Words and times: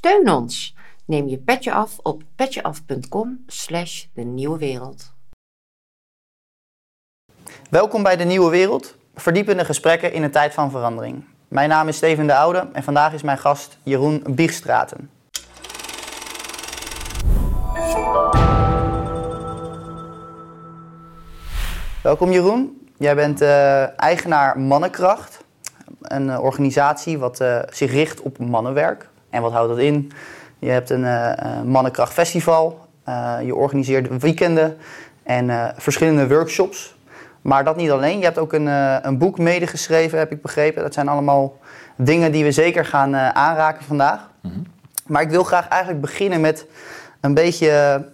Steun 0.00 0.30
ons. 0.30 0.74
Neem 1.04 1.28
je 1.28 1.38
petje 1.38 1.72
af 1.72 1.98
op 2.02 2.22
petjeaf.com 2.36 3.44
slash 3.46 4.04
de 4.14 4.22
nieuwe 4.22 4.58
wereld. 4.58 5.12
Welkom 7.70 8.02
bij 8.02 8.16
De 8.16 8.24
Nieuwe 8.24 8.50
Wereld, 8.50 8.96
verdiepende 9.14 9.64
gesprekken 9.64 10.12
in 10.12 10.22
een 10.22 10.30
tijd 10.30 10.54
van 10.54 10.70
verandering. 10.70 11.24
Mijn 11.48 11.68
naam 11.68 11.88
is 11.88 11.96
Steven 11.96 12.26
de 12.26 12.34
Oude 12.34 12.68
en 12.72 12.82
vandaag 12.82 13.12
is 13.12 13.22
mijn 13.22 13.38
gast 13.38 13.78
Jeroen 13.82 14.22
Biegstraten. 14.28 15.10
Welkom 22.02 22.32
Jeroen. 22.32 22.88
Jij 22.98 23.14
bent 23.14 23.40
eh, 23.40 24.00
eigenaar 24.00 24.58
Mannenkracht, 24.58 25.44
een 26.00 26.30
eh, 26.30 26.42
organisatie 26.42 27.18
wat 27.18 27.40
eh, 27.40 27.58
zich 27.70 27.90
richt 27.90 28.20
op 28.20 28.38
mannenwerk. 28.38 29.09
En 29.30 29.42
wat 29.42 29.52
houdt 29.52 29.68
dat 29.68 29.78
in? 29.78 30.12
Je 30.58 30.70
hebt 30.70 30.90
een 30.90 31.04
uh, 31.04 31.32
Mannenkracht 31.64 32.12
Festival, 32.12 32.88
je 33.44 33.54
organiseert 33.54 34.22
weekenden 34.22 34.76
en 35.22 35.74
verschillende 35.76 36.28
workshops. 36.28 36.94
Maar 37.40 37.64
dat 37.64 37.76
niet 37.76 37.90
alleen. 37.90 38.18
Je 38.18 38.24
hebt 38.24 38.38
ook 38.38 38.52
een, 38.52 38.66
een 39.06 39.18
boek 39.18 39.38
medegeschreven, 39.38 40.18
heb 40.18 40.32
ik 40.32 40.42
begrepen. 40.42 40.82
Dat 40.82 40.94
zijn 40.94 41.08
allemaal 41.08 41.58
dingen 41.96 42.32
die 42.32 42.44
we 42.44 42.52
zeker 42.52 42.84
gaan 42.84 43.16
aanraken 43.16 43.84
vandaag. 43.84 44.30
Mhm. 44.40 44.54
Maar 45.06 45.22
ik 45.22 45.30
wil 45.30 45.44
graag 45.44 45.68
eigenlijk 45.68 46.00
beginnen 46.00 46.40
met 46.40 46.66
een 47.20 47.34
beetje 47.34 48.04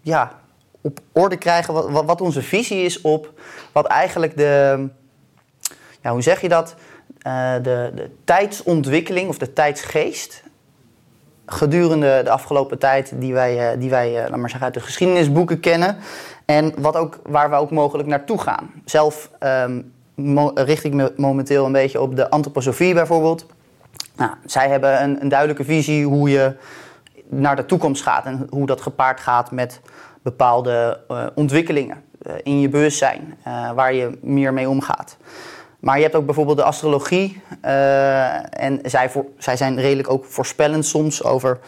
ja, 0.00 0.32
op 0.84 1.00
orde 1.12 1.36
krijgen 1.36 1.74
wat, 1.74 2.04
wat, 2.04 2.20
onze 2.20 2.42
visie 2.42 2.82
is 2.82 3.00
op 3.00 3.40
wat 3.72 3.86
eigenlijk 3.86 4.36
de, 4.36 4.86
ja, 6.00 6.10
hoe 6.10 6.22
zeg 6.22 6.40
je 6.40 6.48
dat, 6.48 6.74
uh, 7.26 7.54
de, 7.62 7.92
de 7.94 8.10
tijdsontwikkeling 8.24 9.28
of 9.28 9.38
de 9.38 9.52
tijdsgeest 9.52 10.42
gedurende 11.46 12.20
de 12.24 12.30
afgelopen 12.30 12.78
tijd 12.78 13.12
die 13.14 13.32
wij, 13.32 13.72
uh, 13.72 13.80
die 13.80 13.90
wij 13.90 14.10
uh, 14.10 14.28
laat 14.28 14.36
maar 14.36 14.50
zeggen, 14.50 14.62
uit 14.64 14.74
de 14.74 14.80
geschiedenisboeken 14.80 15.60
kennen. 15.60 15.96
En 16.44 16.72
wat 16.76 16.96
ook, 16.96 17.20
waar 17.22 17.50
we 17.50 17.56
ook 17.56 17.70
mogelijk 17.70 18.08
naartoe 18.08 18.38
gaan. 18.38 18.70
Zelf 18.84 19.30
um, 19.40 19.92
richt 20.54 20.84
ik 20.84 20.92
me 20.92 21.12
momenteel 21.16 21.66
een 21.66 21.72
beetje 21.72 22.00
op 22.00 22.16
de 22.16 22.30
antroposofie 22.30 22.94
bijvoorbeeld. 22.94 23.46
Nou, 24.16 24.30
zij 24.44 24.68
hebben 24.68 25.02
een, 25.02 25.20
een 25.20 25.28
duidelijke 25.28 25.64
visie 25.64 26.06
hoe 26.06 26.30
je 26.30 26.56
naar 27.28 27.56
de 27.56 27.66
toekomst 27.66 28.02
gaat 28.02 28.24
en 28.24 28.46
hoe 28.50 28.66
dat 28.66 28.80
gepaard 28.80 29.20
gaat 29.20 29.50
met 29.50 29.80
bepaalde 30.22 31.00
ontwikkelingen 31.34 32.02
in 32.42 32.60
je 32.60 32.68
bewustzijn, 32.68 33.34
uh, 33.46 33.72
waar 33.72 33.94
je 33.94 34.18
meer 34.22 34.52
mee 34.52 34.68
omgaat. 34.68 35.16
Maar 35.84 35.96
je 35.96 36.02
hebt 36.02 36.14
ook 36.14 36.26
bijvoorbeeld 36.26 36.56
de 36.56 36.64
astrologie. 36.64 37.40
en 38.50 38.80
zij, 38.82 39.10
voor, 39.10 39.24
zij 39.38 39.56
zijn 39.56 39.80
redelijk 39.80 40.10
ook 40.10 40.24
voorspellend 40.24 40.86
soms 40.86 41.24
over 41.24 41.58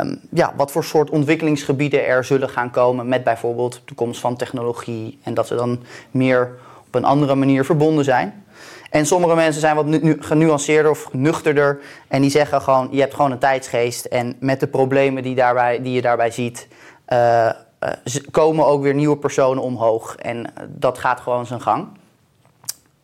um, 0.00 0.20
ja, 0.30 0.52
wat 0.56 0.70
voor 0.70 0.84
soort 0.84 1.10
ontwikkelingsgebieden 1.10 2.06
er 2.06 2.24
zullen 2.24 2.48
gaan 2.48 2.70
komen 2.70 3.08
met 3.08 3.24
bijvoorbeeld 3.24 3.82
de 3.84 3.94
komst 3.94 4.20
van 4.20 4.36
technologie. 4.36 5.18
En 5.22 5.34
dat 5.34 5.46
ze 5.46 5.54
dan 5.54 5.82
meer 6.10 6.50
op 6.86 6.94
een 6.94 7.04
andere 7.04 7.34
manier 7.34 7.64
verbonden 7.64 8.04
zijn. 8.04 8.44
En 8.90 9.06
sommige 9.06 9.34
mensen 9.34 9.60
zijn 9.60 9.76
wat 9.76 9.86
nu, 9.86 10.16
genuanceerder 10.20 10.90
of 10.90 11.12
nuchterder. 11.12 11.78
En 12.08 12.20
die 12.20 12.30
zeggen 12.30 12.62
gewoon, 12.62 12.88
je 12.90 13.00
hebt 13.00 13.14
gewoon 13.14 13.30
een 13.30 13.38
tijdsgeest. 13.38 14.04
En 14.04 14.36
met 14.40 14.60
de 14.60 14.66
problemen 14.66 15.22
die, 15.22 15.34
daarbij, 15.34 15.82
die 15.82 15.92
je 15.92 16.02
daarbij 16.02 16.30
ziet, 16.30 16.68
uh, 17.08 17.18
uh, 17.18 18.14
komen 18.30 18.66
ook 18.66 18.82
weer 18.82 18.94
nieuwe 18.94 19.16
personen 19.16 19.62
omhoog. 19.62 20.16
En 20.16 20.46
dat 20.68 20.98
gaat 20.98 21.20
gewoon 21.20 21.46
zijn 21.46 21.60
gang. 21.60 21.88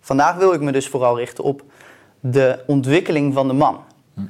Vandaag 0.01 0.37
wil 0.37 0.53
ik 0.53 0.61
me 0.61 0.73
dus 0.73 0.89
vooral 0.89 1.19
richten 1.19 1.45
op 1.45 1.63
de 2.21 2.63
ontwikkeling 2.67 3.35
van 3.35 3.49
de 3.49 3.55
man. 3.55 3.81
Hm. 4.15 4.21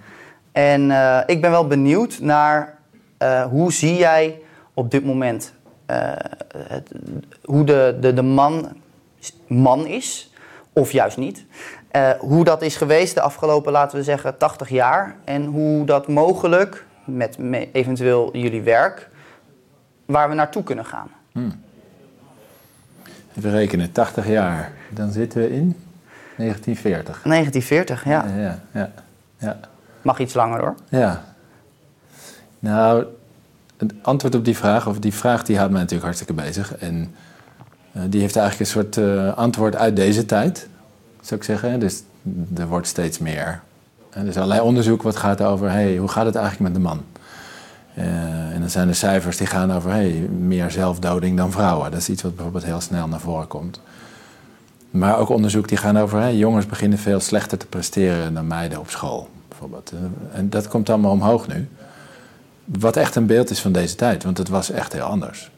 En 0.52 0.90
uh, 0.90 1.20
ik 1.26 1.40
ben 1.40 1.50
wel 1.50 1.66
benieuwd 1.66 2.18
naar 2.20 2.78
hoe 3.50 3.72
zie 3.72 3.96
jij 3.96 4.40
op 4.74 4.90
dit 4.90 5.04
moment 5.04 5.52
het, 6.66 6.90
hoe 7.44 7.64
de, 7.64 7.96
de, 8.00 8.14
de 8.14 8.22
man 8.22 8.68
man 9.46 9.86
is, 9.86 10.32
of 10.72 10.92
juist 10.92 11.16
niet. 11.16 11.44
hoe 12.18 12.44
dat 12.44 12.62
is 12.62 12.76
geweest 12.76 13.14
de 13.14 13.20
afgelopen, 13.20 13.72
laten 13.72 13.98
we 13.98 14.04
zeggen, 14.04 14.38
80 14.38 14.68
jaar. 14.68 15.16
En 15.24 15.44
hoe 15.44 15.84
dat 15.84 16.08
mogelijk, 16.08 16.84
met 17.04 17.38
eventueel 17.72 18.36
jullie 18.36 18.62
werk, 18.62 19.08
waar 20.04 20.28
we 20.28 20.34
naartoe 20.34 20.62
kunnen 20.62 20.84
gaan. 20.84 21.10
Hmm. 21.32 21.62
Even 23.36 23.50
rekenen, 23.50 23.92
80 23.92 24.28
jaar. 24.28 24.72
Dan 24.90 25.12
zitten 25.12 25.40
we 25.40 25.50
in 25.50 25.76
1940. 26.36 27.22
1940, 27.22 28.04
ja. 28.04 28.24
Ja, 28.36 28.58
ja, 28.72 28.90
ja. 29.38 29.60
Mag 30.02 30.18
iets 30.18 30.34
langer 30.34 30.60
hoor. 30.60 30.74
Ja. 30.88 31.24
Nou, 32.58 33.04
het 33.76 33.92
antwoord 34.02 34.34
op 34.34 34.44
die 34.44 34.56
vraag, 34.56 34.86
of 34.86 34.98
die 34.98 35.14
vraag 35.14 35.42
die 35.42 35.56
houdt 35.56 35.70
mij 35.70 35.80
natuurlijk 35.80 36.06
hartstikke 36.06 36.42
bezig. 36.42 36.76
En 36.76 37.14
uh, 37.92 38.02
die 38.08 38.20
heeft 38.20 38.36
eigenlijk 38.36 38.70
een 38.70 38.82
soort 38.82 38.96
uh, 38.96 39.36
antwoord 39.36 39.76
uit 39.76 39.96
deze 39.96 40.26
tijd, 40.26 40.68
zou 41.20 41.40
ik 41.40 41.46
zeggen. 41.46 41.80
Dus 41.80 42.02
er 42.56 42.66
wordt 42.66 42.86
steeds 42.86 43.18
meer. 43.18 43.60
En 44.10 44.22
er 44.22 44.28
is 44.28 44.36
allerlei 44.36 44.60
onderzoek 44.60 45.02
wat 45.02 45.16
gaat 45.16 45.42
over, 45.42 45.70
hey, 45.70 45.96
hoe 45.96 46.08
gaat 46.08 46.26
het 46.26 46.34
eigenlijk 46.34 46.72
met 46.72 46.82
de 46.82 46.88
man? 46.88 47.04
Uh, 47.98 48.04
en 48.54 48.60
dan 48.60 48.70
zijn 48.70 48.88
er 48.88 48.94
cijfers 48.94 49.36
die 49.36 49.46
gaan 49.46 49.72
over 49.72 49.90
hey, 49.90 50.10
meer 50.38 50.70
zelfdoding 50.70 51.36
dan 51.36 51.52
vrouwen. 51.52 51.90
Dat 51.90 52.00
is 52.00 52.08
iets 52.08 52.22
wat 52.22 52.34
bijvoorbeeld 52.34 52.64
heel 52.64 52.80
snel 52.80 53.08
naar 53.08 53.20
voren 53.20 53.46
komt. 53.46 53.80
Maar 54.90 55.18
ook 55.18 55.28
onderzoek 55.28 55.68
die 55.68 55.78
gaan 55.78 55.98
over 55.98 56.20
hey, 56.20 56.36
jongens 56.36 56.66
beginnen 56.66 56.98
veel 56.98 57.20
slechter 57.20 57.58
te 57.58 57.66
presteren 57.66 58.34
dan 58.34 58.46
meiden 58.46 58.78
op 58.78 58.90
school. 58.90 59.28
Bijvoorbeeld. 59.48 59.92
En 60.32 60.50
dat 60.50 60.68
komt 60.68 60.88
allemaal 60.88 61.10
omhoog 61.10 61.48
nu. 61.48 61.68
Wat 62.64 62.96
echt 62.96 63.14
een 63.14 63.26
beeld 63.26 63.50
is 63.50 63.60
van 63.60 63.72
deze 63.72 63.94
tijd, 63.94 64.24
want 64.24 64.38
het 64.38 64.48
was 64.48 64.70
echt 64.70 64.92
heel 64.92 65.02
anders. 65.02 65.50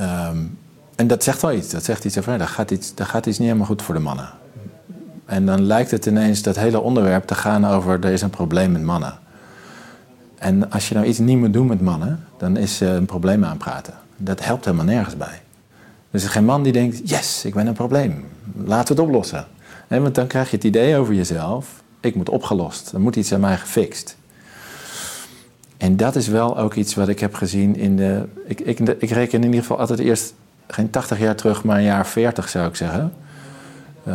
Um, 0.00 0.58
en 0.96 1.06
dat 1.06 1.22
zegt 1.22 1.42
wel 1.42 1.52
iets. 1.52 1.70
Dat 1.70 1.84
zegt 1.84 2.04
iets 2.04 2.18
over, 2.18 2.38
dat, 2.38 2.48
gaat 2.48 2.70
iets, 2.70 2.94
dat 2.94 3.06
gaat 3.06 3.26
iets 3.26 3.38
niet 3.38 3.46
helemaal 3.46 3.68
goed 3.68 3.82
voor 3.82 3.94
de 3.94 4.00
mannen. 4.00 4.28
En 5.26 5.46
dan 5.46 5.62
lijkt 5.62 5.90
het 5.90 6.06
ineens 6.06 6.42
dat 6.42 6.56
hele 6.56 6.80
onderwerp 6.80 7.26
te 7.26 7.34
gaan 7.34 7.66
over 7.66 8.04
er 8.04 8.12
is 8.12 8.22
een 8.22 8.30
probleem 8.30 8.72
met 8.72 8.82
mannen. 8.82 9.18
En 10.42 10.70
als 10.70 10.88
je 10.88 10.94
nou 10.94 11.06
iets 11.06 11.18
niet 11.18 11.38
moet 11.38 11.52
doen 11.52 11.66
met 11.66 11.80
mannen, 11.80 12.24
dan 12.36 12.56
is 12.56 12.82
uh, 12.82 12.94
een 12.94 13.06
probleem 13.06 13.44
aanpraten. 13.44 13.94
Dat 14.16 14.44
helpt 14.44 14.64
helemaal 14.64 14.86
nergens 14.86 15.16
bij. 15.16 15.40
Er 16.10 16.18
is 16.18 16.24
geen 16.24 16.44
man 16.44 16.62
die 16.62 16.72
denkt, 16.72 17.08
yes, 17.08 17.44
ik 17.44 17.54
ben 17.54 17.66
een 17.66 17.74
probleem. 17.74 18.24
Laten 18.64 18.96
we 18.96 19.02
het 19.02 19.10
oplossen. 19.10 19.46
want 19.88 20.14
dan 20.14 20.26
krijg 20.26 20.50
je 20.50 20.56
het 20.56 20.64
idee 20.64 20.96
over 20.96 21.14
jezelf, 21.14 21.82
ik 22.00 22.14
moet 22.14 22.28
opgelost. 22.28 22.92
Er 22.92 23.00
moet 23.00 23.16
iets 23.16 23.32
aan 23.32 23.40
mij 23.40 23.56
gefixt. 23.56 24.16
En 25.76 25.96
dat 25.96 26.16
is 26.16 26.28
wel 26.28 26.58
ook 26.58 26.74
iets 26.74 26.94
wat 26.94 27.08
ik 27.08 27.20
heb 27.20 27.34
gezien 27.34 27.76
in 27.76 27.96
de... 27.96 28.24
Ik, 28.46 28.60
ik, 28.60 28.78
ik 28.78 29.10
reken 29.10 29.38
in 29.38 29.44
ieder 29.44 29.60
geval 29.60 29.78
altijd 29.78 29.98
eerst 29.98 30.34
geen 30.66 30.90
80 30.90 31.18
jaar 31.18 31.36
terug, 31.36 31.64
maar 31.64 31.76
een 31.76 31.82
jaar 31.82 32.06
40 32.06 32.48
zou 32.48 32.68
ik 32.68 32.76
zeggen. 32.76 33.12
Uh, 34.08 34.14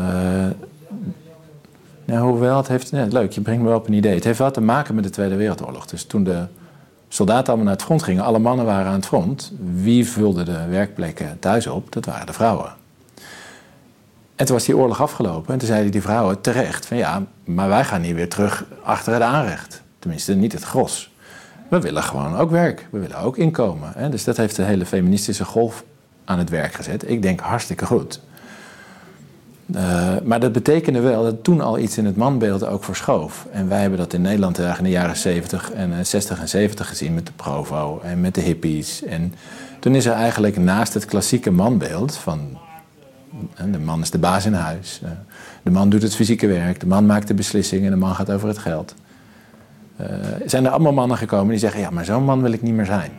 nou, 2.07 2.29
hoewel, 2.29 2.57
het 2.57 2.67
heeft... 2.67 2.91
leuk, 2.91 3.31
je 3.31 3.41
brengt 3.41 3.61
me 3.61 3.67
wel 3.67 3.77
op 3.77 3.87
een 3.87 3.93
idee. 3.93 4.15
Het 4.15 4.23
heeft 4.23 4.39
wel 4.39 4.51
te 4.51 4.61
maken 4.61 4.95
met 4.95 5.03
de 5.03 5.09
Tweede 5.09 5.35
Wereldoorlog. 5.35 5.85
Dus 5.85 6.03
toen 6.03 6.23
de 6.23 6.45
soldaten 7.07 7.47
allemaal 7.47 7.65
naar 7.65 7.73
het 7.73 7.83
front 7.83 8.03
gingen, 8.03 8.23
alle 8.23 8.39
mannen 8.39 8.65
waren 8.65 8.87
aan 8.87 8.93
het 8.93 9.05
front. 9.05 9.53
Wie 9.73 10.07
vulde 10.07 10.43
de 10.43 10.65
werkplekken 10.69 11.39
thuis 11.39 11.67
op? 11.67 11.91
Dat 11.91 12.05
waren 12.05 12.25
de 12.25 12.33
vrouwen. 12.33 12.73
En 14.35 14.45
toen 14.45 14.55
was 14.55 14.65
die 14.65 14.77
oorlog 14.77 15.01
afgelopen 15.01 15.53
en 15.53 15.59
toen 15.59 15.67
zeiden 15.67 15.91
die 15.91 16.01
vrouwen 16.01 16.41
terecht 16.41 16.85
van 16.85 16.97
ja, 16.97 17.23
maar 17.43 17.69
wij 17.69 17.83
gaan 17.83 18.01
niet 18.01 18.15
weer 18.15 18.29
terug 18.29 18.65
achter 18.83 19.13
het 19.13 19.21
aanrecht. 19.21 19.81
Tenminste, 19.99 20.33
niet 20.33 20.51
het 20.51 20.63
gros. 20.63 21.11
We 21.67 21.79
willen 21.79 22.03
gewoon 22.03 22.35
ook 22.35 22.49
werk. 22.49 22.87
We 22.91 22.99
willen 22.99 23.17
ook 23.17 23.37
inkomen. 23.37 23.91
Hè? 23.95 24.09
Dus 24.09 24.23
dat 24.23 24.37
heeft 24.37 24.55
de 24.55 24.63
hele 24.63 24.85
feministische 24.85 25.45
golf 25.45 25.83
aan 26.25 26.37
het 26.37 26.49
werk 26.49 26.73
gezet. 26.73 27.09
Ik 27.09 27.21
denk 27.21 27.39
hartstikke 27.39 27.85
goed. 27.85 28.21
Uh, 29.75 30.15
maar 30.23 30.39
dat 30.39 30.51
betekende 30.51 30.99
wel 30.99 31.23
dat 31.23 31.43
toen 31.43 31.61
al 31.61 31.79
iets 31.79 31.97
in 31.97 32.05
het 32.05 32.15
manbeeld 32.15 32.65
ook 32.65 32.83
verschoof. 32.83 33.47
En 33.51 33.69
wij 33.69 33.81
hebben 33.81 33.99
dat 33.99 34.13
in 34.13 34.21
Nederland 34.21 34.57
in 34.57 34.83
de 34.83 34.89
jaren 34.89 35.17
70 35.17 35.71
en 35.71 35.89
uh, 35.89 35.99
eh, 35.99 36.05
60 36.05 36.39
en 36.39 36.49
70 36.49 36.87
gezien 36.87 37.13
met 37.13 37.25
de 37.25 37.31
Provo 37.35 37.99
en 38.03 38.21
met 38.21 38.35
de 38.35 38.41
hippies. 38.41 39.03
En 39.03 39.33
toen 39.79 39.95
is 39.95 40.05
er 40.05 40.13
eigenlijk 40.13 40.57
naast 40.57 40.93
het 40.93 41.05
klassieke 41.05 41.51
manbeeld 41.51 42.15
van 42.15 42.39
uh, 43.33 43.71
de 43.71 43.79
man 43.79 44.01
is 44.01 44.09
de 44.09 44.17
baas 44.17 44.45
in 44.45 44.53
huis, 44.53 45.01
de 45.63 45.71
man 45.71 45.89
doet 45.89 46.01
het 46.01 46.15
fysieke 46.15 46.47
werk, 46.47 46.79
de 46.79 46.87
man 46.87 47.05
maakt 47.05 47.27
de 47.27 47.33
beslissingen, 47.33 47.91
de 47.91 47.97
man 47.97 48.15
gaat 48.15 48.31
over 48.31 48.47
het 48.47 48.57
geld. 48.57 48.95
zijn 50.45 50.65
er 50.65 50.71
allemaal 50.71 50.93
mannen 50.93 51.17
gekomen 51.17 51.49
die 51.49 51.59
zeggen, 51.59 51.79
ja 51.79 51.89
maar 51.89 52.05
zo'n 52.05 52.23
man 52.23 52.41
wil 52.41 52.51
ik 52.51 52.61
niet 52.61 52.73
meer 52.73 52.85
zijn. 52.85 53.11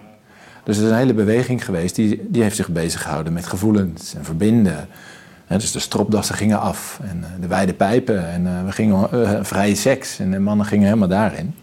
Dus 0.64 0.76
er 0.76 0.84
is 0.84 0.90
een 0.90 0.96
hele 0.96 1.14
beweging 1.14 1.64
geweest 1.64 1.94
die, 1.94 2.26
die 2.28 2.42
heeft 2.42 2.56
zich 2.56 2.68
bezig 2.68 3.02
gehouden 3.02 3.32
met 3.32 3.46
gevoelens 3.46 4.14
en 4.14 4.24
verbinden 4.24 4.88
dus 5.56 5.72
de 5.72 5.78
stropdassen 5.78 6.34
gingen 6.34 6.60
af 6.60 7.00
en 7.02 7.24
eh, 7.24 7.30
de 7.40 7.46
wijde 7.46 7.74
pijpen 7.74 8.30
en 8.30 8.46
uh, 8.46 8.64
we 8.64 8.72
gingen 8.72 9.08
uh, 9.14 9.38
vrije 9.42 9.74
seks 9.74 10.18
en 10.18 10.30
de 10.30 10.38
mannen 10.38 10.66
gingen 10.66 10.86
helemaal 10.86 11.08
daarin. 11.08 11.54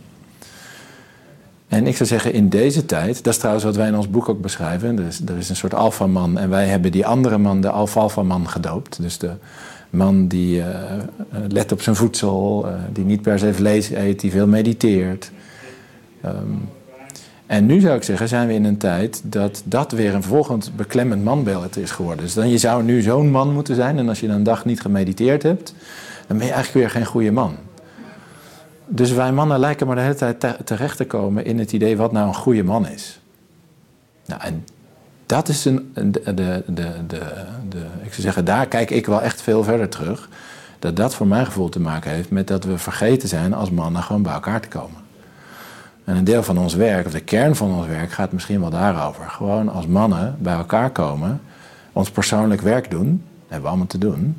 En 1.67 1.87
ik 1.87 1.95
zou 1.95 2.09
zeggen, 2.09 2.33
in 2.33 2.49
deze 2.49 2.85
tijd, 2.85 3.23
dat 3.23 3.33
is 3.33 3.39
trouwens 3.39 3.65
wat 3.65 3.75
wij 3.75 3.87
in 3.87 3.95
ons 3.95 4.09
boek 4.09 4.29
ook 4.29 4.41
beschrijven. 4.41 4.95
Dus 4.95 5.21
er 5.25 5.37
is 5.37 5.49
een 5.49 5.55
soort 5.55 5.73
alfaman 5.73 6.37
en 6.37 6.49
wij 6.49 6.67
hebben 6.67 6.91
die 6.91 7.05
andere 7.05 7.37
man 7.37 7.61
de 7.61 7.69
alfalfa-man 7.69 8.49
gedoopt. 8.49 9.01
Dus 9.01 9.17
de, 9.17 9.31
Man 9.89 10.27
die 10.27 10.63
let 11.47 11.71
op 11.71 11.81
zijn 11.81 11.95
voedsel, 11.95 12.67
die 12.93 13.05
niet 13.05 13.21
per 13.21 13.39
se 13.39 13.53
vlees 13.53 13.89
eet, 13.89 14.19
die 14.19 14.31
veel 14.31 14.47
mediteert. 14.47 15.31
Um, 16.25 16.69
en 17.45 17.65
nu 17.65 17.79
zou 17.79 17.95
ik 17.95 18.03
zeggen, 18.03 18.27
zijn 18.27 18.47
we 18.47 18.53
in 18.53 18.63
een 18.63 18.77
tijd 18.77 19.21
dat 19.23 19.61
dat 19.65 19.91
weer 19.91 20.13
een 20.13 20.23
volgend 20.23 20.71
beklemmend 20.75 21.23
manbeeld 21.23 21.77
is 21.77 21.91
geworden. 21.91 22.23
Dus 22.23 22.33
dan 22.33 22.49
je 22.49 22.57
zou 22.57 22.83
nu 22.83 23.01
zo'n 23.01 23.31
man 23.31 23.53
moeten 23.53 23.75
zijn 23.75 23.97
en 23.97 24.09
als 24.09 24.19
je 24.19 24.27
dan 24.27 24.35
een 24.35 24.43
dag 24.43 24.65
niet 24.65 24.81
gemediteerd 24.81 25.43
hebt, 25.43 25.73
dan 26.27 26.37
ben 26.37 26.45
je 26.45 26.53
eigenlijk 26.53 26.73
weer 26.85 26.89
geen 26.89 27.11
goede 27.11 27.31
man. 27.31 27.55
Dus 28.87 29.11
wij 29.11 29.31
mannen 29.31 29.59
lijken 29.59 29.87
maar 29.87 29.95
de 29.95 30.01
hele 30.01 30.15
tijd 30.15 30.39
te 30.39 30.55
terecht 30.63 30.97
te 30.97 31.05
komen 31.05 31.45
in 31.45 31.59
het 31.59 31.73
idee 31.73 31.97
wat 31.97 32.11
nou 32.11 32.27
een 32.27 32.35
goede 32.35 32.63
man 32.63 32.87
is. 32.87 33.19
Nou, 34.25 34.41
en 34.41 34.65
dat 35.25 35.47
is 35.47 35.65
een, 35.65 35.91
de, 35.93 36.09
de, 36.11 36.33
de, 36.33 36.63
de, 36.67 36.91
de, 37.69 37.85
ik 38.03 38.09
zou 38.09 38.21
zeggen, 38.21 38.45
daar 38.45 38.67
kijk 38.67 38.91
ik 38.91 39.05
wel 39.05 39.21
echt 39.21 39.41
veel 39.41 39.63
verder 39.63 39.89
terug. 39.89 40.29
Dat 40.79 40.95
dat 40.95 41.15
voor 41.15 41.27
mijn 41.27 41.45
gevoel 41.45 41.69
te 41.69 41.79
maken 41.79 42.11
heeft 42.11 42.29
met 42.29 42.47
dat 42.47 42.63
we 42.63 42.77
vergeten 42.77 43.27
zijn 43.27 43.53
als 43.53 43.71
mannen 43.71 44.03
gewoon 44.03 44.21
bij 44.21 44.33
elkaar 44.33 44.61
te 44.61 44.67
komen. 44.67 45.04
En 46.05 46.15
een 46.15 46.23
deel 46.23 46.43
van 46.43 46.57
ons 46.57 46.73
werk, 46.73 47.05
of 47.05 47.11
de 47.11 47.19
kern 47.19 47.55
van 47.55 47.71
ons 47.71 47.87
werk, 47.87 48.11
gaat 48.11 48.31
misschien 48.31 48.59
wel 48.59 48.69
daarover. 48.69 49.29
Gewoon 49.29 49.69
als 49.69 49.87
mannen 49.87 50.35
bij 50.39 50.53
elkaar 50.53 50.89
komen, 50.89 51.41
ons 51.93 52.11
persoonlijk 52.11 52.61
werk 52.61 52.91
doen, 52.91 53.09
dat 53.09 53.41
hebben 53.41 53.61
we 53.61 53.67
allemaal 53.67 53.87
te 53.87 53.97
doen, 53.97 54.37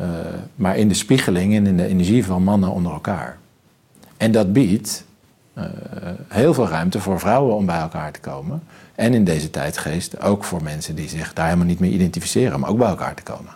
uh, 0.00 0.06
maar 0.54 0.76
in 0.76 0.88
de 0.88 0.94
spiegeling 0.94 1.54
en 1.54 1.66
in 1.66 1.76
de 1.76 1.86
energie 1.86 2.24
van 2.24 2.42
mannen 2.42 2.70
onder 2.70 2.92
elkaar. 2.92 3.36
En 4.16 4.32
dat 4.32 4.52
biedt 4.52 5.04
uh, 5.58 5.64
heel 6.28 6.54
veel 6.54 6.68
ruimte 6.68 7.00
voor 7.00 7.20
vrouwen 7.20 7.54
om 7.54 7.66
bij 7.66 7.78
elkaar 7.78 8.12
te 8.12 8.20
komen. 8.20 8.62
En 8.94 9.14
in 9.14 9.24
deze 9.24 9.50
tijdgeest 9.50 10.20
ook 10.20 10.44
voor 10.44 10.62
mensen 10.62 10.94
die 10.94 11.08
zich 11.08 11.32
daar 11.32 11.44
helemaal 11.44 11.66
niet 11.66 11.80
mee 11.80 11.90
identificeren, 11.90 12.60
maar 12.60 12.70
ook 12.70 12.78
bij 12.78 12.88
elkaar 12.88 13.14
te 13.14 13.22
komen. 13.22 13.52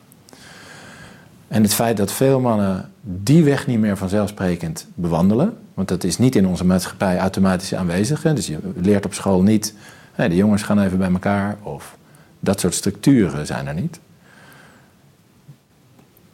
En 1.49 1.62
het 1.62 1.75
feit 1.75 1.97
dat 1.97 2.12
veel 2.12 2.41
mannen 2.41 2.91
die 3.00 3.45
weg 3.45 3.67
niet 3.67 3.79
meer 3.79 3.97
vanzelfsprekend 3.97 4.87
bewandelen, 4.95 5.59
want 5.75 5.89
dat 5.89 6.05
is 6.05 6.19
niet 6.19 6.37
in 6.37 6.47
onze 6.47 6.65
maatschappij 6.65 7.19
automatisch 7.19 7.75
aanwezig. 7.75 8.23
Hè? 8.23 8.33
Dus 8.33 8.47
je 8.47 8.59
leert 8.77 9.05
op 9.05 9.15
school 9.15 9.43
niet, 9.43 9.75
de 10.17 10.37
jongens 10.37 10.62
gaan 10.62 10.81
even 10.81 10.99
bij 10.99 11.12
elkaar 11.12 11.56
of 11.62 11.97
dat 12.41 12.61
soort 12.61 12.75
structuren 12.75 13.47
zijn 13.47 13.67
er 13.67 13.75
niet. 13.75 14.00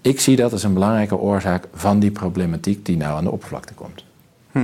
Ik 0.00 0.20
zie 0.20 0.37
dat 0.37 0.52
als 0.52 0.62
een 0.62 0.75
belangrijke 0.75 1.17
oorzaak 1.17 1.67
van 1.75 1.99
die 1.99 2.10
problematiek 2.10 2.87
die 2.87 2.96
nou 2.96 3.17
aan 3.17 3.25
de 3.25 3.31
oppervlakte 3.31 3.75
komt. 3.75 4.05
Hm. 4.52 4.58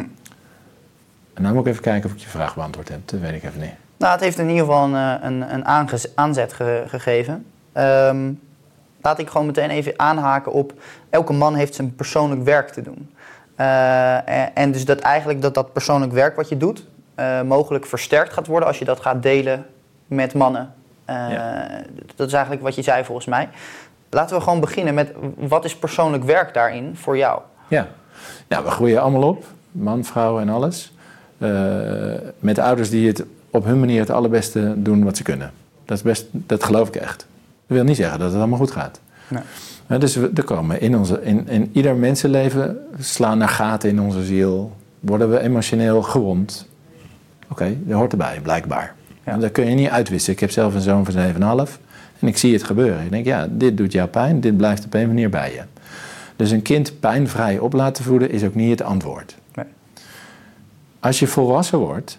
En 1.35 1.43
nou 1.43 1.55
moet 1.55 1.67
ik 1.67 1.71
even 1.71 1.83
kijken 1.83 2.11
of 2.11 2.17
ik 2.17 2.23
je 2.23 2.29
vraag 2.29 2.55
beantwoord 2.55 2.89
heb. 2.89 3.01
Dat 3.05 3.21
weet 3.21 3.35
ik 3.35 3.43
even 3.43 3.61
niet. 3.61 3.75
Nou, 3.97 4.13
het 4.13 4.21
heeft 4.21 4.39
in 4.39 4.49
ieder 4.49 4.65
geval 4.65 4.85
een, 4.85 4.95
eh, 4.95 5.29
een, 5.29 5.55
een 5.55 5.65
aanzet 6.15 6.53
ge 6.53 6.85
gegeven. 6.87 7.45
Um, 7.77 8.41
laat 9.03 9.19
ik 9.19 9.29
gewoon 9.29 9.47
meteen 9.47 9.71
even 9.71 9.93
aanhaken 9.97 10.53
op... 10.53 10.73
elke 11.11 11.33
man 11.33 11.55
heeft 11.55 11.75
zijn 11.75 11.95
persoonlijk 11.95 12.43
werk 12.43 12.69
te 12.69 12.83
doen. 12.83 13.11
Uh, 13.61 14.59
en 14.59 14.73
dus 14.73 14.85
dat 14.85 14.99
eigenlijk 14.99 15.43
dat, 15.43 15.55
dat 15.55 15.73
persoonlijk 15.73 16.13
werk 16.13 16.37
wat 16.37 16.49
je 16.49 16.57
doet... 16.57 16.87
Uh, 17.17 17.43
mogelijk 17.43 17.87
versterkt 17.87 18.33
gaat 18.33 18.47
worden 18.47 18.69
als 18.69 18.79
je 18.79 18.85
dat 18.85 19.01
gaat 19.01 19.23
delen 19.23 19.67
met 20.07 20.35
mannen. 20.35 20.75
Ja. 21.07 21.83
Dat 22.17 22.27
is 22.27 22.33
eigenlijk 22.33 22.63
wat 22.63 22.75
je 22.75 22.83
zei 22.83 23.05
volgens 23.05 23.27
mij. 23.27 23.49
Laten 24.11 24.37
we 24.37 24.43
gewoon 24.43 24.61
beginnen 24.61 24.95
met 24.95 25.13
wat 25.37 25.65
is 25.65 25.77
persoonlijk 25.77 26.25
werk 26.25 26.55
daarin 26.55 26.97
voor 26.97 27.17
jou? 27.17 27.41
Ja, 27.69 27.89
nou, 28.49 28.65
we 28.65 28.71
groeien 28.71 29.03
allemaal 29.03 29.29
op, 29.29 29.45
man, 29.71 30.05
vrouw 30.05 30.41
en 30.41 30.49
alles. 30.49 30.93
met 32.39 32.59
ouders 32.59 32.91
die 32.91 33.07
het 33.09 33.25
op 33.51 33.65
hun 33.65 33.81
manier 33.81 34.01
het 34.01 34.11
allerbeste 34.11 34.83
doen 34.83 35.05
wat 35.05 35.17
ze 35.17 35.23
kunnen. 35.23 35.53
Dat, 35.85 35.97
is 35.97 36.03
best, 36.03 36.27
dat 36.31 36.65
geloof 36.65 36.89
ik 36.89 36.97
echt. 36.97 37.27
Dat 37.71 37.79
wil 37.79 37.89
niet 37.89 37.97
zeggen 37.97 38.19
dat 38.19 38.29
het 38.29 38.39
allemaal 38.39 38.59
goed 38.59 38.71
gaat. 38.71 39.01
Nee. 39.87 39.99
dus 39.99 40.17
we, 40.17 40.31
er 40.35 40.45
komen 40.45 40.81
in, 40.81 40.97
onze, 40.97 41.23
in, 41.23 41.49
in 41.49 41.71
ieder 41.73 41.97
mensenleven 41.97 42.77
slaan 42.99 43.41
er 43.41 43.49
gaten 43.49 43.89
in 43.89 44.01
onze 44.01 44.25
ziel. 44.25 44.77
Worden 45.01 45.31
we 45.31 45.41
emotioneel 45.41 46.03
gewond. 46.03 46.69
Oké, 47.49 47.77
dat 47.81 47.97
hoort 47.97 48.13
erbij, 48.13 48.41
blijkbaar. 48.43 48.95
Ja. 49.25 49.37
Dat 49.37 49.53
kun 49.53 49.69
je 49.69 49.75
niet 49.75 49.89
uitwissen. 49.89 50.33
Ik 50.33 50.41
heb 50.41 50.51
zelf 50.51 50.75
een 50.75 50.81
zoon 50.81 51.05
van 51.05 51.67
7,5 51.67 51.73
en 52.19 52.29
ik 52.29 52.37
zie 52.37 52.53
het 52.53 52.63
gebeuren. 52.63 53.05
Ik 53.05 53.11
denk, 53.11 53.25
ja, 53.25 53.49
dit 53.51 53.77
doet 53.77 53.93
jou 53.93 54.09
pijn, 54.09 54.41
dit 54.41 54.57
blijft 54.57 54.85
op 54.85 54.95
een 54.95 55.07
manier 55.07 55.31
bij 55.31 55.53
je. 55.53 55.63
Dus 56.37 56.51
een 56.51 56.63
kind 56.63 57.01
pijnvrij 57.01 57.59
op 57.59 57.73
laten 57.73 58.05
voeden 58.05 58.31
is 58.31 58.45
ook 58.45 58.55
niet 58.55 58.71
het 58.71 58.83
antwoord. 58.83 59.37
Nee. 59.55 59.67
Als 61.01 61.19
je 61.19 61.27
volwassen 61.27 61.79
wordt, 61.79 62.19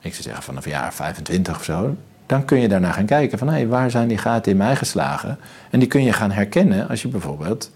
ik 0.00 0.12
zou 0.12 0.22
zeggen 0.22 0.42
vanaf 0.42 0.68
jaar 0.68 0.94
25 0.94 1.56
of 1.56 1.64
zo, 1.64 1.96
dan 2.26 2.44
kun 2.44 2.60
je 2.60 2.68
daarna 2.68 2.92
gaan 2.92 3.06
kijken 3.06 3.38
van 3.38 3.48
hé, 3.48 3.54
hey, 3.54 3.66
waar 3.66 3.90
zijn 3.90 4.08
die 4.08 4.18
gaten 4.18 4.52
in 4.52 4.58
mij 4.58 4.76
geslagen? 4.76 5.38
En 5.70 5.78
die 5.78 5.88
kun 5.88 6.02
je 6.02 6.12
gaan 6.12 6.30
herkennen 6.30 6.88
als 6.88 7.02
je 7.02 7.08
bijvoorbeeld 7.08 7.70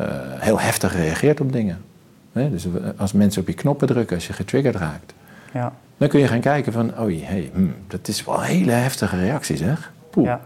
uh, 0.00 0.06
heel 0.38 0.60
heftig 0.60 0.94
reageert 0.94 1.40
op 1.40 1.52
dingen. 1.52 1.84
dus 2.32 2.66
als 2.96 3.12
mensen 3.12 3.42
op 3.42 3.48
je 3.48 3.54
knoppen 3.54 3.86
drukken, 3.86 4.16
als 4.16 4.26
je 4.26 4.32
getriggerd 4.32 4.76
raakt. 4.76 5.14
Ja. 5.52 5.72
Dan 5.96 6.08
kun 6.08 6.20
je 6.20 6.26
gaan 6.26 6.40
kijken 6.40 6.72
van, 6.72 6.90
oh 6.98 7.22
hey, 7.22 7.50
hmm, 7.52 7.74
dat 7.86 8.08
is 8.08 8.24
wel 8.24 8.34
een 8.34 8.42
hele 8.42 8.70
heftige 8.70 9.16
reactie 9.16 9.56
zeg. 9.56 9.92
Poeh. 10.10 10.26
Ja. 10.26 10.40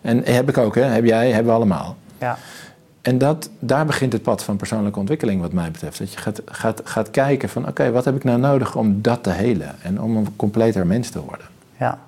En 0.00 0.22
heb 0.24 0.48
ik 0.48 0.58
ook, 0.58 0.74
hè? 0.74 0.82
heb 0.82 1.04
jij, 1.04 1.30
hebben 1.30 1.52
we 1.52 1.58
allemaal. 1.58 1.96
Ja. 2.18 2.38
En 3.02 3.18
dat, 3.18 3.50
daar 3.58 3.86
begint 3.86 4.12
het 4.12 4.22
pad 4.22 4.44
van 4.44 4.56
persoonlijke 4.56 4.98
ontwikkeling 4.98 5.40
wat 5.40 5.52
mij 5.52 5.70
betreft. 5.70 5.98
Dat 5.98 6.12
je 6.12 6.18
gaat, 6.18 6.42
gaat, 6.44 6.80
gaat 6.84 7.10
kijken 7.10 7.48
van 7.48 7.68
oké, 7.68 7.90
wat 7.90 8.04
heb 8.04 8.16
ik 8.16 8.24
nou 8.24 8.38
nodig 8.38 8.76
om 8.76 9.02
dat 9.02 9.22
te 9.22 9.30
helen? 9.30 9.74
En 9.82 10.00
om 10.00 10.16
een 10.16 10.36
completer 10.36 10.86
mens 10.86 11.10
te 11.10 11.20
worden. 11.20 11.46
Ja. 11.78 11.98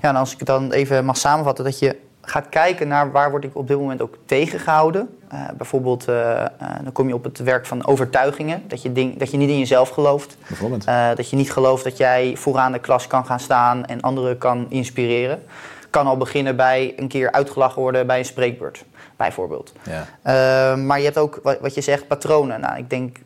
Ja, 0.00 0.08
en 0.08 0.16
als 0.16 0.32
ik 0.32 0.38
het 0.38 0.46
dan 0.46 0.72
even 0.72 1.04
mag 1.04 1.16
samenvatten, 1.16 1.64
dat 1.64 1.78
je 1.78 1.96
gaat 2.22 2.48
kijken 2.48 2.88
naar 2.88 3.12
waar 3.12 3.30
word 3.30 3.44
ik 3.44 3.56
op 3.56 3.68
dit 3.68 3.78
moment 3.78 4.02
ook 4.02 4.16
tegengehouden. 4.26 5.18
Uh, 5.32 5.40
bijvoorbeeld, 5.56 6.08
uh, 6.08 6.16
uh, 6.16 6.44
dan 6.82 6.92
kom 6.92 7.08
je 7.08 7.14
op 7.14 7.24
het 7.24 7.38
werk 7.38 7.66
van 7.66 7.86
overtuigingen. 7.86 8.62
Dat 8.68 8.82
je, 8.82 8.92
ding, 8.92 9.18
dat 9.18 9.30
je 9.30 9.36
niet 9.36 9.48
in 9.48 9.58
jezelf 9.58 9.88
gelooft. 9.88 10.36
Bijvoorbeeld. 10.48 10.84
dat 11.16 11.30
je 11.30 11.36
niet 11.36 11.52
gelooft 11.52 11.84
dat 11.84 11.96
jij 11.96 12.36
vooraan 12.36 12.72
de 12.72 12.78
klas 12.78 13.06
kan 13.06 13.26
gaan 13.26 13.40
staan 13.40 13.86
en 13.86 14.00
anderen 14.00 14.38
kan 14.38 14.66
inspireren. 14.68 15.42
Kan 15.90 16.06
al 16.06 16.16
beginnen 16.16 16.56
bij 16.56 16.92
een 16.96 17.08
keer 17.08 17.32
uitgelachen 17.32 17.82
worden 17.82 18.06
bij 18.06 18.18
een 18.18 18.24
spreekbeurt 18.24 18.84
bijvoorbeeld. 19.16 19.72
Ja. 19.82 20.76
Maar 20.76 20.98
je 20.98 21.04
hebt 21.04 21.18
ook, 21.18 21.40
wat 21.60 21.74
je 21.74 21.80
zegt, 21.80 22.06
patronen. 22.06 22.60
Nou, 22.60 22.78
ik 22.78 22.90
denk, 22.90 23.16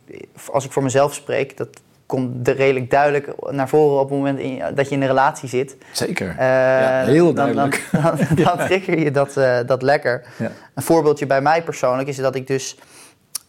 als 0.51 0.65
ik 0.65 0.71
voor 0.71 0.83
mezelf 0.83 1.13
spreek, 1.13 1.57
dat 1.57 1.69
komt 2.07 2.47
er 2.47 2.55
redelijk 2.55 2.91
duidelijk 2.91 3.51
naar 3.51 3.69
voren 3.69 3.99
op 3.99 4.09
het 4.09 4.17
moment 4.17 4.39
in, 4.39 4.61
dat 4.75 4.89
je 4.89 4.95
in 4.95 5.01
een 5.01 5.07
relatie 5.07 5.49
zit. 5.49 5.77
Zeker, 5.91 6.27
uh, 6.29 6.35
ja, 6.37 7.03
heel 7.05 7.33
duidelijk. 7.33 7.87
Dan, 7.91 8.01
dan, 8.17 8.17
dan, 8.17 8.45
dan 8.45 8.57
trigger 8.57 8.99
je 8.99 9.11
dat, 9.11 9.37
uh, 9.37 9.59
dat 9.65 9.81
lekker. 9.81 10.23
Ja. 10.37 10.51
Een 10.73 10.83
voorbeeldje 10.83 11.25
bij 11.25 11.41
mij 11.41 11.63
persoonlijk 11.63 12.07
is 12.07 12.17
dat 12.17 12.35
ik 12.35 12.47
dus 12.47 12.77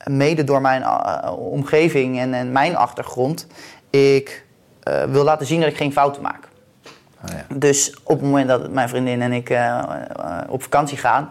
mede 0.04 0.44
door 0.44 0.60
mijn 0.60 0.82
uh, 0.82 1.32
omgeving 1.36 2.18
en, 2.18 2.34
en, 2.34 2.52
mijn 2.52 2.76
achtergrond... 2.76 3.46
ik 3.90 4.46
wil 5.08 5.24
laten 5.24 5.46
zien 5.46 5.60
dat 5.60 5.70
ik 5.70 5.76
geen 5.76 5.92
fouten 5.92 6.22
maak. 6.22 6.48
Oh, 7.24 7.30
ja. 7.30 7.54
Dus 7.54 7.96
op 8.02 8.20
het 8.20 8.26
moment 8.26 8.48
dat 8.48 8.70
mijn 8.70 8.88
vriendin 8.88 9.22
en 9.22 9.32
ik 9.32 9.58
op 10.48 10.62
vakantie 10.62 10.98
gaan 10.98 11.30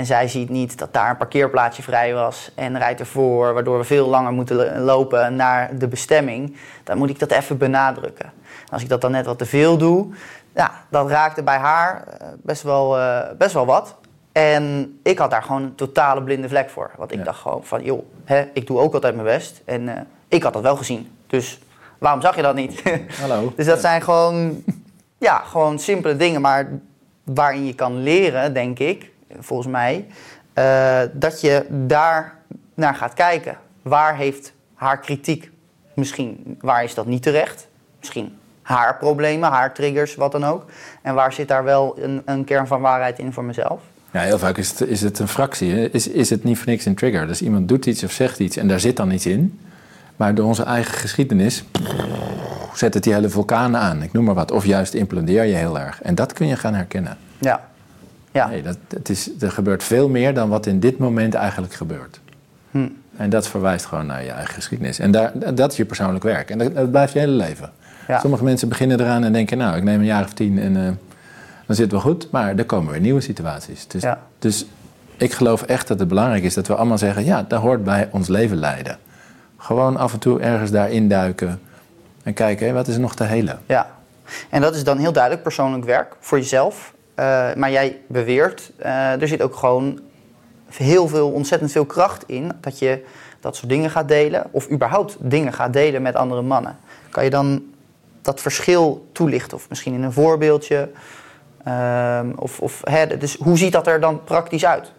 en 0.00 0.06
zij 0.06 0.28
ziet 0.28 0.48
niet 0.48 0.78
dat 0.78 0.92
daar 0.92 1.10
een 1.10 1.16
parkeerplaatsje 1.16 1.82
vrij 1.82 2.14
was 2.14 2.50
en 2.54 2.78
rijdt 2.78 3.00
ervoor, 3.00 3.54
waardoor 3.54 3.78
we 3.78 3.84
veel 3.84 4.08
langer 4.08 4.32
moeten 4.32 4.80
lopen 4.80 5.36
naar 5.36 5.78
de 5.78 5.88
bestemming. 5.88 6.56
Dan 6.84 6.98
moet 6.98 7.10
ik 7.10 7.18
dat 7.18 7.30
even 7.30 7.58
benadrukken. 7.58 8.24
En 8.24 8.70
als 8.70 8.82
ik 8.82 8.88
dat 8.88 9.00
dan 9.00 9.10
net 9.10 9.26
wat 9.26 9.38
te 9.38 9.46
veel 9.46 9.78
doe, 9.78 10.06
ja, 10.54 10.72
dat 10.88 11.10
raakte 11.10 11.42
bij 11.42 11.56
haar 11.56 12.04
eh, 12.06 12.26
best 12.42 12.62
wel, 12.62 12.98
uh, 12.98 13.20
best 13.38 13.52
wel 13.52 13.66
wat. 13.66 13.96
En 14.32 14.98
ik 15.02 15.18
had 15.18 15.30
daar 15.30 15.42
gewoon 15.42 15.62
een 15.62 15.74
totale 15.74 16.22
blinde 16.22 16.48
vlek 16.48 16.70
voor. 16.70 16.90
Want 16.96 17.12
ik 17.12 17.18
ja. 17.18 17.24
dacht 17.24 17.40
gewoon 17.40 17.64
van, 17.64 17.82
joh, 17.82 18.02
hè, 18.24 18.44
ik 18.52 18.66
doe 18.66 18.78
ook 18.78 18.94
altijd 18.94 19.14
mijn 19.14 19.26
best. 19.26 19.62
En 19.64 19.82
uh, 19.82 19.92
ik 20.28 20.42
had 20.42 20.52
dat 20.52 20.62
wel 20.62 20.76
gezien. 20.76 21.10
Dus 21.26 21.58
waarom 21.98 22.20
zag 22.20 22.36
je 22.36 22.42
dat 22.42 22.54
niet? 22.54 22.82
Hallo. 23.20 23.52
dus 23.56 23.66
dat 23.66 23.80
zijn 23.80 24.02
gewoon, 24.02 24.64
ja, 25.18 25.38
gewoon 25.38 25.78
simpele 25.78 26.16
dingen. 26.16 26.40
Maar 26.40 26.68
waarin 27.24 27.66
je 27.66 27.74
kan 27.74 28.02
leren, 28.02 28.54
denk 28.54 28.78
ik, 28.78 29.10
volgens 29.38 29.68
mij, 29.68 30.06
uh, 30.54 31.00
dat 31.12 31.40
je 31.40 31.66
daar 31.70 32.34
naar 32.74 32.94
gaat 32.94 33.14
kijken. 33.14 33.56
Waar 33.82 34.16
heeft 34.16 34.52
haar 34.74 34.98
kritiek 34.98 35.50
misschien, 35.94 36.56
waar 36.60 36.84
is 36.84 36.94
dat 36.94 37.06
niet 37.06 37.22
terecht? 37.22 37.68
Misschien 37.98 38.38
haar 38.62 38.96
problemen, 38.96 39.50
haar 39.50 39.74
triggers, 39.74 40.14
wat 40.14 40.32
dan 40.32 40.44
ook. 40.44 40.64
En 41.02 41.14
waar 41.14 41.32
zit 41.32 41.48
daar 41.48 41.64
wel 41.64 41.98
een, 41.98 42.22
een 42.24 42.44
kern 42.44 42.66
van 42.66 42.80
waarheid 42.80 43.18
in 43.18 43.32
voor 43.32 43.44
mezelf? 43.44 43.80
Ja, 44.10 44.20
heel 44.20 44.38
vaak 44.38 44.56
is 44.56 44.68
het, 44.70 44.80
is 44.80 45.00
het 45.00 45.18
een 45.18 45.28
fractie. 45.28 45.72
Hè? 45.72 45.88
Is, 45.92 46.08
is 46.08 46.30
het 46.30 46.44
niet 46.44 46.58
voor 46.58 46.68
niks 46.68 46.84
een 46.84 46.94
trigger? 46.94 47.26
Dus 47.26 47.42
iemand 47.42 47.68
doet 47.68 47.86
iets 47.86 48.04
of 48.04 48.10
zegt 48.10 48.38
iets 48.38 48.56
en 48.56 48.68
daar 48.68 48.80
zit 48.80 48.96
dan 48.96 49.10
iets 49.10 49.26
in. 49.26 49.60
Maar 50.16 50.34
door 50.34 50.46
onze 50.46 50.62
eigen 50.62 50.94
geschiedenis 50.94 51.64
zet 52.74 52.94
het 52.94 53.02
die 53.02 53.12
hele 53.12 53.28
vulkaan 53.28 53.76
aan. 53.76 54.02
Ik 54.02 54.12
noem 54.12 54.24
maar 54.24 54.34
wat. 54.34 54.50
Of 54.50 54.64
juist 54.64 54.94
implodeer 54.94 55.44
je 55.44 55.54
heel 55.54 55.78
erg. 55.78 56.02
En 56.02 56.14
dat 56.14 56.32
kun 56.32 56.46
je 56.46 56.56
gaan 56.56 56.74
herkennen. 56.74 57.18
Ja. 57.38 57.69
Ja. 58.30 58.48
Nee, 58.48 58.62
dat, 58.62 58.78
het 58.88 59.08
is, 59.08 59.30
er 59.40 59.50
gebeurt 59.50 59.82
veel 59.82 60.08
meer 60.08 60.34
dan 60.34 60.48
wat 60.48 60.66
in 60.66 60.80
dit 60.80 60.98
moment 60.98 61.34
eigenlijk 61.34 61.72
gebeurt. 61.72 62.20
Hm. 62.70 62.88
En 63.16 63.30
dat 63.30 63.48
verwijst 63.48 63.86
gewoon 63.86 64.06
naar 64.06 64.24
je 64.24 64.30
eigen 64.30 64.54
geschiedenis. 64.54 64.98
En 64.98 65.10
daar, 65.10 65.54
dat 65.54 65.70
is 65.70 65.76
je 65.76 65.84
persoonlijk 65.84 66.24
werk. 66.24 66.50
En 66.50 66.58
dat, 66.58 66.74
dat 66.74 66.90
blijft 66.90 67.12
je 67.12 67.18
hele 67.18 67.32
leven. 67.32 67.70
Ja. 68.08 68.20
Sommige 68.20 68.44
mensen 68.44 68.68
beginnen 68.68 69.00
eraan 69.00 69.24
en 69.24 69.32
denken, 69.32 69.58
nou, 69.58 69.76
ik 69.76 69.82
neem 69.82 69.98
een 69.98 70.06
jaar 70.06 70.24
of 70.24 70.32
tien 70.32 70.58
en 70.58 70.76
uh, 70.76 70.82
dan 71.66 71.76
zit 71.76 71.78
het 71.78 71.90
wel 71.90 72.00
goed. 72.00 72.30
Maar 72.30 72.56
er 72.56 72.64
komen 72.64 72.92
weer 72.92 73.00
nieuwe 73.00 73.20
situaties. 73.20 73.86
Dus, 73.86 74.02
ja. 74.02 74.20
dus 74.38 74.66
ik 75.16 75.32
geloof 75.32 75.62
echt 75.62 75.88
dat 75.88 75.98
het 75.98 76.08
belangrijk 76.08 76.42
is 76.42 76.54
dat 76.54 76.66
we 76.66 76.74
allemaal 76.74 76.98
zeggen: 76.98 77.24
ja, 77.24 77.44
dat 77.48 77.60
hoort 77.60 77.84
bij 77.84 78.08
ons 78.10 78.28
leven 78.28 78.56
leiden. 78.56 78.98
Gewoon 79.56 79.96
af 79.96 80.12
en 80.12 80.18
toe 80.18 80.40
ergens 80.40 80.70
daarin 80.70 81.08
duiken 81.08 81.60
en 82.22 82.34
kijken, 82.34 82.66
hé, 82.66 82.72
wat 82.72 82.88
is 82.88 82.94
er 82.94 83.00
nog 83.00 83.14
te 83.14 83.24
helen? 83.24 83.60
Ja, 83.66 83.90
en 84.50 84.60
dat 84.60 84.74
is 84.74 84.84
dan 84.84 84.98
heel 84.98 85.12
duidelijk 85.12 85.42
persoonlijk 85.42 85.84
werk 85.84 86.16
voor 86.20 86.38
jezelf. 86.38 86.94
Eh, 87.14 87.54
maar 87.54 87.70
jij 87.70 87.98
beweert, 88.06 88.70
eh, 88.76 89.20
er 89.20 89.28
zit 89.28 89.42
ook 89.42 89.56
gewoon 89.56 90.00
heel 90.70 91.08
veel, 91.08 91.30
ontzettend 91.30 91.72
veel 91.72 91.84
kracht 91.84 92.24
in 92.26 92.52
dat 92.60 92.78
je 92.78 93.04
dat 93.40 93.56
soort 93.56 93.68
dingen 93.68 93.90
gaat 93.90 94.08
delen. 94.08 94.46
Of 94.50 94.70
überhaupt 94.70 95.16
dingen 95.20 95.52
gaat 95.52 95.72
delen 95.72 96.02
met 96.02 96.14
andere 96.14 96.42
mannen. 96.42 96.76
Kan 97.10 97.24
je 97.24 97.30
dan 97.30 97.62
dat 98.22 98.40
verschil 98.40 99.08
toelichten? 99.12 99.56
Of 99.56 99.68
misschien 99.68 99.94
in 99.94 100.02
een 100.02 100.12
voorbeeldje? 100.12 100.88
Ehm, 101.64 102.30
of, 102.36 102.60
of, 102.60 102.80
hè, 102.84 103.16
dus 103.16 103.36
hoe 103.36 103.58
ziet 103.58 103.72
dat 103.72 103.86
er 103.86 104.00
dan 104.00 104.24
praktisch 104.24 104.64
uit? 104.64 104.92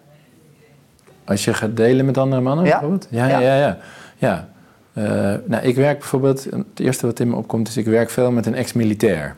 Als 1.25 1.45
je 1.45 1.53
gaat 1.53 1.77
delen 1.77 2.05
met 2.05 2.17
andere 2.17 2.41
mannen 2.41 2.65
Ja. 2.65 2.71
bijvoorbeeld? 2.71 3.07
Ja, 3.09 3.27
ja, 3.27 3.39
ja. 3.39 3.55
ja. 3.55 3.77
ja. 4.17 4.49
Eh, 4.93 5.03
nou, 5.45 5.63
ik 5.63 5.75
werk 5.75 5.99
bijvoorbeeld, 5.99 6.43
het 6.43 6.79
eerste 6.79 7.05
wat 7.05 7.19
in 7.19 7.29
me 7.29 7.35
opkomt 7.35 7.67
is, 7.67 7.77
ik 7.77 7.85
werk 7.85 8.09
veel 8.09 8.31
met 8.31 8.45
een 8.45 8.55
ex-militair. 8.55 9.35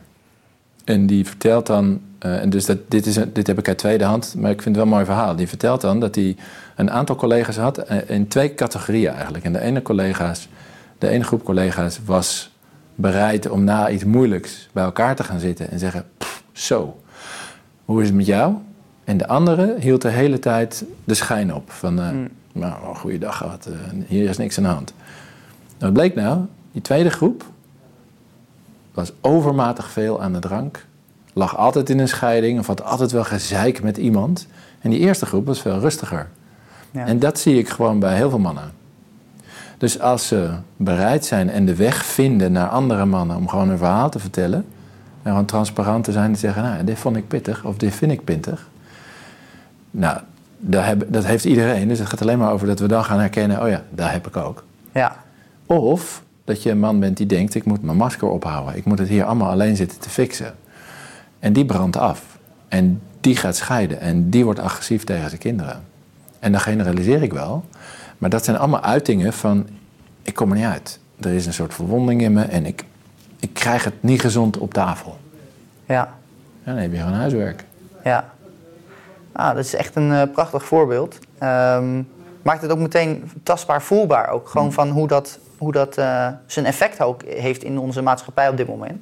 En 0.84 1.06
die 1.06 1.26
vertelt 1.26 1.66
dan, 1.66 2.00
eh, 2.18 2.40
en 2.40 2.50
dus 2.50 2.64
dat, 2.66 2.78
dit, 2.88 3.06
is 3.06 3.18
dit 3.32 3.46
heb 3.46 3.58
ik 3.58 3.68
uit 3.68 3.78
tweede 3.78 4.04
hand, 4.04 4.34
maar 4.38 4.50
ik 4.50 4.62
vind 4.62 4.76
het 4.76 4.84
wel 4.84 4.84
een 4.84 4.98
mooi 4.98 5.04
verhaal. 5.04 5.36
Die 5.36 5.48
vertelt 5.48 5.80
dan 5.80 6.00
dat 6.00 6.14
hij 6.14 6.36
een 6.76 6.90
aantal 6.90 7.16
collega's 7.16 7.56
had 7.56 7.78
eh, 7.78 8.10
in 8.10 8.28
twee 8.28 8.54
categorieën 8.54 9.12
eigenlijk. 9.12 9.44
En 9.44 9.52
de 9.52 9.60
ene, 9.60 9.82
collega's, 9.82 10.48
de 10.98 11.08
ene 11.08 11.24
groep 11.24 11.44
collega's 11.44 12.00
was 12.04 12.52
bereid 12.94 13.48
om 13.50 13.64
na 13.64 13.90
iets 13.90 14.04
moeilijks 14.04 14.68
bij 14.72 14.84
elkaar 14.84 15.16
te 15.16 15.24
gaan 15.24 15.40
zitten 15.40 15.70
en 15.70 15.78
zeggen, 15.78 16.04
"Pff, 16.18 16.42
zo, 16.52 17.00
hoe 17.84 18.00
is 18.00 18.06
het 18.06 18.16
met 18.16 18.26
jou? 18.26 18.54
En 19.04 19.16
de 19.16 19.26
andere 19.26 19.76
hield 19.78 20.02
de 20.02 20.08
hele 20.08 20.38
tijd 20.38 20.84
de 21.04 21.14
schijn 21.14 21.54
op 21.54 21.70
van, 21.70 22.00
eh, 22.00 22.08
nou, 22.52 22.88
een 22.88 22.96
goede 22.96 23.18
dag 23.18 23.36
gehad, 23.36 23.66
eh, 23.66 23.74
hier 24.06 24.28
is 24.28 24.36
niks 24.36 24.56
aan 24.58 24.64
de 24.64 24.70
hand. 24.70 24.94
Nou, 25.78 25.92
wat 25.92 25.92
bleek 25.92 26.14
nou? 26.14 26.44
Die 26.72 26.82
tweede 26.82 27.10
groep 27.10 27.44
was 28.94 29.12
overmatig 29.20 29.90
veel 29.90 30.22
aan 30.22 30.32
de 30.32 30.38
drank, 30.38 30.86
lag 31.32 31.56
altijd 31.56 31.90
in 31.90 31.98
een 31.98 32.08
scheiding 32.08 32.58
of 32.58 32.66
had 32.66 32.84
altijd 32.84 33.12
wel 33.12 33.24
gezeik 33.24 33.82
met 33.82 33.96
iemand. 33.96 34.46
En 34.80 34.90
die 34.90 34.98
eerste 34.98 35.26
groep 35.26 35.46
was 35.46 35.60
veel 35.60 35.78
rustiger. 35.78 36.28
Ja. 36.90 37.06
En 37.06 37.18
dat 37.18 37.38
zie 37.38 37.58
ik 37.58 37.68
gewoon 37.68 37.98
bij 37.98 38.16
heel 38.16 38.30
veel 38.30 38.38
mannen. 38.38 38.72
Dus 39.78 40.00
als 40.00 40.26
ze 40.26 40.50
bereid 40.76 41.24
zijn 41.24 41.50
en 41.50 41.64
de 41.64 41.74
weg 41.74 42.04
vinden 42.04 42.52
naar 42.52 42.68
andere 42.68 43.04
mannen 43.04 43.36
om 43.36 43.48
gewoon 43.48 43.68
een 43.68 43.78
verhaal 43.78 44.10
te 44.10 44.18
vertellen, 44.18 44.64
en 45.22 45.30
gewoon 45.30 45.44
transparant 45.44 46.04
te 46.04 46.12
zijn 46.12 46.24
en 46.24 46.32
te 46.32 46.38
zeggen, 46.38 46.62
nou, 46.62 46.84
dit 46.84 46.98
vond 46.98 47.16
ik 47.16 47.28
pittig 47.28 47.64
of 47.64 47.76
dit 47.76 47.94
vind 47.94 48.12
ik 48.12 48.24
pittig. 48.24 48.68
Nou, 49.90 50.18
dat, 50.58 51.24
heeft 51.24 51.44
iedereen. 51.44 51.88
Dus 51.88 51.98
het 51.98 52.08
gaat 52.08 52.20
alleen 52.20 52.38
maar 52.38 52.52
over 52.52 52.66
dat 52.66 52.78
we 52.78 52.86
dan 52.86 53.04
gaan 53.04 53.18
herkennen, 53.18 53.62
oh 53.62 53.68
ja, 53.68 53.82
dat 53.90 54.10
heb 54.10 54.26
ik 54.26 54.36
ook. 54.36 54.64
Ja, 54.92 55.16
Of 55.66 56.22
dat 56.44 56.62
je 56.62 56.70
een 56.70 56.78
man 56.78 57.00
bent 57.00 57.16
die 57.16 57.26
denkt, 57.26 57.54
ik 57.54 57.64
moet 57.64 57.82
mijn 57.82 57.96
masker 57.96 58.28
ophouden. 58.28 58.76
Ik 58.76 58.84
moet 58.84 58.98
het 58.98 59.08
hier 59.08 59.24
allemaal 59.24 59.50
alleen 59.50 59.76
zitten 59.76 59.98
te 60.00 60.08
fixen. 60.10 60.54
En 61.38 61.52
die 61.52 61.64
brandt 61.64 61.96
af. 61.96 62.22
En 62.68 63.02
die 63.20 63.36
gaat 63.36 63.56
scheiden. 63.56 64.00
En 64.00 64.30
die 64.30 64.44
wordt 64.44 64.60
agressief 64.60 65.04
tegen 65.04 65.28
zijn 65.28 65.40
kinderen. 65.40 65.84
En 66.38 66.52
dan 66.52 66.60
generaliseer 66.60 67.22
ik 67.22 67.32
wel. 67.32 67.64
Maar 68.18 68.30
dat 68.30 68.44
zijn 68.44 68.56
allemaal 68.56 68.82
uitingen 68.82 69.32
van, 69.32 69.66
ik 70.22 70.34
kom 70.34 70.50
er 70.50 70.56
niet 70.56 70.66
uit. 70.66 70.98
Er 71.20 71.32
is 71.32 71.46
een 71.46 71.52
soort 71.52 71.74
verwonding 71.74 72.22
in 72.22 72.32
me 72.32 72.42
en 72.42 72.66
ik, 72.66 72.84
ik 73.40 73.54
krijg 73.54 73.84
het 73.84 74.02
niet 74.02 74.20
gezond 74.20 74.58
op 74.58 74.74
tafel. 74.74 75.18
ja, 75.86 75.94
Ja, 75.94 76.72
dan 76.72 76.76
heb 76.76 76.92
je 76.92 76.98
gewoon 76.98 77.12
huiswerk. 77.12 77.64
ja. 78.04 78.32
Ah, 79.32 79.54
dat 79.54 79.64
is 79.64 79.74
echt 79.74 79.96
een 79.96 80.12
eh, 80.12 80.22
prachtig 80.32 80.64
voorbeeld. 80.64 81.18
Ehm, 81.38 82.02
maakt 82.42 82.62
het 82.62 82.70
ook 82.70 82.78
meteen 82.78 83.30
tastbaar 83.42 83.82
voelbaar 83.82 84.28
ook. 84.28 84.48
Gewoon 84.48 84.72
van 84.72 84.88
hoe 84.88 85.06
dat, 85.08 85.38
hoe 85.64 85.72
dat 85.72 85.98
eh, 85.98 86.28
zijn 86.46 86.66
effect 86.66 87.00
ook 87.00 87.22
heeft 87.24 87.62
in 87.62 87.78
onze 87.78 88.02
maatschappij 88.02 88.48
op 88.48 88.56
dit 88.56 88.66
moment. 88.68 89.00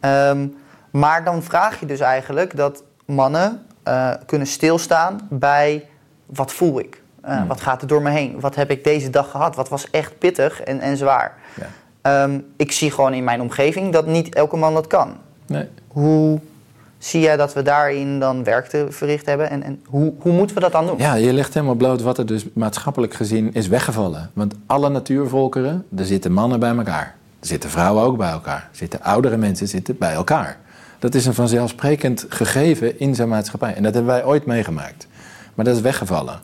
Ehm, 0.00 0.46
maar 0.90 1.24
dan 1.24 1.42
vraag 1.42 1.80
je 1.80 1.86
dus 1.86 2.00
eigenlijk 2.00 2.56
dat 2.56 2.82
mannen 3.04 3.66
eh, 3.82 4.10
kunnen 4.26 4.46
stilstaan 4.46 5.20
bij 5.30 5.86
wat 6.26 6.52
voel 6.52 6.78
ik? 6.78 7.02
Eh, 7.20 7.46
Wat 7.46 7.60
gaat 7.60 7.82
er 7.82 7.88
door 7.88 8.02
me 8.02 8.10
heen? 8.10 8.40
Wat 8.40 8.54
heb 8.54 8.70
ik 8.70 8.84
deze 8.84 9.10
dag 9.10 9.30
gehad? 9.30 9.56
Wat 9.56 9.68
was 9.68 9.90
echt 9.90 10.18
pittig 10.18 10.60
en, 10.62 10.80
en 10.80 10.96
zwaar? 10.96 11.34
Ja. 11.54 11.66
Ehm, 12.02 12.40
ik 12.56 12.72
zie 12.72 12.90
gewoon 12.90 13.14
in 13.14 13.24
mijn 13.24 13.40
omgeving 13.40 13.92
dat 13.92 14.06
niet 14.06 14.34
elke 14.34 14.56
man 14.56 14.74
dat 14.74 14.86
kan. 14.86 15.16
Nee. 15.46 15.68
Hoe 15.88 16.40
zie 17.04 17.20
jij 17.20 17.36
dat 17.36 17.52
we 17.52 17.62
daarin 17.62 18.18
dan 18.18 18.44
werk 18.44 18.66
te 18.66 18.86
verricht 18.88 19.26
hebben? 19.26 19.50
En, 19.50 19.62
en 19.62 19.80
hoe, 19.86 20.12
hoe 20.18 20.32
moeten 20.32 20.56
we 20.56 20.62
dat 20.62 20.72
dan 20.72 20.86
doen? 20.86 20.98
Ja, 20.98 21.14
je 21.14 21.32
legt 21.32 21.54
helemaal 21.54 21.74
bloot 21.74 22.02
wat 22.02 22.18
er 22.18 22.26
dus 22.26 22.46
maatschappelijk 22.52 23.14
gezien 23.14 23.52
is 23.52 23.68
weggevallen. 23.68 24.30
Want 24.32 24.54
alle 24.66 24.88
natuurvolkeren, 24.88 25.84
er 25.96 26.04
zitten 26.04 26.32
mannen 26.32 26.60
bij 26.60 26.76
elkaar. 26.76 27.14
Er 27.40 27.46
zitten 27.46 27.70
vrouwen 27.70 28.02
ook 28.02 28.16
bij 28.16 28.30
elkaar. 28.30 28.68
Er 28.70 28.76
zitten 28.76 29.02
oudere 29.02 29.36
mensen 29.36 29.68
zitten 29.68 29.98
bij 29.98 30.12
elkaar. 30.12 30.58
Dat 30.98 31.14
is 31.14 31.26
een 31.26 31.34
vanzelfsprekend 31.34 32.26
gegeven 32.28 32.98
in 32.98 33.14
zijn 33.14 33.28
maatschappij. 33.28 33.74
En 33.74 33.82
dat 33.82 33.94
hebben 33.94 34.12
wij 34.12 34.24
ooit 34.24 34.46
meegemaakt. 34.46 35.06
Maar 35.54 35.64
dat 35.64 35.76
is 35.76 35.80
weggevallen. 35.80 36.40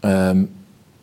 Ehm, 0.00 0.42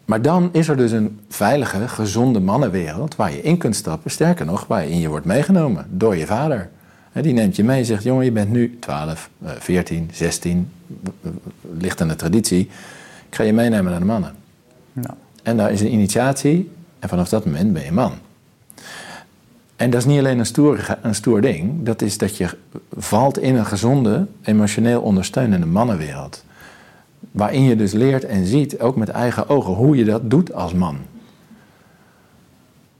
maar 0.05 0.21
dan 0.21 0.49
is 0.51 0.67
er 0.67 0.77
dus 0.77 0.91
een 0.91 1.19
veilige, 1.29 1.87
gezonde 1.87 2.39
mannenwereld 2.39 3.15
waar 3.15 3.31
je 3.31 3.41
in 3.41 3.57
kunt 3.57 3.75
stappen. 3.75 4.11
Sterker 4.11 4.45
nog, 4.45 4.65
waarin 4.67 4.99
je 4.99 5.07
wordt 5.07 5.25
meegenomen 5.25 5.85
door 5.89 6.15
je 6.15 6.25
vader. 6.25 6.69
Die 7.13 7.33
neemt 7.33 7.55
je 7.55 7.63
mee 7.63 7.79
en 7.79 7.85
zegt, 7.85 8.03
jongen, 8.03 8.25
je 8.25 8.31
bent 8.31 8.51
nu 8.51 8.77
12, 8.79 9.29
eh, 9.43 9.51
14, 9.59 10.09
16, 10.13 10.71
w- 10.87 11.07
w- 11.21 11.27
ligt 11.81 12.01
aan 12.01 12.07
de 12.07 12.15
traditie. 12.15 12.59
Ik 13.29 13.35
ga 13.35 13.43
je 13.43 13.53
meenemen 13.53 13.91
naar 13.91 13.99
de 13.99 14.05
mannen. 14.05 14.35
Nou, 14.93 15.13
En 15.43 15.57
daar 15.57 15.71
is 15.71 15.81
een 15.81 15.93
initiatie 15.93 16.71
en 16.99 17.09
vanaf 17.09 17.29
dat 17.29 17.45
moment 17.45 17.73
ben 17.73 17.83
je 17.83 17.91
man. 17.91 18.11
En 19.75 19.89
dat 19.89 19.99
is 19.99 20.05
niet 20.05 20.19
alleen 20.19 20.39
een 20.39 20.45
stoer, 20.45 20.97
een 21.01 21.15
stoer 21.15 21.41
ding. 21.41 21.83
Dat 21.83 22.01
is 22.01 22.17
dat 22.17 22.37
je 22.37 22.57
valt 22.97 23.37
in 23.39 23.55
een 23.55 23.65
gezonde, 23.65 24.25
emotioneel 24.41 25.01
ondersteunende 25.01 25.65
mannenwereld. 25.65 26.43
Waarin 27.31 27.63
je 27.63 27.75
dus 27.75 27.91
leert 27.91 28.23
en 28.25 28.45
ziet, 28.45 28.79
ook 28.79 28.95
met 28.95 29.09
eigen 29.09 29.49
ogen, 29.49 29.73
hoe 29.73 29.95
je 29.97 30.05
dat 30.05 30.29
doet 30.29 30.53
als 30.53 30.73
man. 30.73 30.97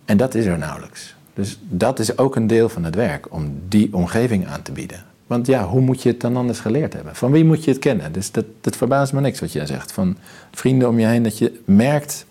En 0.06 0.18
dat 0.18 0.36
is 0.36 0.46
er 0.46 0.58
nauwelijks. 0.58 1.16
Dus 1.40 1.60
dat 1.62 2.00
is 2.00 2.18
ook 2.18 2.36
een 2.36 2.48
deel 2.48 2.70
van 2.70 2.84
het 2.84 2.96
werk, 2.96 3.34
om 3.34 3.62
die 3.68 3.94
omgeving 3.94 4.48
aan 4.48 4.62
te 4.62 4.72
bieden. 4.72 5.04
Want 5.28 5.48
ja, 5.48 5.66
hoe 5.66 5.82
moet 5.82 6.04
je 6.04 6.10
het 6.10 6.22
dan 6.22 6.38
anders 6.38 6.60
geleerd 6.60 6.94
hebben? 6.94 7.16
Van 7.16 7.32
wie 7.32 7.46
moet 7.46 7.64
je 7.64 7.72
het 7.72 7.80
kennen? 7.80 8.12
Dus 8.12 8.32
dat, 8.32 8.46
dat 8.62 8.76
verbaast 8.76 9.14
me 9.14 9.22
niks 9.22 9.40
wat 9.40 9.52
jij 9.52 9.66
zegt. 9.66 9.92
Van 9.92 10.18
vrienden 10.52 10.88
om 10.88 11.00
je 11.00 11.06
heen, 11.06 11.24
dat 11.24 11.38
je 11.38 11.62
merkt, 11.66 12.26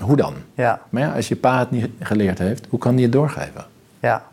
hoe 0.00 0.16
dan? 0.16 0.34
ja, 0.54 0.80
Maar 0.88 1.02
ja, 1.02 1.12
als 1.12 1.28
je 1.28 1.36
pa 1.36 1.58
het 1.58 1.70
niet 1.70 1.90
geleerd 2.00 2.38
heeft, 2.38 2.66
hoe 2.68 2.78
kan 2.78 2.94
die 2.94 3.04
het 3.04 3.12
doorgeven? 3.12 3.64
ja. 4.00 4.32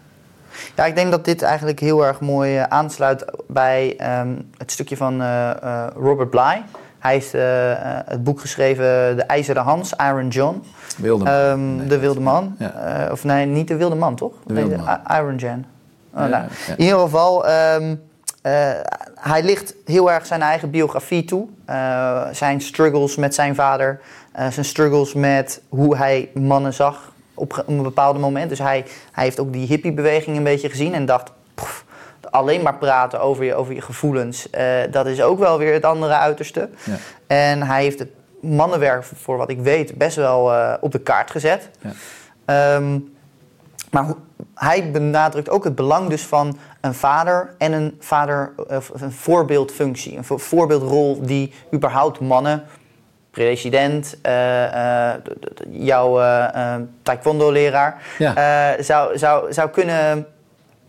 Ja, 0.75 0.85
ik 0.85 0.95
denk 0.95 1.11
dat 1.11 1.25
dit 1.25 1.41
eigenlijk 1.41 1.79
heel 1.79 2.05
erg 2.05 2.19
mooi 2.19 2.57
eh, 2.57 2.63
aansluit 2.63 3.25
bij 3.47 3.97
ehm, 3.97 4.35
het 4.57 4.71
stukje 4.71 4.97
van 4.97 5.21
eh, 5.21 5.49
eh, 5.49 5.87
Robert 5.95 6.29
Bly. 6.29 6.61
Hij 7.01 7.13
heeft 7.13 7.33
eh, 7.33 7.71
eh, 7.71 7.99
het 8.05 8.23
boek 8.23 8.39
geschreven 8.39 9.15
De 9.15 9.23
IJzeren 9.23 9.63
Hans, 9.63 9.93
Iron 9.93 10.27
John. 10.27 10.63
Wilde. 10.97 11.25
Ehm, 11.25 11.75
Nee, 11.75 11.87
de 11.87 11.99
Wilde 11.99 12.19
Man. 12.19 12.55
Ja. 12.59 12.73
Eh, 13.05 13.11
of 13.11 13.23
nee, 13.23 13.45
niet 13.45 13.67
de 13.67 13.75
Wilde 13.75 13.95
Man, 13.95 14.15
toch? 14.15 14.33
De 14.45 14.53
Wilde 14.53 14.77
Man. 14.77 14.99
Iron 15.17 15.35
Jan. 15.35 15.65
Oh, 16.13 16.19
Ja, 16.19 16.27
nou, 16.27 16.43
ja. 16.67 16.73
In 16.77 16.83
ieder 16.83 16.99
geval, 16.99 17.47
ehm, 17.47 17.95
eh, 18.41 18.69
hij 19.15 19.43
ligt 19.43 19.75
heel 19.85 20.11
erg 20.11 20.25
zijn 20.25 20.41
eigen 20.41 20.69
biografie 20.69 21.25
toe. 21.25 21.47
Zijn 22.31 22.61
struggles 22.61 23.15
met 23.15 23.35
zijn 23.35 23.55
vader. 23.55 23.99
zijn 24.49 24.65
struggles 24.65 25.13
met 25.13 25.61
hoe 25.69 25.97
hij 25.97 26.29
mannen 26.33 26.73
zag 26.73 27.11
op 27.33 27.63
een 27.67 27.81
bepaald 27.81 28.19
moment. 28.19 28.49
Dus 28.49 28.59
hij, 28.59 28.85
hij 29.11 29.23
heeft 29.23 29.39
ook 29.39 29.53
die 29.53 29.67
hippiebeweging 29.67 30.37
een 30.37 30.43
beetje 30.43 30.69
gezien 30.69 30.93
en 30.93 31.05
dacht... 31.05 31.31
"Pff, 32.31 32.39
alleen 32.39 32.61
maar 32.61 32.77
praten 32.77 33.21
over 33.21 33.43
je, 33.43 33.55
over 33.55 33.73
je 33.73 33.81
gevoelens, 33.81 34.49
eh, 34.49 34.65
dat 34.91 35.05
is 35.05 35.21
ook 35.21 35.39
wel 35.39 35.57
weer 35.57 35.73
het 35.73 35.85
andere 35.85 36.13
uiterste. 36.13 36.69
Ja. 36.83 36.95
En 37.27 37.63
hij 37.63 37.83
heeft 37.83 37.99
het 37.99 38.09
mannenwerk, 38.41 39.03
voor 39.03 39.37
wat 39.37 39.49
ik 39.49 39.59
weet, 39.59 39.97
best 39.97 40.15
wel 40.15 40.53
eh, 40.53 40.73
op 40.81 40.91
de 40.91 40.99
kaart 40.99 41.31
gezet. 41.31 41.69
Ja. 41.79 41.91
Ehm, 42.45 42.99
maar 43.91 44.05
hij 44.55 44.91
benadrukt 44.91 45.49
ook 45.49 45.63
het 45.63 45.75
belang 45.75 46.09
dus 46.09 46.25
van 46.25 46.57
een 46.81 46.93
vader 46.93 47.53
en 47.57 47.71
een 47.73 47.97
vader 47.99 48.51
een 48.93 49.11
voorbeeldfunctie, 49.11 50.17
een 50.17 50.23
vo- 50.23 50.37
voorbeeldrol 50.37 51.21
die 51.21 51.53
überhaupt 51.73 52.19
mannen, 52.19 52.63
president, 53.31 54.17
eh, 54.21 55.11
jouw 55.69 56.19
taekwondo-leraar, 57.03 58.01
Ja. 58.17 58.75
zou, 58.83 59.17
zou, 59.17 59.53
zou 59.53 59.69
kunnen 59.69 60.27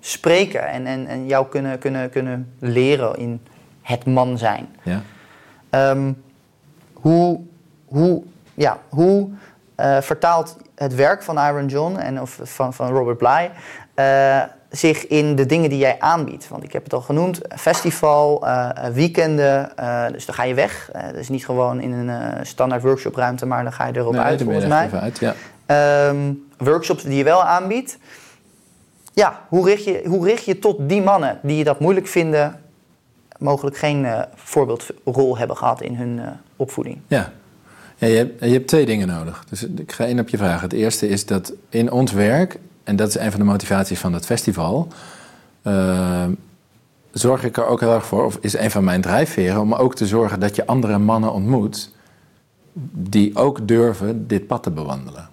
spreken 0.05 0.69
en, 0.69 0.87
en, 0.87 1.07
en 1.07 1.27
jou 1.27 1.47
kunnen, 1.47 1.79
kunnen, 1.79 2.11
kunnen 2.11 2.55
leren 2.59 3.17
in 3.17 3.41
het 3.83 4.07
man 4.07 4.39
zijn. 4.39 4.69
Ja. 4.83 5.03
Ehm, 5.71 6.13
hoe 6.93 7.41
hoe, 7.93 8.23
ja, 8.55 8.79
hoe 8.89 9.29
eh, 9.75 10.01
vertaalt 10.01 10.57
het 10.75 10.95
werk 10.95 11.23
van 11.23 11.39
Iron 11.39 11.67
John 11.67 11.97
en 11.97 12.21
of 12.21 12.39
van, 12.43 12.75
van 12.75 12.89
Robert 12.89 13.19
Bly 13.19 13.51
eh, 13.95 14.43
zich 14.71 15.07
in 15.07 15.37
de 15.37 15.47
dingen 15.47 15.71
die 15.71 15.79
jij 15.79 15.97
aanbiedt? 15.99 16.49
Want 16.49 16.63
ik 16.63 16.73
heb 16.73 16.85
het 16.85 16.93
al 16.93 17.01
genoemd, 17.01 17.41
festival, 17.57 18.47
uh, 18.47 18.69
weekenden, 18.93 19.73
dus 20.13 20.27
dan 20.27 20.35
ga 20.35 20.45
je 20.45 20.55
weg. 20.55 20.91
Dus 21.13 21.29
niet 21.29 21.45
gewoon 21.45 21.81
in 21.81 21.93
een 21.93 22.47
standaard 22.47 22.83
workshopruimte, 22.83 23.47
maar 23.47 23.63
dan 23.63 23.73
ga 23.73 23.87
je 23.87 23.97
erop 23.97 24.13
Nee, 24.13 24.23
uit 24.23 24.43
volgens 24.43 24.67
mij. 24.67 24.87
even 24.87 25.01
uit, 25.01 25.19
ja. 25.19 25.35
Ehm, 25.67 26.33
workshops 26.57 27.03
die 27.03 27.17
je 27.17 27.25
wel 27.25 27.45
aanbiedt. 27.45 27.99
Ja, 29.13 29.41
hoe 29.49 29.65
richt, 29.65 29.85
je, 29.85 30.03
hoe 30.07 30.27
richt 30.27 30.45
je 30.45 30.59
tot 30.59 30.89
die 30.89 31.03
mannen 31.03 31.39
die 31.43 31.65
dat 31.65 31.81
moeilijk 31.81 32.07
vinden, 32.07 32.61
mogelijk 33.39 33.77
geen 33.77 34.05
eh, 34.05 34.23
voorbeeldrol 34.35 35.39
hebben 35.39 35.57
gehad 35.57 35.83
in 35.83 35.97
hun 35.97 36.19
eh, 36.19 36.29
opvoeding? 36.57 36.99
Ja. 37.07 37.33
je, 37.99 38.07
hebt, 38.07 38.45
je 38.45 38.53
hebt 38.53 38.69
twee 38.69 38.87
dingen 38.87 39.09
nodig. 39.09 39.45
Dus 39.49 39.63
ik 39.63 39.93
ga 39.93 40.05
in 40.05 40.21
op 40.21 40.29
je 40.29 40.37
vraag. 40.37 40.61
Het 40.61 40.73
eerste 40.73 41.09
is 41.09 41.27
dat 41.27 41.53
in 41.69 41.91
ons 41.91 42.13
werk, 42.13 42.59
en 42.85 42.97
dat 42.97 43.09
is 43.09 43.15
een 43.15 43.31
van 43.31 43.41
de 43.41 43.47
motivaties 43.47 43.99
van 43.99 44.13
het 44.13 44.27
festival, 44.27 44.89
eh, 45.63 46.27
zorg 47.11 47.45
ik 47.45 47.57
er 47.57 47.67
ook 47.67 47.81
heel 47.81 47.95
erg 47.95 48.07
voor, 48.07 48.25
of 48.25 48.39
is 48.41 48.57
een 48.59 48.71
van 48.71 48.85
mijn 48.85 49.01
drijfveren, 49.01 49.61
om 49.61 49.75
ook 49.75 49.95
te 49.95 50.07
zorgen 50.07 50.41
dat 50.41 50.57
je 50.57 50.67
andere 50.67 50.99
mannen 50.99 51.33
ontmoet 51.33 51.91
die 52.93 53.37
ook 53.37 53.69
durven 53.69 54.27
dit 54.27 54.47
pad 54.47 54.63
te 54.63 54.71
bewandelen. 54.71 55.29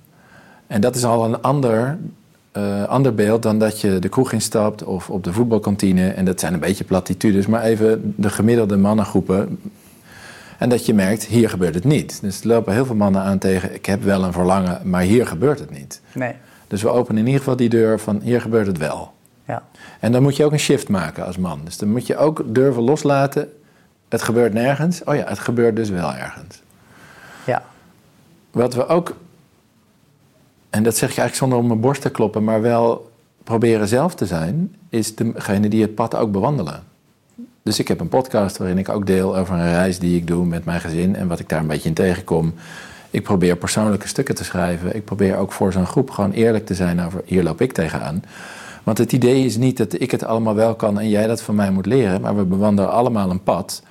En 0.68 0.82
dat 0.82 0.96
is 0.96 1.04
al 1.04 1.26
een 1.26 1.42
ander, 1.42 1.98
eh, 2.60 2.84
ander 2.84 3.16
beeld 3.16 3.44
dan 3.44 3.60
dat 3.60 3.82
je 3.82 4.00
de 4.00 4.10
kroeg 4.10 4.32
instapt 4.32 4.84
of 4.84 5.10
op 5.10 5.24
de 5.24 5.34
voetbalkantine. 5.34 6.10
En 6.10 6.26
dat 6.26 6.40
zijn 6.40 6.54
een 6.54 6.60
beetje 6.60 6.84
platitudes, 6.84 7.48
maar 7.48 7.64
even 7.64 8.14
de 8.18 8.30
gemiddelde 8.30 8.78
mannengroepen. 8.78 9.60
En 10.58 10.70
dat 10.70 10.86
je 10.86 10.94
merkt, 10.94 11.26
hier 11.26 11.50
gebeurt 11.50 11.76
het 11.76 11.84
niet. 11.84 12.22
Dus 12.22 12.42
er 12.42 12.48
lopen 12.48 12.74
heel 12.74 12.86
veel 12.86 12.96
mannen 12.96 13.22
aan 13.22 13.38
tegen, 13.38 13.74
ik 13.74 13.86
heb 13.86 14.04
wel 14.04 14.24
een 14.24 14.34
verlangen, 14.34 14.80
maar 14.84 15.02
hier 15.02 15.28
gebeurt 15.28 15.60
het 15.60 15.70
niet. 15.70 16.02
Nee. 16.14 16.34
Dus 16.68 16.82
we 16.82 16.90
openen 16.90 17.18
in 17.20 17.26
ieder 17.26 17.40
geval 17.40 17.56
die 17.56 17.70
deur 17.70 18.00
van, 18.00 18.22
hier 18.24 18.42
gebeurt 18.42 18.68
het 18.68 18.78
wel. 18.78 19.12
Ja. 19.46 19.64
En 20.00 20.12
dan 20.12 20.22
moet 20.22 20.36
je 20.36 20.46
ook 20.46 20.52
een 20.52 20.60
shift 20.60 20.90
maken 20.90 21.26
als 21.26 21.38
man. 21.38 21.62
Dus 21.64 21.78
dan 21.78 21.90
moet 21.90 22.08
je 22.08 22.18
ook 22.18 22.44
durven 22.46 22.82
loslaten, 22.84 23.50
het 24.10 24.22
gebeurt 24.22 24.54
nergens. 24.54 25.04
Oh 25.04 25.16
ja, 25.16 25.24
het 25.28 25.40
gebeurt 25.40 25.76
dus 25.76 25.90
wel 25.90 26.14
ergens. 26.14 26.62
Ja. 27.46 27.64
Wat 28.52 28.74
we 28.74 28.88
ook, 28.88 29.16
en 30.70 30.84
dat 30.84 30.98
zeg 30.98 31.10
ik 31.10 31.18
eigenlijk 31.18 31.36
zonder 31.36 31.58
op 31.58 31.66
mijn 31.66 31.80
borst 31.80 32.02
te 32.02 32.10
kloppen, 32.10 32.44
maar 32.44 32.62
wel 32.62 33.12
proberen 33.44 33.88
zelf 33.88 34.16
te 34.16 34.26
zijn, 34.26 34.76
is 34.90 35.16
degene 35.16 35.68
die 35.68 35.82
het 35.82 35.96
pad 35.96 36.16
ook 36.16 36.32
bewandelen. 36.32 36.84
Dus 37.64 37.80
ik 37.80 37.88
heb 37.88 38.00
een 38.00 38.10
podcast 38.10 38.58
waarin 38.58 38.78
ik 38.78 38.90
ook 38.90 39.06
deel 39.06 39.38
over 39.38 39.56
een 39.56 39.72
reis 39.72 40.00
die 40.00 40.18
ik 40.18 40.28
doe 40.28 40.46
met 40.46 40.66
mijn 40.66 40.80
gezin 40.80 41.16
en 41.16 41.28
wat 41.28 41.40
ik 41.40 41.50
daar 41.50 41.60
een 41.60 41.68
beetje 41.68 41.90
in 41.90 41.96
tegenkom. 41.96 42.54
Ik 43.10 43.24
probeer 43.24 43.56
persoonlijke 43.56 44.08
stukken 44.08 44.36
te 44.36 44.44
schrijven. 44.44 44.96
Ik 44.96 45.06
probeer 45.06 45.38
ook 45.38 45.52
voor 45.52 45.72
zo'n 45.72 45.86
groep 45.86 46.10
gewoon 46.10 46.32
eerlijk 46.32 46.66
te 46.66 46.76
zijn 46.76 47.02
over 47.02 47.22
hier 47.26 47.44
loop 47.44 47.62
ik 47.62 47.72
tegenaan. 47.72 48.24
Want 48.84 48.98
het 48.98 49.14
idee 49.14 49.46
is 49.46 49.58
niet 49.58 49.78
dat 49.78 50.02
ik 50.02 50.12
het 50.12 50.24
allemaal 50.24 50.56
wel 50.56 50.76
kan 50.76 51.00
en 51.00 51.10
jij 51.10 51.28
dat 51.28 51.42
van 51.42 51.56
mij 51.56 51.72
moet 51.72 51.86
leren, 51.86 52.22
maar 52.22 52.38
we 52.38 52.44
bewandelen 52.44 52.92
allemaal 52.92 53.30
een 53.30 53.44
pad. 53.44 53.84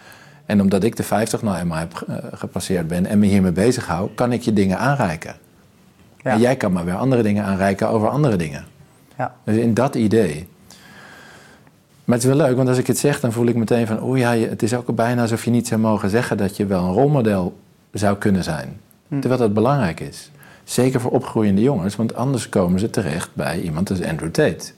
En 0.47 0.61
omdat 0.61 0.85
ik 0.85 0.97
de 0.97 1.02
50 1.02 1.42
nou 1.42 1.58
eenmaal 1.58 1.78
heb 1.78 2.04
eh, 2.06 2.16
gepasseerd 2.32 2.88
ben 2.88 3.06
en 3.06 3.18
me 3.18 3.26
hiermee 3.26 3.52
bezig 3.52 3.87
hou, 3.87 4.08
kan 4.14 4.32
ik 4.32 4.42
je 4.42 4.52
dingen 4.52 4.78
aanreiken. 4.78 5.37
Ja. 6.28 6.35
En 6.35 6.40
jij 6.40 6.56
kan 6.56 6.73
me 6.73 6.85
weer 6.85 6.94
andere 6.94 7.23
dingen 7.23 7.44
aanreiken 7.44 7.88
over 7.88 8.08
andere 8.08 8.37
dingen. 8.37 8.64
Ja. 9.18 9.35
Dus 9.44 9.56
in 9.56 9.75
dat 9.75 9.94
idee. 9.94 10.49
Maar 12.04 12.16
het 12.16 12.26
is 12.26 12.35
wel 12.35 12.47
leuk, 12.47 12.56
want 12.56 12.68
als 12.68 12.78
ik 12.78 12.87
het 12.87 12.99
zeg, 12.99 13.20
dan 13.20 13.32
voel 13.32 13.47
ik 13.47 13.56
meteen 13.56 13.87
van... 13.87 14.00
oh 14.00 14.18
ja, 14.18 14.37
het 14.37 14.62
is 14.62 14.75
ook 14.75 14.94
bijna 14.94 15.23
alsof 15.23 15.44
je 15.44 15.50
niet 15.50 15.66
zou 15.66 15.80
mogen 15.80 16.11
zeggen... 16.11 16.37
dat 16.37 16.56
je 16.56 16.66
wel 16.66 16.85
een 16.85 16.92
rolmodel 16.92 17.58
zou 17.92 18.16
kunnen 18.16 18.44
zijn. 18.44 18.80
Terwijl 19.08 19.40
dat 19.40 19.54
belangrijk 19.54 20.00
is. 20.00 20.30
Zeker 20.64 21.00
voor 21.00 21.11
opgroeiende 21.11 21.62
jongens, 21.62 21.97
want 21.97 22.14
anders 22.14 22.49
komen 22.49 22.80
ze 22.80 22.90
terecht 22.90 23.30
bij 23.32 23.61
iemand 23.61 23.90
als 23.90 24.02
Andrew 24.02 24.30
Tate. 24.30 24.73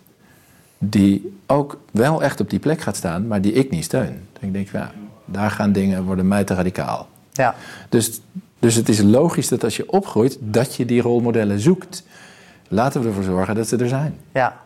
Die 0.78 1.38
ook 1.47 1.78
wel 1.90 2.23
echt 2.23 2.40
op 2.40 2.50
die 2.50 2.59
plek 2.59 2.80
gaat 2.80 2.97
staan, 2.97 3.26
maar 3.26 3.40
die 3.40 3.52
ik 3.52 3.71
niet 3.71 3.85
steun. 3.85 4.28
Ik 4.40 4.52
denk, 4.52 4.69
ja, 4.73 4.90
daar 5.25 5.50
gaan 5.50 5.73
dingen 5.73 6.04
worden 6.04 6.28
mij 6.28 6.45
te 6.45 6.54
radicaal. 6.54 7.09
Ja. 7.33 7.54
Dus, 7.88 8.21
dus 8.61 8.75
het 8.75 8.88
is 8.88 9.00
logisch 9.00 9.49
dat 9.49 9.64
als 9.64 9.76
je 9.76 9.90
opgroeit, 9.90 10.38
dat 10.40 10.75
je 10.75 10.85
die 10.85 11.02
rolmodellen 11.02 11.61
zoekt. 11.61 12.02
Laten 12.69 13.00
we 13.00 13.09
ervoor 13.09 13.23
zorgen 13.23 13.55
dat 13.55 13.69
ze 13.69 13.76
er 13.76 13.88
zijn. 13.88 14.19
Ja. 14.33 14.61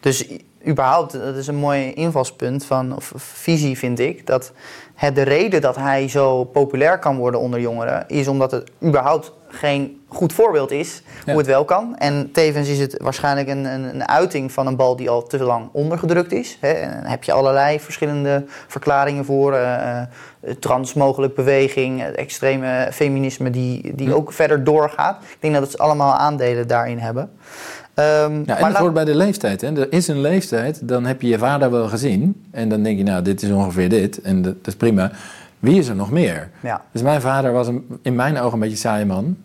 Dus 0.00 0.28
überhaupt, 0.66 1.12
dat 1.12 1.36
is 1.36 1.46
een 1.46 1.54
mooi 1.54 1.92
invalspunt 1.92 2.64
van, 2.64 2.96
of 2.96 3.12
visie 3.16 3.78
vind 3.78 3.98
ik, 3.98 4.26
dat 4.26 4.52
het 4.94 5.14
de 5.14 5.22
reden 5.22 5.60
dat 5.60 5.76
hij 5.76 6.08
zo 6.08 6.44
populair 6.44 6.98
kan 6.98 7.16
worden 7.16 7.40
onder 7.40 7.60
jongeren, 7.60 8.08
is 8.08 8.28
omdat 8.28 8.50
het 8.50 8.70
überhaupt 8.82 9.32
geen 9.54 10.00
goed 10.08 10.32
voorbeeld 10.32 10.70
is 10.70 11.02
Ja. 11.24 11.30
hoe 11.32 11.40
het 11.40 11.46
wel 11.50 11.64
kan. 11.64 11.96
En 11.98 12.30
tevens 12.32 12.68
is 12.68 12.78
het 12.78 12.94
waarschijnlijk 13.02 13.48
een, 13.48 13.64
een, 13.64 13.84
een 13.94 14.08
uiting 14.08 14.52
van 14.52 14.66
een 14.66 14.76
bal 14.76 14.96
die 14.96 15.10
al 15.10 15.22
te 15.22 15.38
lang 15.42 15.68
ondergedrukt 15.72 16.32
is. 16.32 16.58
Hè. 16.60 16.68
En 16.68 17.00
daar 17.02 17.10
heb 17.10 17.24
je 17.24 17.32
allerlei 17.32 17.80
verschillende 17.80 18.44
verklaringen 18.68 19.24
voor. 19.24 19.52
eh, 19.54 20.00
eh, 20.00 20.06
trans 20.60 20.94
mogelijk 20.94 21.34
beweging, 21.34 22.02
het 22.02 22.14
extreme 22.14 22.88
feminisme 22.92 23.50
die, 23.50 23.92
die 23.94 24.14
ook 24.14 24.32
verder 24.32 24.64
doorgaat. 24.64 25.22
Ik 25.22 25.36
denk 25.40 25.54
dat 25.54 25.62
het 25.62 25.78
allemaal 25.78 26.14
aandelen 26.14 26.66
daarin 26.66 26.98
hebben. 26.98 27.30
Ehm, 27.94 28.08
Ja, 28.46 28.54
en 28.54 28.60
maar 28.60 28.68
het 28.70 28.76
hoort 28.76 28.92
bij 28.94 29.04
de 29.04 29.14
leeftijd. 29.14 29.60
Hè. 29.60 29.76
Er 29.80 29.92
is 29.92 30.08
een 30.08 30.20
leeftijd, 30.20 30.88
dan 30.88 31.04
heb 31.06 31.22
je 31.22 31.28
je 31.28 31.38
vader 31.38 31.70
wel 31.70 31.88
gezien. 31.88 32.44
En 32.50 32.68
dan 32.68 32.82
denk 32.82 32.98
je, 32.98 33.04
nou, 33.04 33.22
dit 33.22 33.42
is 33.42 33.50
ongeveer 33.50 33.88
dit. 33.88 34.20
En 34.20 34.42
dat, 34.42 34.54
dat 34.54 34.66
is 34.66 34.76
prima. 34.76 35.10
Wie 35.62 35.78
is 35.78 35.88
er 35.88 35.94
nog 35.96 36.10
meer? 36.10 36.50
Ja. 36.60 36.82
Dus 36.92 37.02
mijn 37.02 37.20
vader 37.20 37.52
was 37.52 37.66
een, 37.66 37.98
in 38.02 38.14
mijn 38.14 38.38
ogen 38.38 38.52
een 38.52 38.58
beetje 38.58 38.74
een 38.74 38.80
saaie 38.80 39.04
man. 39.06 39.36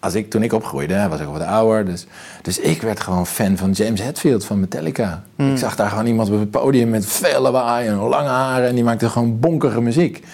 Als 0.00 0.14
ik, 0.14 0.30
toen 0.30 0.42
ik 0.42 0.52
opgroeide, 0.52 1.08
was 1.08 1.20
ook 1.20 1.32
wat 1.32 1.42
ouder. 1.46 1.84
Dus, 1.84 2.06
dus 2.42 2.58
ik 2.58 2.82
werd 2.82 3.00
gewoon 3.00 3.26
fan 3.26 3.56
van 3.56 3.70
James 3.70 4.00
Hetfield 4.02 4.44
van 4.44 4.60
Metallica. 4.60 5.22
Hmm. 5.36 5.50
Ik 5.52 5.58
zag 5.58 5.76
daar 5.76 5.88
gewoon 5.88 6.06
iemand 6.06 6.30
op 6.30 6.38
het 6.38 6.50
podium 6.50 6.88
met 6.88 7.06
veel 7.06 7.40
lawaai 7.40 7.88
en 7.88 7.94
lange 7.96 8.28
haren. 8.28 8.68
En 8.68 8.74
die 8.74 8.84
maakte 8.84 9.08
gewoon 9.08 9.40
bonkige 9.40 9.80
muziek. 9.80 10.24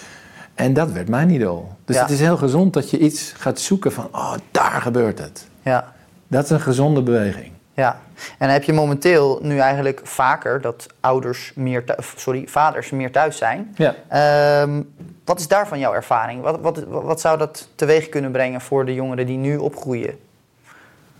En 0.55 0.73
dat 0.73 0.91
werd 0.91 1.09
mijn 1.09 1.29
idool. 1.29 1.71
Dus 1.85 1.95
Ja. 1.95 2.01
het 2.01 2.11
is 2.11 2.19
heel 2.19 2.37
gezond 2.37 2.73
dat 2.73 2.89
je 2.89 2.97
iets 2.99 3.33
gaat 3.37 3.59
zoeken 3.59 3.91
van, 3.91 4.07
oh, 4.11 4.33
daar 4.51 4.81
gebeurt 4.81 5.19
het. 5.19 5.47
Ja, 5.61 5.93
Dat 6.27 6.43
is 6.43 6.49
een 6.49 6.61
gezonde 6.61 7.01
beweging. 7.01 7.51
ja. 7.73 7.99
En 8.37 8.49
heb 8.49 8.63
je 8.63 8.73
momenteel 8.73 9.39
nu 9.41 9.57
eigenlijk 9.57 10.01
vaker 10.03 10.61
dat 10.61 10.87
ouders 10.99 11.51
meer 11.55 11.83
thu- 11.85 11.93
of, 11.97 12.13
sorry, 12.17 12.43
vaders 12.47 12.89
meer 12.89 13.11
thuis 13.11 13.37
zijn. 13.37 13.75
Ja. 13.75 13.95
Ehm, 14.07 14.81
wat 15.25 15.39
is 15.39 15.47
daarvan 15.47 15.79
jouw 15.79 15.93
ervaring? 15.93 16.41
Wat, 16.41 16.59
wat, 16.61 16.83
wat 16.87 17.21
zou 17.21 17.37
dat 17.37 17.67
teweeg 17.75 18.09
kunnen 18.09 18.31
brengen 18.31 18.61
voor 18.61 18.85
de 18.85 18.93
jongeren 18.93 19.25
die 19.25 19.37
nu 19.37 19.57
opgroeien? 19.57 20.15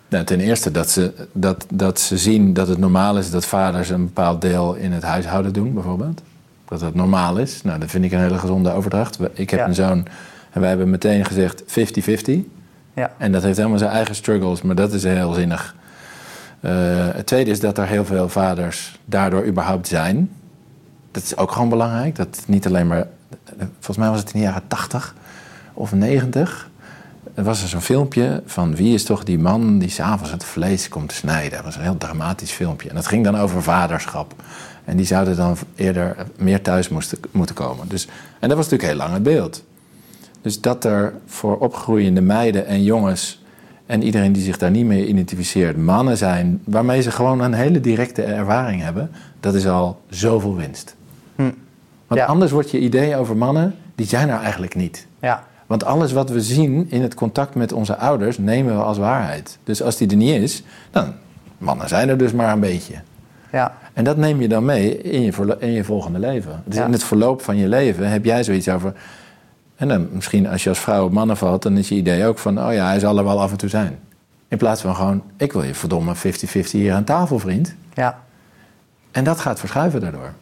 Nou, 0.08 0.24
ten 0.26 0.40
eerste 0.40 0.72
dat 0.72 0.90
ze, 0.90 1.28
dat, 1.32 1.66
dat 1.74 2.00
ze 2.00 2.18
zien 2.18 2.54
dat 2.54 2.68
het 2.68 2.78
normaal 2.78 3.18
is 3.18 3.32
dat 3.32 3.46
vaders 3.46 3.90
een 3.90 4.06
bepaald 4.06 4.42
deel 4.42 4.74
in 4.74 4.92
het 4.92 5.04
huishouden 5.04 5.54
doen, 5.54 5.74
bijvoorbeeld. 5.74 6.22
Dat 6.66 6.80
dat 6.80 6.94
normaal 6.94 7.38
is. 7.38 7.62
Nou, 7.62 7.80
dat 7.80 7.90
vind 7.90 8.06
ik 8.06 8.12
een 8.12 8.20
hele 8.20 8.38
gezonde 8.38 8.72
overdracht. 8.72 9.18
Ik 9.34 9.50
heb 9.50 9.60
Ja. 9.60 9.68
een 9.68 9.76
zoon 9.76 10.06
en 10.52 10.60
wij 10.60 10.70
hebben 10.70 10.90
meteen 10.90 11.26
gezegd 11.26 11.64
50-50. 11.68 12.46
Ja, 12.94 13.12
En 13.18 13.32
dat 13.32 13.44
heeft 13.44 13.58
helemaal 13.58 13.78
zijn 13.78 13.92
eigen 13.92 14.16
struggles, 14.16 14.62
maar 14.62 14.76
dat 14.76 14.94
is 14.94 15.04
heel 15.04 15.34
zinnig. 15.34 15.76
Eh, 16.60 16.72
het 17.14 17.26
tweede 17.26 17.52
is 17.52 17.60
dat 17.60 17.78
er 17.78 17.88
heel 17.88 18.06
veel 18.06 18.30
vaders 18.30 19.00
daardoor 19.06 19.46
überhaupt 19.46 19.88
zijn. 19.88 20.32
Dat 21.12 21.24
is 21.24 21.38
ook 21.38 21.52
gewoon 21.52 21.70
belangrijk. 21.70 22.16
Dat 22.16 22.44
niet 22.48 22.66
alleen 22.66 22.88
maar. 22.88 23.08
Volgens 23.58 23.98
mij 23.98 24.10
was 24.10 24.20
het 24.20 24.34
in 24.34 24.40
de 24.40 24.46
jaren 24.46 24.68
80 24.68 25.16
of 25.74 25.94
90. 25.94 26.70
Er 27.34 27.44
was 27.44 27.62
er 27.62 27.68
zo'n 27.68 27.82
filmpje 27.82 28.44
van 28.46 28.76
wie 28.76 28.94
is 28.94 29.04
toch 29.04 29.24
die 29.24 29.40
man 29.40 29.80
die 29.80 29.90
s'avonds 29.90 30.32
het 30.32 30.44
vlees 30.44 30.88
komt 30.88 31.12
snijden. 31.12 31.52
Dat 31.52 31.64
was 31.64 31.76
een 31.76 31.82
heel 31.82 31.98
dramatisch 31.98 32.52
filmpje. 32.52 32.90
En 32.90 32.96
dat 32.96 33.08
ging 33.08 33.24
dan 33.24 33.38
over 33.38 33.64
vaderschap. 33.64 34.34
En 34.86 34.98
die 34.98 35.06
zouden 35.06 35.36
dan 35.36 35.58
eerder 35.76 36.16
meer 36.38 36.62
thuis 36.62 36.90
moesten, 36.90 37.18
moeten 37.32 37.56
komen. 37.56 37.88
Dus, 37.88 38.08
en 38.40 38.50
dat 38.50 38.58
was 38.58 38.70
natuurlijk 38.70 38.90
heel 38.90 39.00
lang 39.00 39.14
het 39.14 39.24
beeld. 39.24 39.64
Dus 40.42 40.62
dat 40.62 40.86
er 40.86 41.14
voor 41.26 41.58
opgroeiende 41.58 42.22
meiden 42.22 42.66
en 42.66 42.84
jongens 42.84 43.44
en 43.86 44.04
iedereen 44.04 44.32
die 44.32 44.44
zich 44.44 44.58
daar 44.58 44.72
niet 44.72 44.86
mee 44.86 45.08
identificeert, 45.08 45.78
mannen 45.78 46.18
zijn 46.18 46.62
waarmee 46.64 47.02
ze 47.02 47.12
gewoon 47.12 47.40
een 47.40 47.54
hele 47.54 47.80
directe 47.80 48.24
ervaring 48.24 48.82
hebben, 48.82 49.12
dat 49.40 49.56
is 49.56 49.68
al 49.68 50.02
zoveel 50.10 50.56
winst. 50.56 50.95
Hm. 52.08 52.14
Want 52.14 52.20
Ja. 52.22 52.26
anders 52.28 52.52
wordt 52.52 52.72
je 52.72 52.80
idee 52.80 53.16
over 53.18 53.38
mannen, 53.38 53.76
die 53.96 54.06
zijn 54.06 54.30
er 54.30 54.40
eigenlijk 54.40 54.76
niet. 54.76 55.08
ja, 55.20 55.44
Want 55.66 55.84
alles 55.86 56.12
wat 56.12 56.30
we 56.30 56.42
zien 56.42 56.86
in 56.90 57.02
het 57.02 57.14
contact 57.14 57.56
met 57.56 57.72
onze 57.74 57.98
ouders 57.98 58.38
nemen 58.38 58.76
we 58.78 58.84
als 58.84 58.98
waarheid. 58.98 59.58
Dus 59.64 59.82
als 59.82 59.98
die 59.98 60.10
er 60.10 60.16
niet 60.16 60.42
is, 60.42 60.64
dan 60.92 61.14
mannen 61.58 61.88
zijn 61.88 62.10
er 62.10 62.18
dus 62.18 62.32
maar 62.32 62.54
een 62.54 62.60
beetje. 62.60 62.94
ja, 63.52 63.78
En 63.94 64.04
dat 64.04 64.18
neem 64.18 64.42
je 64.42 64.48
dan 64.48 64.66
mee 64.66 65.02
in 65.02 65.22
je, 65.22 65.56
in 65.60 65.72
je 65.72 65.84
volgende 65.84 66.20
leven. 66.20 66.62
Dus 66.66 66.76
Ja. 66.78 66.86
in 66.86 66.92
het 66.92 67.04
verloop 67.04 67.42
van 67.42 67.58
je 67.58 67.68
leven 67.68 68.10
heb 68.10 68.26
jij 68.26 68.44
zoiets 68.44 68.70
over. 68.70 68.94
En 69.76 69.88
dan 69.88 70.08
misschien 70.12 70.48
als 70.48 70.64
je 70.64 70.70
als 70.70 70.80
vrouw 70.80 71.06
op 71.06 71.12
mannen 71.12 71.38
valt, 71.38 71.62
dan 71.64 71.78
is 71.78 71.90
je 71.90 71.96
idee 71.96 72.26
ook 72.26 72.38
van: 72.40 72.66
oh 72.68 72.74
ja, 72.74 72.86
hij 72.88 73.00
zal 73.00 73.18
er 73.18 73.24
wel 73.24 73.42
af 73.42 73.52
en 73.52 73.58
toe 73.58 73.70
zijn. 73.70 74.00
In 74.48 74.58
plaats 74.58 74.82
van 74.82 74.96
gewoon: 74.96 75.24
ik 75.38 75.52
wil 75.54 75.64
je 75.64 75.74
verdomme 75.76 76.16
50-50 76.16 76.72
hier 76.72 76.94
aan 76.94 77.04
tafel, 77.04 77.40
vriend. 77.40 77.76
ja. 77.94 78.20
En 79.12 79.24
dat 79.24 79.40
gaat 79.40 79.60
verschuiven 79.60 80.02
daardoor. 80.02 80.34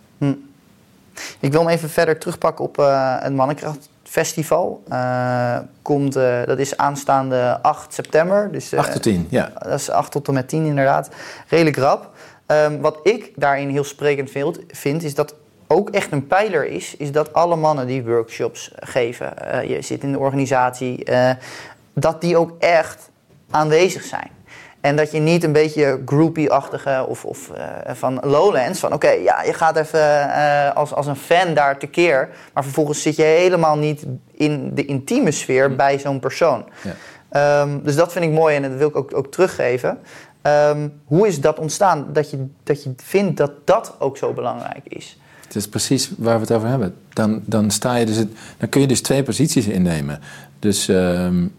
Ik 1.39 1.51
wil 1.51 1.61
hem 1.61 1.69
even 1.69 1.89
verder 1.89 2.19
terugpakken 2.19 2.65
op 2.65 2.79
eh, 2.79 3.15
het 3.19 3.33
Mannenkrachtfestival. 3.33 4.83
Eh, 4.87 5.57
komt, 5.81 6.15
eh, 6.15 6.43
dat 6.45 6.59
is 6.59 6.77
aanstaande 6.77 7.59
8 7.61 7.93
september. 7.93 8.51
Dus, 8.51 8.71
eh, 8.71 8.79
8 8.79 8.91
tot 8.91 9.03
10, 9.03 9.27
ja. 9.29 9.51
Dat 9.59 9.79
is 9.79 9.89
8 9.89 10.11
tot 10.11 10.27
en 10.27 10.33
met 10.33 10.47
10 10.47 10.65
inderdaad. 10.65 11.09
Redelijk 11.47 11.77
rap. 11.77 12.09
Ehm, 12.45 12.79
wat 12.79 12.99
ik 13.03 13.31
daarin 13.35 13.69
heel 13.69 13.83
sprekend 13.83 14.29
vind, 14.29 14.59
vind, 14.67 15.03
is 15.03 15.15
dat 15.15 15.35
ook 15.67 15.89
echt 15.89 16.11
een 16.11 16.27
pijler 16.27 16.65
is, 16.65 16.95
is 16.97 17.11
dat 17.11 17.33
alle 17.33 17.55
mannen 17.55 17.87
die 17.87 18.03
workshops 18.03 18.71
geven, 18.75 19.33
je 19.67 19.81
zit 19.81 20.03
in 20.03 20.11
de 20.11 20.19
organisatie, 20.19 21.07
dat 21.93 22.21
die 22.21 22.37
ook 22.37 22.55
echt 22.59 23.09
aanwezig 23.49 24.03
zijn. 24.03 24.29
En 24.83 24.95
dat 24.95 25.11
je 25.11 25.19
niet 25.19 25.43
een 25.43 25.51
beetje 25.51 26.01
groupie-achtige 26.05 27.05
of, 27.07 27.25
of 27.25 27.51
uh, 27.57 27.93
van 27.93 28.19
Lowlands, 28.23 28.79
van 28.79 28.93
oké, 28.93 29.09
ja, 29.09 29.43
je 29.43 29.53
gaat 29.53 29.75
even 29.75 30.33
als, 30.75 30.93
als 30.93 31.07
een 31.07 31.15
fan 31.15 31.53
daar 31.53 31.77
tekeer, 31.77 32.29
maar 32.53 32.63
vervolgens 32.63 33.01
zit 33.01 33.15
je 33.15 33.23
helemaal 33.23 33.77
niet 33.77 34.05
in 34.31 34.71
de 34.73 34.85
intieme 34.85 35.31
sfeer 35.31 35.69
hm. 35.69 35.75
bij 35.75 35.99
zo'n 35.99 36.19
persoon. 36.19 36.65
Ja. 36.81 36.95
Ehm, 37.29 37.79
dus 37.83 37.95
dat 37.95 38.11
vind 38.11 38.25
ik 38.25 38.31
mooi 38.31 38.55
en 38.55 38.61
dat 38.61 38.71
wil 38.71 38.87
ik 38.87 38.95
ook, 38.95 39.17
ook 39.17 39.31
teruggeven. 39.31 39.99
Ehm, 40.41 40.87
hoe 41.05 41.27
is 41.27 41.41
dat 41.41 41.59
ontstaan 41.59 42.07
dat 42.13 42.29
je, 42.29 42.45
dat 42.63 42.83
je 42.83 42.93
vindt 43.03 43.37
dat 43.37 43.51
dat 43.63 43.95
ook 43.99 44.17
zo 44.17 44.33
belangrijk 44.33 44.83
is? 44.87 45.17
Het 45.43 45.55
is 45.55 45.67
precies 45.67 46.11
waar 46.17 46.35
we 46.35 46.41
het 46.41 46.51
over 46.51 46.67
hebben. 46.67 46.95
Dan, 47.09 47.41
dan, 47.45 47.71
sta 47.71 47.95
je 47.95 48.05
dus 48.05 48.17
het, 48.17 48.29
dan 48.57 48.69
kun 48.69 48.81
je 48.81 48.87
dus 48.87 49.01
twee 49.01 49.23
posities 49.23 49.67
innemen. 49.67 50.19
Dus 50.59 50.87
um, 50.87 51.53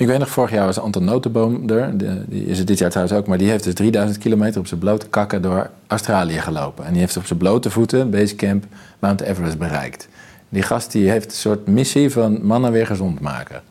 ik 0.00 0.06
weet 0.06 0.18
nog, 0.18 0.28
vorig 0.28 0.50
jaar 0.50 0.66
was 0.66 0.78
Anton 0.78 1.04
Notenboom 1.04 1.70
er. 1.70 1.98
die 2.28 2.46
is 2.46 2.58
het 2.58 2.66
dit 2.66 2.78
jaar 2.78 2.90
trouwens 2.90 3.18
ook. 3.18 3.26
Maar 3.26 3.38
die 3.38 3.48
heeft 3.48 3.64
dus 3.64 3.74
3000 3.74 4.18
kilometer 4.18 4.60
op 4.60 4.66
zijn 4.66 4.80
blote 4.80 5.08
kakken 5.08 5.42
door 5.42 5.70
Australië 5.86 6.38
gelopen. 6.38 6.84
En 6.84 6.90
die 6.90 7.00
heeft 7.00 7.16
op 7.16 7.26
zijn 7.26 7.38
blote 7.38 7.70
voeten, 7.70 8.10
Basecamp, 8.10 8.64
Mount 8.98 9.20
Everest 9.20 9.58
bereikt. 9.58 10.08
Die 10.48 10.62
gast 10.62 10.92
die 10.92 11.10
heeft 11.10 11.24
een 11.24 11.36
soort 11.36 11.66
missie 11.66 12.10
van 12.10 12.46
mannen 12.46 12.72
weer 12.72 12.86
gezond 12.86 13.20
maken. 13.20 13.62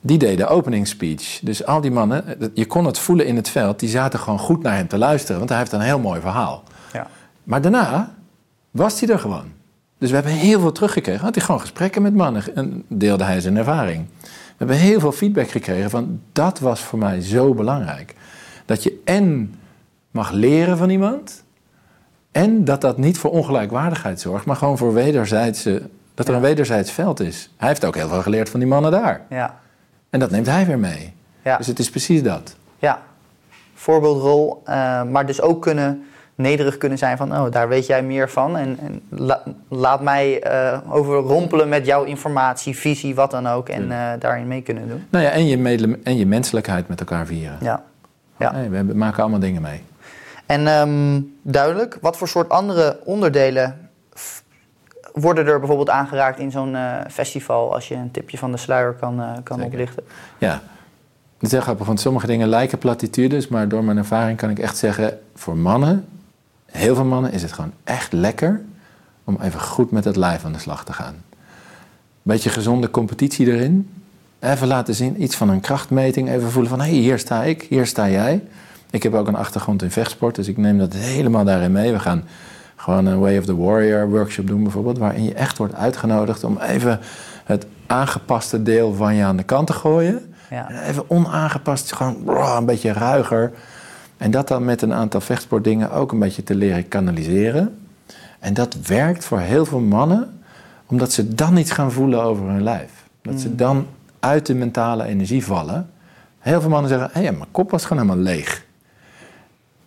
Die 0.00 0.18
deed 0.18 0.38
de 0.38 0.46
opening 0.46 0.86
speech. 0.86 1.40
Dus 1.42 1.66
al 1.66 1.80
die 1.80 1.90
mannen, 1.90 2.24
je 2.54 2.66
kon 2.66 2.84
het 2.84 2.98
voelen 2.98 3.26
in 3.26 3.36
het 3.36 3.48
veld, 3.48 3.80
die 3.80 3.88
zaten 3.88 4.18
gewoon 4.18 4.38
goed 4.38 4.62
naar 4.62 4.76
hem 4.76 4.88
te 4.88 4.98
luisteren. 4.98 5.38
Want 5.38 5.50
hij 5.50 5.58
heeft 5.58 5.72
een 5.72 5.80
heel 5.80 5.98
mooi 5.98 6.20
verhaal. 6.20 6.62
Ja. 6.92 7.06
Maar 7.44 7.60
daarna 7.60 8.14
was 8.70 9.00
hij 9.00 9.08
er 9.08 9.18
gewoon. 9.18 9.52
Dus 9.98 10.08
we 10.08 10.14
hebben 10.14 10.32
heel 10.32 10.60
veel 10.60 10.72
teruggekregen. 10.72 11.24
Had 11.24 11.34
hij 11.34 11.44
gewoon 11.44 11.60
gesprekken 11.60 12.02
met 12.02 12.14
mannen 12.14 12.56
en 12.56 12.84
deelde 12.88 13.24
hij 13.24 13.40
zijn 13.40 13.56
ervaring. 13.56 14.06
We 14.56 14.64
hebben 14.64 14.76
heel 14.76 15.00
veel 15.00 15.12
feedback 15.12 15.48
gekregen 15.48 15.90
van 15.90 16.20
dat 16.32 16.58
was 16.58 16.80
voor 16.80 16.98
mij 16.98 17.20
zo 17.20 17.54
belangrijk. 17.54 18.14
Dat 18.64 18.82
je 18.82 19.00
en 19.04 19.54
mag 20.10 20.30
leren 20.30 20.76
van 20.76 20.90
iemand. 20.90 21.44
En 22.32 22.64
dat 22.64 22.80
dat 22.80 22.98
niet 22.98 23.18
voor 23.18 23.30
ongelijkwaardigheid 23.30 24.20
zorgt, 24.20 24.46
maar 24.46 24.56
gewoon 24.56 24.78
voor 24.78 24.92
wederzijdse, 24.92 25.82
dat 26.14 26.28
er 26.28 26.34
een 26.34 26.40
wederzijds 26.40 26.90
veld 26.90 27.20
is. 27.20 27.50
Hij 27.56 27.68
heeft 27.68 27.84
ook 27.84 27.94
heel 27.94 28.08
veel 28.08 28.22
geleerd 28.22 28.50
van 28.50 28.60
die 28.60 28.68
mannen 28.68 28.90
daar. 28.90 29.20
Ja. 29.28 29.60
En 30.10 30.20
dat 30.20 30.30
neemt 30.30 30.46
hij 30.46 30.66
weer 30.66 30.78
mee. 30.78 31.14
Ja. 31.42 31.56
Dus 31.56 31.66
het 31.66 31.78
is 31.78 31.90
precies 31.90 32.22
dat. 32.22 32.56
Ja, 32.78 33.02
voorbeeldrol, 33.74 34.62
uh, 34.68 35.02
maar 35.02 35.26
dus 35.26 35.40
ook 35.40 35.62
kunnen 35.62 36.04
nederig 36.34 36.78
kunnen 36.78 36.98
zijn 36.98 37.16
van, 37.16 37.32
oh, 37.32 37.50
daar 37.50 37.68
weet 37.68 37.86
jij 37.86 38.02
meer 38.02 38.30
van. 38.30 38.56
En, 38.56 38.78
en 38.80 39.02
laat 39.68 40.02
mij 40.02 40.52
uh, 40.52 40.78
overrompelen 40.88 41.68
met 41.68 41.86
jouw 41.86 42.04
informatie, 42.04 42.76
visie, 42.76 43.14
wat 43.14 43.30
dan 43.30 43.48
ook. 43.48 43.68
En 43.68 43.82
uh, 43.82 44.10
daarin 44.18 44.48
mee 44.48 44.62
kunnen 44.62 44.88
doen. 44.88 45.06
Nou 45.10 45.24
ja, 45.24 45.30
en 45.30 45.46
je, 45.46 45.98
en 46.02 46.16
je 46.16 46.26
menselijkheid 46.26 46.88
met 46.88 47.00
elkaar 47.00 47.26
vieren. 47.26 47.58
Ja. 47.60 47.82
ja. 48.38 48.68
we 48.70 48.94
maken 48.94 49.22
allemaal 49.22 49.40
dingen 49.40 49.62
mee. 49.62 49.82
En 50.46 50.66
um, 50.66 51.36
duidelijk, 51.42 51.98
wat 52.00 52.16
voor 52.16 52.28
soort 52.28 52.48
andere 52.48 53.00
onderdelen 53.04 53.90
worden 55.12 55.46
er 55.46 55.58
bijvoorbeeld 55.58 55.90
aangeraakt 55.90 56.38
in 56.38 56.50
zo'n 56.50 56.74
uh, 56.74 56.96
festival... 57.10 57.74
als 57.74 57.88
je 57.88 57.94
een 57.94 58.10
tipje 58.10 58.38
van 58.38 58.50
de 58.52 58.56
sluier 58.56 58.92
kan, 58.92 59.22
kan 59.42 59.62
oplichten? 59.62 60.02
Ja, 60.38 60.52
het 61.34 61.46
is 61.46 61.50
heel 61.50 61.60
grappig, 61.60 61.86
want 61.86 62.00
sommige 62.00 62.26
dingen 62.26 62.48
lijken 62.48 62.78
platitudes... 62.78 63.48
maar 63.48 63.68
door 63.68 63.84
mijn 63.84 63.98
ervaring 63.98 64.38
kan 64.38 64.50
ik 64.50 64.58
echt 64.58 64.76
zeggen... 64.76 65.18
voor 65.34 65.56
mannen 65.56 66.04
heel 66.76 66.94
veel 66.94 67.04
mannen 67.04 67.32
is 67.32 67.42
het 67.42 67.52
gewoon 67.52 67.72
echt 67.84 68.12
lekker 68.12 68.60
om 69.24 69.38
even 69.42 69.60
goed 69.60 69.90
met 69.90 70.04
het 70.04 70.16
lijf 70.16 70.44
aan 70.44 70.52
de 70.52 70.58
slag 70.58 70.84
te 70.84 70.92
gaan. 70.92 71.14
Beetje 72.22 72.50
gezonde 72.50 72.90
competitie 72.90 73.46
erin. 73.46 73.90
Even 74.38 74.66
laten 74.66 74.94
zien, 74.94 75.22
iets 75.22 75.36
van 75.36 75.48
een 75.48 75.60
krachtmeting. 75.60 76.28
Even 76.28 76.50
voelen 76.50 76.70
van, 76.70 76.80
hé, 76.80 76.90
hey, 76.90 76.94
hier 76.94 77.18
sta 77.18 77.42
ik, 77.42 77.66
hier 77.68 77.86
sta 77.86 78.08
jij. 78.08 78.42
Ik 78.90 79.02
heb 79.02 79.14
ook 79.14 79.28
een 79.28 79.36
achtergrond 79.36 79.82
in 79.82 79.90
vechtsport, 79.90 80.34
dus 80.34 80.48
ik 80.48 80.56
neem 80.56 80.78
dat 80.78 80.92
helemaal 80.92 81.44
daarin 81.44 81.72
mee. 81.72 81.92
We 81.92 82.00
gaan 82.00 82.24
gewoon 82.76 83.06
een 83.06 83.18
Way 83.18 83.38
of 83.38 83.44
the 83.44 83.56
Warrior 83.56 84.10
workshop 84.10 84.46
doen 84.46 84.62
bijvoorbeeld... 84.62 84.98
waarin 84.98 85.24
je 85.24 85.34
echt 85.34 85.58
wordt 85.58 85.74
uitgenodigd 85.74 86.44
om 86.44 86.58
even 86.58 87.00
het 87.44 87.66
aangepaste 87.86 88.62
deel 88.62 88.94
van 88.94 89.14
je 89.14 89.24
aan 89.24 89.36
de 89.36 89.42
kant 89.42 89.66
te 89.66 89.72
gooien. 89.72 90.34
Ja. 90.50 90.82
Even 90.82 91.10
onaangepast, 91.10 91.92
gewoon 91.92 92.28
een 92.56 92.64
beetje 92.64 92.92
ruiger 92.92 93.52
en 94.16 94.30
dat 94.30 94.48
dan 94.48 94.64
met 94.64 94.82
een 94.82 94.92
aantal 94.92 95.20
vechtsportdingen 95.20 95.90
ook 95.90 96.12
een 96.12 96.18
beetje 96.18 96.42
te 96.42 96.54
leren 96.54 96.88
kanaliseren. 96.88 97.78
En 98.38 98.54
dat 98.54 98.74
werkt 98.86 99.24
voor 99.24 99.40
heel 99.40 99.64
veel 99.64 99.80
mannen, 99.80 100.40
omdat 100.86 101.12
ze 101.12 101.34
dan 101.34 101.56
iets 101.56 101.70
gaan 101.70 101.92
voelen 101.92 102.22
over 102.22 102.48
hun 102.48 102.62
lijf. 102.62 102.90
Dat 103.22 103.40
ze 103.40 103.48
mm. 103.48 103.56
dan 103.56 103.86
uit 104.20 104.46
de 104.46 104.54
mentale 104.54 105.04
energie 105.04 105.44
vallen. 105.44 105.90
Heel 106.38 106.60
veel 106.60 106.70
mannen 106.70 106.90
zeggen: 106.90 107.10
hé, 107.12 107.20
hey, 107.20 107.32
mijn 107.32 107.50
kop 107.50 107.70
was 107.70 107.84
gewoon 107.84 108.02
helemaal 108.02 108.24
leeg. 108.24 108.64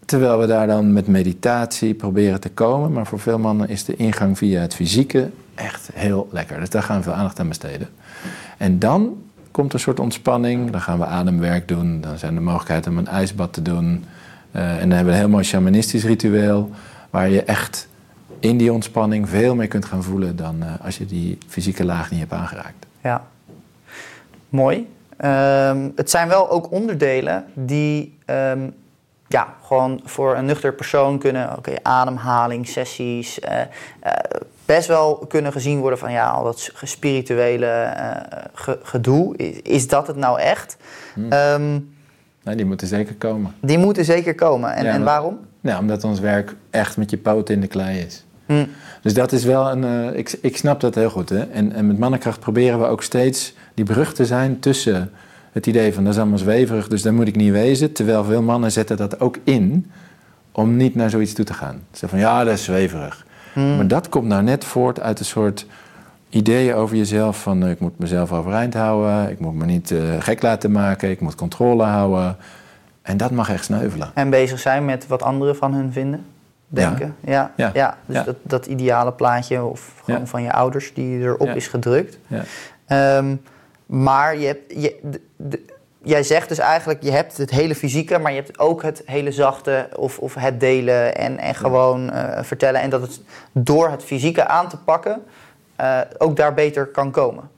Terwijl 0.06 0.40
we 0.40 0.46
daar 0.46 0.68
dan 0.68 0.94
met 0.94 1.08
meditatie 1.08 1.94
proberen 1.94 2.40
te 2.40 2.50
komen. 2.50 2.92
Maar 2.92 3.08
voor 3.08 3.20
veel 3.20 3.40
mannen 3.40 3.70
is 3.70 3.86
de 3.86 3.96
ingang 3.96 4.38
via 4.38 4.62
het 4.62 4.76
fysieke 4.76 5.30
echt 5.56 5.90
heel 5.94 6.28
lekker. 6.32 6.60
Dus 6.60 6.70
daar 6.70 6.84
gaan 6.84 6.98
we 6.98 7.04
veel 7.04 7.14
aandacht 7.14 7.40
aan 7.40 7.48
besteden. 7.48 7.90
En 8.58 8.80
dan 8.80 9.18
komt 9.58 9.74
een 9.74 9.80
soort 9.80 10.00
ontspanning. 10.00 10.72
Dan 10.72 10.82
gaan 10.82 11.00
we 11.00 11.06
ademwerk 11.06 11.68
doen. 11.68 12.02
Dan 12.02 12.18
zijn 12.18 12.36
er 12.36 12.42
mogelijkheden 12.42 12.92
om 12.92 12.98
een 12.98 13.08
ijsbad 13.08 13.54
te 13.54 13.62
doen. 13.62 14.06
Uh, 14.52 14.72
en 14.72 14.80
dan 14.80 14.90
hebben 14.90 15.06
we 15.06 15.12
een 15.12 15.18
heel 15.18 15.30
mooi 15.30 15.44
shamanistisch 15.44 16.04
ritueel. 16.04 16.70
Waar 17.10 17.30
je 17.30 17.44
echt 17.44 17.88
in 18.40 18.58
die 18.58 18.74
ontspanning 18.74 19.30
veel 19.30 19.56
meer 19.56 19.68
kunt 19.68 19.86
gaan 19.86 20.04
voelen 20.04 20.36
dan 20.36 20.56
uh, 20.60 20.68
als 20.82 20.98
je 20.98 21.06
die 21.06 21.38
fysieke 21.48 21.86
laag 21.86 22.12
niet 22.12 22.20
hebt 22.20 22.34
aangeraakt. 22.34 22.86
Ja, 23.02 23.28
mooi. 24.50 24.78
Um, 24.78 25.92
het 25.96 26.10
zijn 26.10 26.28
wel 26.28 26.50
ook 26.50 26.72
onderdelen 26.72 27.46
die 27.54 28.18
um, 28.26 28.74
ja, 29.28 29.54
gewoon 29.64 30.02
voor 30.04 30.36
een 30.36 30.46
nuchter 30.46 30.74
persoon 30.74 31.20
kunnen, 31.20 31.58
oké, 31.58 31.74
ademhaling, 31.84 32.68
sessies, 32.68 33.40
uh, 33.40 33.62
best 34.68 34.88
wel 34.88 35.26
kunnen 35.28 35.52
gezien 35.52 35.80
worden 35.80 36.00
van 36.00 36.12
ja, 36.12 36.30
al 36.30 36.44
dat 36.44 36.72
spirituele 36.84 37.94
ge 38.54 38.80
gedoe. 38.84 39.38
Is, 39.38 39.62
is, 39.62 39.88
dat 39.88 40.08
het 40.08 40.16
nou 40.16 40.40
echt? 40.40 40.78
Hmm. 41.14 41.32
Um, 41.34 41.96
Nee, 42.48 42.56
die 42.56 42.66
moeten 42.66 42.88
zeker 42.88 43.16
komen. 43.16 43.54
Die 43.62 43.78
moeten 43.78 44.06
zeker 44.06 44.36
komen. 44.36 44.74
En, 44.74 44.86
en 44.86 45.04
waarom? 45.04 45.40
Nou, 45.62 45.80
omdat 45.80 46.04
ons 46.04 46.20
werk 46.20 46.56
echt 46.70 46.98
met 46.98 47.10
je 47.10 47.18
poot 47.18 47.50
in 47.50 47.62
de 47.62 47.68
klei 47.68 48.00
is. 48.00 48.26
Hm. 48.46 48.66
Dus 49.02 49.14
dat 49.14 49.32
is 49.32 49.44
wel 49.44 49.72
een. 49.72 49.84
Uh, 49.84 50.18
ik, 50.18 50.38
ik 50.42 50.58
snap 50.58 50.80
dat 50.80 50.96
heel 50.96 51.10
goed. 51.10 51.30
Hè? 51.30 51.44
En, 51.44 51.72
en 51.72 51.88
met 51.88 52.00
mannenkracht 52.00 52.40
proberen 52.40 52.80
we 52.80 52.86
ook 52.86 53.04
steeds 53.04 53.54
die 53.74 53.86
brug 53.86 54.14
te 54.14 54.26
zijn 54.26 54.60
tussen 54.60 55.12
het 55.52 55.68
idee 55.68 55.94
van 55.94 56.04
dat 56.04 56.14
is 56.14 56.20
allemaal 56.20 56.38
zweverig, 56.38 56.88
dus 56.88 57.02
daar 57.02 57.14
moet 57.14 57.28
ik 57.28 57.36
niet 57.36 57.52
wezen. 57.52 57.92
Terwijl 57.92 58.24
veel 58.24 58.42
mannen 58.42 58.72
zetten 58.72 58.98
dat 58.98 59.20
ook 59.20 59.38
in 59.44 59.92
om 60.52 60.76
niet 60.76 60.96
naar 60.96 61.10
zoiets 61.10 61.34
toe 61.34 61.46
te 61.46 61.54
gaan. 61.54 61.76
Ze 61.76 61.98
zeggen 61.98 62.10
van 62.10 62.20
ja, 62.20 62.44
dat 62.44 62.54
is 62.54 62.64
zweverig. 62.64 63.26
Hm. 63.58 63.76
Maar 63.76 63.88
dat 63.88 64.10
komt 64.10 64.28
nou 64.28 64.44
net 64.44 64.66
voort 64.66 65.00
uit 65.00 65.20
een 65.20 65.26
soort 65.26 65.66
ideeën 66.30 66.74
over 66.74 66.96
jezelf. 66.96 67.42
Van 67.42 67.64
uh, 67.64 67.70
ik 67.70 67.80
moet 67.80 68.00
mezelf 68.00 68.32
overeind 68.32 68.74
houden, 68.74 69.30
ik 69.30 69.40
moet 69.40 69.54
me 69.54 69.66
niet 69.66 69.92
uh, 69.92 70.00
gek 70.20 70.42
laten 70.42 70.72
maken, 70.72 71.10
ik 71.10 71.22
moet 71.22 71.36
controle 71.36 71.84
houden. 71.84 72.38
En 73.02 73.18
dat 73.18 73.32
mag 73.32 73.50
echt 73.50 73.66
sneuvelen. 73.66 74.12
En 74.14 74.30
bezig 74.30 74.60
zijn 74.60 74.86
met 74.86 75.08
wat 75.08 75.24
anderen 75.24 75.56
van 75.56 75.74
hun 75.74 75.92
vinden, 75.92 76.26
denken. 76.68 77.16
Ja, 77.20 77.52
ja. 77.56 77.72
ja. 77.74 77.98
dus 78.06 78.24
Dat, 78.24 78.36
dat 78.42 78.66
ideale 78.66 79.12
plaatje 79.12 79.64
of 79.64 80.02
gewoon 80.04 80.28
van 80.28 80.44
je 80.44 80.52
ouders 80.52 80.94
die 80.94 81.20
erop 81.20 81.50
is 81.50 81.68
gedrukt. 81.68 82.20
Um, 82.88 83.42
maar 83.86 84.38
je 84.38 84.46
hebt, 84.46 84.74
je, 84.82 85.00
de, 85.36 85.66
jij 86.08 86.24
zegt 86.24 86.50
dus 86.50 86.58
eigenlijk, 86.58 87.04
je 87.04 87.12
hebt 87.12 87.38
het 87.38 87.50
hele 87.50 87.76
fysieke, 87.76 88.18
maar 88.18 88.32
je 88.32 88.42
hebt 88.42 88.60
ook 88.60 88.84
het 88.84 89.02
hele 89.06 89.32
zachte 89.32 89.90
of, 89.96 90.20
of 90.20 90.34
het 90.34 90.60
delen 90.60 91.16
en, 91.16 91.38
en 91.38 91.56
gewoon 91.56 92.14
uh, 92.14 92.40
vertellen. 92.42 92.82
En 92.82 92.90
dat 92.90 93.02
het 93.02 93.22
door 93.52 93.90
het 93.90 94.04
fysieke 94.04 94.48
aan 94.48 94.70
te 94.70 94.78
pakken, 94.78 95.24
uh, 95.82 96.00
ook 96.18 96.36
daar 96.36 96.54
beter 96.54 96.86
kan 96.86 97.12
komen. 97.12 97.50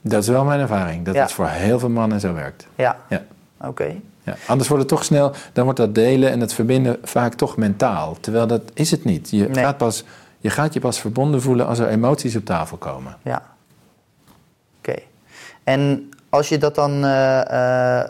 Dat 0.00 0.22
is 0.22 0.28
wel 0.28 0.44
mijn 0.44 0.60
ervaring, 0.60 1.04
dat 1.04 1.14
het 1.14 1.32
voor 1.32 1.48
heel 1.48 1.78
veel 1.78 1.90
mannen 1.90 2.20
zo 2.20 2.34
werkt. 2.34 2.66
Ja, 2.74 2.96
ja. 3.08 3.22
oké. 3.60 4.00
Ja, 4.22 4.36
anders 4.46 4.68
wordt 4.68 4.82
het 4.82 4.92
toch 4.92 5.04
snel, 5.04 5.32
dan 5.52 5.64
wordt 5.64 5.78
dat 5.78 5.94
delen 5.94 6.30
en 6.30 6.40
het 6.40 6.52
verbinden 6.54 6.98
vaak 7.02 7.34
toch 7.34 7.56
mentaal. 7.56 8.16
Terwijl 8.20 8.46
dat 8.46 8.62
is 8.74 8.90
het 8.90 9.04
niet. 9.04 9.30
Je, 9.30 9.48
gaat, 9.54 9.76
pas, 9.76 10.04
je 10.38 10.50
gaat 10.50 10.74
je 10.74 10.80
pas 10.80 11.00
verbonden 11.00 11.42
voelen 11.42 11.66
als 11.66 11.78
er 11.78 11.88
emoties 11.88 12.36
op 12.36 12.44
tafel 12.44 12.76
komen. 12.76 13.16
Ja. 13.22 13.42
Oké. 14.78 14.94
En 15.64 16.10
als 16.30 16.48
je 16.48 16.58
dat 16.58 16.74
dan 16.74 17.04
uh, 17.04 18.02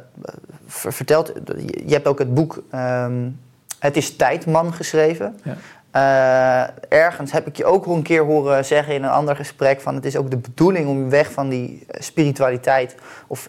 vertelt, 0.67 1.33
je 1.87 1.93
hebt 1.93 2.07
ook 2.07 2.19
het 2.19 2.35
boek 2.35 2.63
um, 2.75 3.41
Het 3.79 3.97
is 3.97 4.17
tijd, 4.17 4.47
man 4.47 4.73
geschreven. 4.73 5.39
Ja. 5.43 5.57
Uh, 5.95 6.99
ergens 6.99 7.33
heb 7.33 7.47
ik 7.47 7.57
je 7.57 7.65
ook 7.65 7.87
een 7.87 8.03
keer 8.03 8.25
horen 8.25 8.65
zeggen 8.65 8.95
in 8.95 9.03
een 9.03 9.11
ander 9.11 9.37
gesprek 9.37 9.81
van 9.81 9.95
het 9.95 10.05
is 10.05 10.17
ook 10.17 10.31
de 10.31 10.37
bedoeling 10.37 10.89
om 10.89 11.11
weg 11.11 11.33
van 11.33 11.49
die 11.49 11.87
spiritualiteit 11.91 12.95
of, 13.27 13.49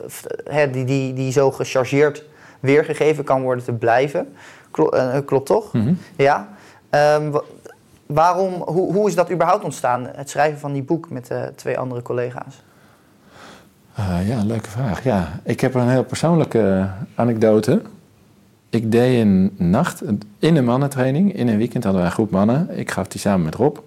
die, 0.71 0.85
die, 0.85 1.13
die 1.13 1.31
zo 1.31 1.51
gechargeerd 1.51 2.23
weergegeven 2.59 3.23
kan 3.23 3.41
worden 3.41 3.63
te 3.63 3.73
blijven. 3.73 4.33
Klo- 4.71 4.89
eh, 4.89 5.17
klopt 5.25 5.45
toch? 5.45 5.73
Mhm. 5.73 5.93
Ja. 6.17 6.49
Ehm, 6.89 7.29
wa- 7.29 7.43
waarom, 8.05 8.53
hoe, 8.53 8.93
hoe 8.93 9.07
is 9.07 9.15
dat 9.15 9.31
überhaupt 9.31 9.63
ontstaan, 9.63 10.07
het 10.15 10.29
schrijven 10.29 10.59
van 10.59 10.73
die 10.73 10.83
boek 10.83 11.09
met 11.09 11.29
eh, 11.29 11.41
twee 11.55 11.77
andere 11.79 12.01
collega's? 12.01 12.63
Eh, 13.99 14.27
ja, 14.27 14.43
leuke 14.43 14.69
vraag. 14.69 15.03
Ja, 15.03 15.39
ik 15.43 15.59
heb 15.59 15.73
een 15.73 15.89
heel 15.89 16.03
persoonlijke 16.03 16.89
anekdote. 17.15 17.81
Ik 18.69 18.91
deed 18.91 19.21
een 19.21 19.51
nacht 19.57 20.01
in 20.39 20.55
een 20.55 20.65
mannentraining. 20.65 21.33
In 21.33 21.47
een 21.47 21.57
weekend 21.57 21.83
hadden 21.83 22.01
wij 22.01 22.09
een 22.09 22.15
groep 22.15 22.31
mannen. 22.31 22.77
Ik 22.77 22.91
gaf 22.91 23.07
die 23.07 23.19
samen 23.19 23.45
met 23.45 23.55
Rob. 23.55 23.77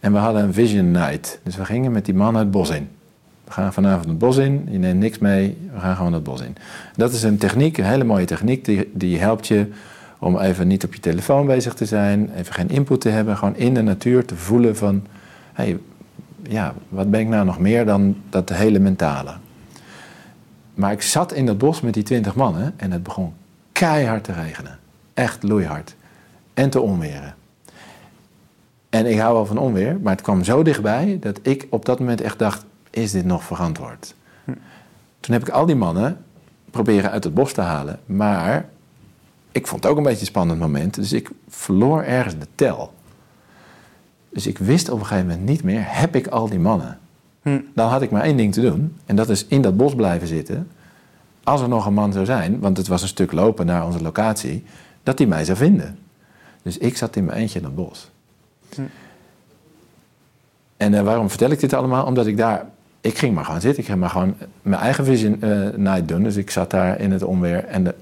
En 0.00 0.12
we 0.12 0.18
hadden 0.18 0.42
een 0.42 0.52
vision 0.52 0.90
night. 0.90 1.38
Dus 1.42 1.56
we 1.56 1.64
gingen 1.64 1.92
met 1.92 2.04
die 2.04 2.14
mannen 2.14 2.42
het 2.42 2.50
bos 2.50 2.70
in. 2.70 2.88
We 3.44 3.52
gaan 3.52 3.72
vanavond 3.72 4.04
het 4.04 4.18
bos 4.18 4.36
in. 4.36 4.68
Je 4.70 4.78
neemt 4.78 5.00
niks 5.00 5.18
mee. 5.18 5.56
We 5.72 5.80
gaan 5.80 5.96
gewoon 5.96 6.12
het 6.12 6.22
bos 6.22 6.40
in. 6.40 6.56
Dat 6.96 7.12
is 7.12 7.22
een 7.22 7.38
techniek, 7.38 7.78
een 7.78 7.84
hele 7.84 8.04
mooie 8.04 8.26
techniek. 8.26 8.64
Die, 8.64 8.90
die 8.94 9.18
helpt 9.18 9.46
je 9.46 9.66
om 10.18 10.38
even 10.38 10.66
niet 10.66 10.84
op 10.84 10.94
je 10.94 11.00
telefoon 11.00 11.46
bezig 11.46 11.74
te 11.74 11.84
zijn. 11.84 12.30
Even 12.36 12.54
geen 12.54 12.70
input 12.70 13.00
te 13.00 13.08
hebben. 13.08 13.36
Gewoon 13.36 13.56
in 13.56 13.74
de 13.74 13.82
natuur 13.82 14.24
te 14.24 14.36
voelen 14.36 14.76
van... 14.76 15.06
Hey, 15.52 15.78
ja, 16.42 16.74
wat 16.88 17.10
ben 17.10 17.20
ik 17.20 17.28
nou 17.28 17.44
nog 17.44 17.58
meer 17.58 17.84
dan 17.84 18.16
dat 18.28 18.48
hele 18.48 18.78
mentale? 18.78 19.30
Maar 20.74 20.92
ik 20.92 21.02
zat 21.02 21.32
in 21.32 21.46
dat 21.46 21.58
bos 21.58 21.80
met 21.80 21.94
die 21.94 22.02
twintig 22.02 22.34
mannen 22.34 22.74
en 22.76 22.92
het 22.92 23.02
begon 23.02 23.34
keihard 23.72 24.24
te 24.24 24.32
regenen. 24.32 24.78
Echt 25.14 25.42
loeihard. 25.42 25.96
En 26.54 26.70
te 26.70 26.80
onweren. 26.80 27.34
En 28.90 29.06
ik 29.06 29.18
hou 29.18 29.34
wel 29.34 29.46
van 29.46 29.58
onweer, 29.58 29.98
maar 30.00 30.12
het 30.12 30.22
kwam 30.22 30.44
zo 30.44 30.62
dichtbij 30.62 31.18
dat 31.20 31.38
ik 31.42 31.66
op 31.70 31.84
dat 31.84 31.98
moment 31.98 32.20
echt 32.20 32.38
dacht: 32.38 32.64
is 32.90 33.10
dit 33.10 33.24
nog 33.24 33.44
verantwoord? 33.44 34.14
Toen 35.20 35.34
heb 35.34 35.42
ik 35.42 35.48
al 35.48 35.66
die 35.66 35.76
mannen 35.76 36.24
proberen 36.70 37.10
uit 37.10 37.24
het 37.24 37.34
bos 37.34 37.52
te 37.52 37.60
halen, 37.60 38.00
maar 38.06 38.68
ik 39.52 39.66
vond 39.66 39.82
het 39.82 39.92
ook 39.92 39.98
een 39.98 40.04
beetje 40.04 40.20
een 40.20 40.26
spannend 40.26 40.60
moment, 40.60 40.94
dus 40.94 41.12
ik 41.12 41.30
verloor 41.48 42.02
ergens 42.02 42.38
de 42.38 42.46
tel. 42.54 42.92
Dus 44.28 44.46
ik 44.46 44.58
wist 44.58 44.88
op 44.88 45.00
een 45.00 45.06
gegeven 45.06 45.28
moment 45.28 45.46
niet 45.46 45.62
meer: 45.62 45.82
heb 45.86 46.16
ik 46.16 46.26
al 46.26 46.48
die 46.48 46.58
mannen? 46.58 46.98
Hm. 47.44 47.60
Dan 47.74 47.88
had 47.88 48.02
ik 48.02 48.10
maar 48.10 48.22
één 48.22 48.36
ding 48.36 48.52
te 48.52 48.60
doen. 48.60 48.96
En 49.06 49.16
dat 49.16 49.28
is 49.28 49.46
in 49.46 49.62
dat 49.62 49.76
bos 49.76 49.94
blijven 49.94 50.28
zitten. 50.28 50.68
Als 51.42 51.60
er 51.60 51.68
nog 51.68 51.86
een 51.86 51.94
man 51.94 52.12
zou 52.12 52.24
zijn, 52.24 52.60
want 52.60 52.76
het 52.76 52.88
was 52.88 53.02
een 53.02 53.08
stuk 53.08 53.32
lopen 53.32 53.66
naar 53.66 53.86
onze 53.86 54.02
locatie, 54.02 54.64
dat 55.02 55.18
hij 55.18 55.26
mij 55.26 55.44
zou 55.44 55.58
vinden. 55.58 55.98
Dus 56.62 56.78
ik 56.78 56.96
zat 56.96 57.16
in 57.16 57.24
mijn 57.24 57.38
eentje 57.38 57.58
in 57.58 57.64
dat 57.64 57.74
bos. 57.74 58.10
Hm. 58.74 58.82
En 60.76 60.94
eh, 60.94 61.02
waarom 61.02 61.28
vertel 61.28 61.50
ik 61.50 61.60
dit 61.60 61.72
allemaal? 61.72 62.06
Omdat 62.06 62.26
ik 62.26 62.36
daar. 62.36 62.66
Ik 63.00 63.18
ging 63.18 63.34
maar 63.34 63.44
gewoon 63.44 63.60
zitten. 63.60 63.80
Ik 63.80 63.88
ging 63.88 64.00
maar 64.00 64.10
gewoon 64.10 64.34
mijn 64.62 64.80
eigen 64.80 65.04
vision 65.04 65.42
eh, 65.42 65.68
night 65.76 66.08
doen. 66.08 66.22
Dus 66.22 66.36
ik 66.36 66.50
zat 66.50 66.70
daar 66.70 67.00
in 67.00 67.12
het 67.12 67.22
onweer. 67.22 67.64
En 67.64 67.84
de 67.84 67.94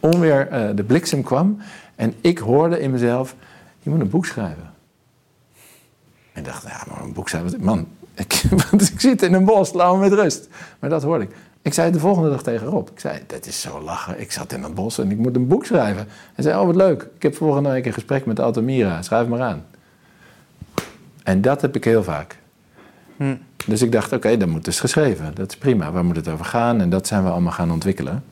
onweer, 0.00 0.48
eh, 0.48 0.68
de 0.74 0.84
bliksem 0.84 1.22
kwam. 1.22 1.58
En 1.94 2.14
ik 2.20 2.38
hoorde 2.38 2.80
in 2.80 2.90
mezelf: 2.90 3.34
je 3.82 3.90
moet 3.90 4.00
een 4.00 4.10
boek 4.10 4.26
schrijven. 4.26 4.72
En 6.32 6.42
dacht, 6.42 6.62
ja, 6.62 6.84
maar 6.88 7.02
een 7.02 7.12
boek 7.12 7.28
schrijven. 7.28 7.64
Man, 7.64 7.86
ik, 8.14 8.42
want 8.70 8.82
ik 8.90 9.00
zit 9.00 9.22
in 9.22 9.34
een 9.34 9.44
bos, 9.44 9.72
laat 9.72 9.94
me 9.94 10.00
met 10.00 10.12
rust. 10.12 10.48
Maar 10.78 10.90
dat 10.90 11.02
hoorde 11.02 11.24
ik. 11.24 11.30
Ik 11.62 11.74
zei 11.74 11.92
de 11.92 11.98
volgende 11.98 12.30
dag 12.30 12.42
tegen 12.42 12.66
Rob. 12.66 12.88
Ik 12.88 13.00
zei, 13.00 13.20
dat 13.26 13.46
is 13.46 13.60
zo 13.60 13.80
lachen. 13.80 14.20
Ik 14.20 14.32
zat 14.32 14.52
in 14.52 14.62
een 14.62 14.74
bos 14.74 14.98
en 14.98 15.10
ik 15.10 15.18
moet 15.18 15.36
een 15.36 15.46
boek 15.46 15.64
schrijven. 15.64 16.06
Hij 16.34 16.44
zei, 16.44 16.60
oh 16.60 16.66
wat 16.66 16.76
leuk. 16.76 17.08
Ik 17.14 17.22
heb 17.22 17.36
volgende 17.36 17.70
week 17.70 17.86
een 17.86 17.92
gesprek 17.92 18.26
met 18.26 18.40
Altamira. 18.40 19.02
Schrijf 19.02 19.28
maar 19.28 19.40
aan. 19.40 19.64
En 21.22 21.40
dat 21.40 21.60
heb 21.60 21.76
ik 21.76 21.84
heel 21.84 22.02
vaak. 22.02 22.38
Hm. 23.16 23.36
Dus 23.66 23.82
ik 23.82 23.92
dacht, 23.92 24.12
oké, 24.12 24.36
dan 24.36 24.48
moet 24.48 24.64
dus 24.64 24.80
geschreven. 24.80 25.34
Dat 25.34 25.50
is 25.50 25.56
prima. 25.56 25.92
Waar 25.92 26.04
moet 26.04 26.16
het 26.16 26.28
over 26.28 26.44
gaan? 26.44 26.80
En 26.80 26.90
dat 26.90 27.06
zijn 27.06 27.24
we 27.24 27.30
allemaal 27.30 27.52
gaan 27.52 27.70
ontwikkelen. 27.70 28.24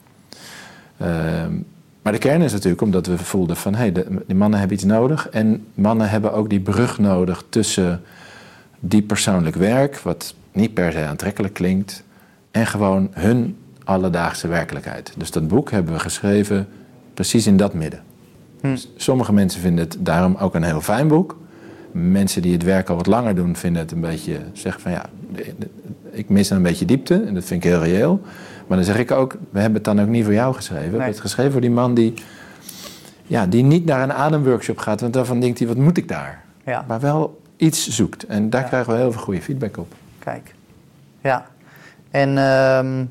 Ehm, 0.96 1.52
maar 2.02 2.12
de 2.12 2.18
kern 2.18 2.42
is 2.42 2.52
natuurlijk 2.52 2.82
omdat 2.82 3.06
we 3.06 3.18
voelden 3.18 3.56
van... 3.56 3.74
hé, 3.74 3.80
hey, 3.80 4.04
die 4.26 4.36
mannen 4.36 4.58
hebben 4.58 4.76
iets 4.76 4.86
nodig. 4.86 5.28
En 5.28 5.66
mannen 5.74 6.10
hebben 6.10 6.32
ook 6.32 6.50
die 6.50 6.60
brug 6.60 6.98
nodig 6.98 7.44
tussen 7.48 8.02
die 8.84 9.02
persoonlijk 9.02 9.56
werk... 9.56 9.98
wat 9.98 10.34
niet 10.52 10.74
per 10.74 10.92
se 10.92 11.04
aantrekkelijk 11.04 11.54
klinkt... 11.54 12.02
en 12.50 12.66
gewoon 12.66 13.08
hun 13.12 13.56
alledaagse 13.84 14.48
werkelijkheid. 14.48 15.12
Dus 15.16 15.30
dat 15.30 15.48
boek 15.48 15.70
hebben 15.70 15.92
we 15.92 16.00
geschreven 16.00 16.68
precies 17.14 17.46
in 17.46 17.56
dat 17.56 17.74
midden. 17.74 18.02
Hm. 18.60 18.70
Dus 18.70 18.88
sommige 18.96 19.32
mensen 19.32 19.60
vinden 19.60 19.84
het 19.84 19.96
daarom 20.00 20.36
ook 20.36 20.54
een 20.54 20.62
heel 20.62 20.80
fijn 20.80 21.08
boek. 21.08 21.36
Mensen 21.92 22.42
die 22.42 22.52
het 22.52 22.62
werk 22.62 22.88
al 22.88 22.96
wat 22.96 23.06
langer 23.06 23.34
doen, 23.34 23.56
vinden 23.56 23.82
het 23.82 23.92
een 23.92 24.00
beetje... 24.00 24.38
zeggen 24.52 24.82
van 24.82 24.92
ja, 24.92 25.04
ik 26.10 26.28
mis 26.28 26.50
een 26.50 26.62
beetje 26.62 26.84
diepte. 26.84 27.14
En 27.14 27.34
dat 27.34 27.44
vind 27.44 27.64
ik 27.64 27.70
heel 27.70 27.82
reëel. 27.82 28.20
Maar 28.66 28.76
dan 28.76 28.86
zeg 28.86 28.98
ik 28.98 29.10
ook, 29.10 29.32
we 29.50 29.58
hebben 29.58 29.74
het 29.74 29.84
dan 29.84 30.00
ook 30.00 30.08
niet 30.08 30.24
voor 30.24 30.32
jou 30.32 30.54
geschreven. 30.54 30.84
We 30.84 30.90
hebben 30.90 31.08
het 31.08 31.20
geschreven 31.20 31.52
voor 31.52 31.60
die 31.60 31.70
man 31.70 31.94
die, 31.94 32.14
ja, 33.26 33.46
die 33.46 33.62
niet 33.62 33.84
naar 33.84 34.02
een 34.02 34.12
ademworkshop 34.12 34.78
gaat. 34.78 35.00
Want 35.00 35.12
daarvan 35.12 35.40
denkt 35.40 35.58
hij, 35.58 35.68
wat 35.68 35.76
moet 35.76 35.96
ik 35.96 36.08
daar? 36.08 36.44
Ja, 36.64 36.84
Maar 36.88 37.00
wel 37.00 37.41
iets 37.62 37.88
zoekt. 37.88 38.24
En 38.26 38.50
daar 38.50 38.60
Ja. 38.62 38.68
krijgen 38.68 38.92
we 38.92 38.98
heel 38.98 39.12
veel 39.12 39.20
goede 39.22 39.42
feedback 39.42 39.76
op. 39.76 39.92
kijk. 40.18 40.54
Ja. 41.22 41.46
En 42.10 42.38
ehm, 42.38 43.04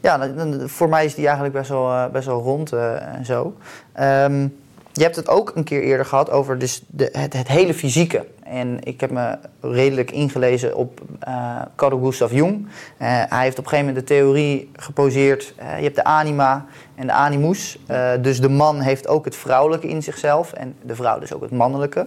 ja, 0.00 0.30
voor 0.66 0.88
mij 0.88 1.04
is 1.04 1.14
die 1.14 1.24
eigenlijk 1.24 1.54
best 1.54 1.68
wel, 1.68 1.90
eh, 1.90 2.06
best 2.06 2.26
wel 2.26 2.42
rond 2.42 2.72
eh, 2.72 3.14
en 3.14 3.24
zo. 3.24 3.56
Ehm, 3.92 4.48
je 4.92 5.02
hebt 5.02 5.16
het 5.16 5.28
ook 5.28 5.52
een 5.54 5.64
keer 5.64 5.82
eerder 5.82 6.06
gehad 6.06 6.30
over 6.30 6.58
dus 6.58 6.82
de, 6.86 7.08
het, 7.12 7.32
het 7.32 7.48
hele 7.48 7.74
fysieke. 7.74 8.26
En 8.42 8.78
ik 8.82 9.00
heb 9.00 9.10
me 9.10 9.38
redelijk 9.60 10.10
ingelezen 10.10 10.76
op 10.76 11.00
eh 11.20 11.60
Carl 11.76 12.00
Gustav 12.00 12.32
Jung. 12.32 12.68
Hij 12.96 13.42
heeft 13.42 13.58
op 13.58 13.64
een 13.64 13.70
gegeven 13.70 13.86
moment 13.86 14.08
de 14.08 14.14
theorie 14.14 14.70
geposeerd. 14.76 15.54
je 15.56 15.82
hebt 15.82 15.94
de 15.96 16.04
anima 16.04 16.64
en 16.94 17.06
de 17.06 17.12
animus. 17.12 17.78
Dus 18.20 18.40
de 18.40 18.48
man 18.48 18.80
heeft 18.80 19.08
ook 19.08 19.24
het 19.24 19.36
vrouwelijke 19.36 19.88
in 19.88 20.02
zichzelf. 20.02 20.52
En 20.52 20.74
de 20.82 20.94
vrouw 20.94 21.18
dus 21.18 21.32
ook 21.32 21.42
het 21.42 21.50
mannelijke. 21.50 22.06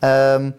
Ehm, 0.00 0.50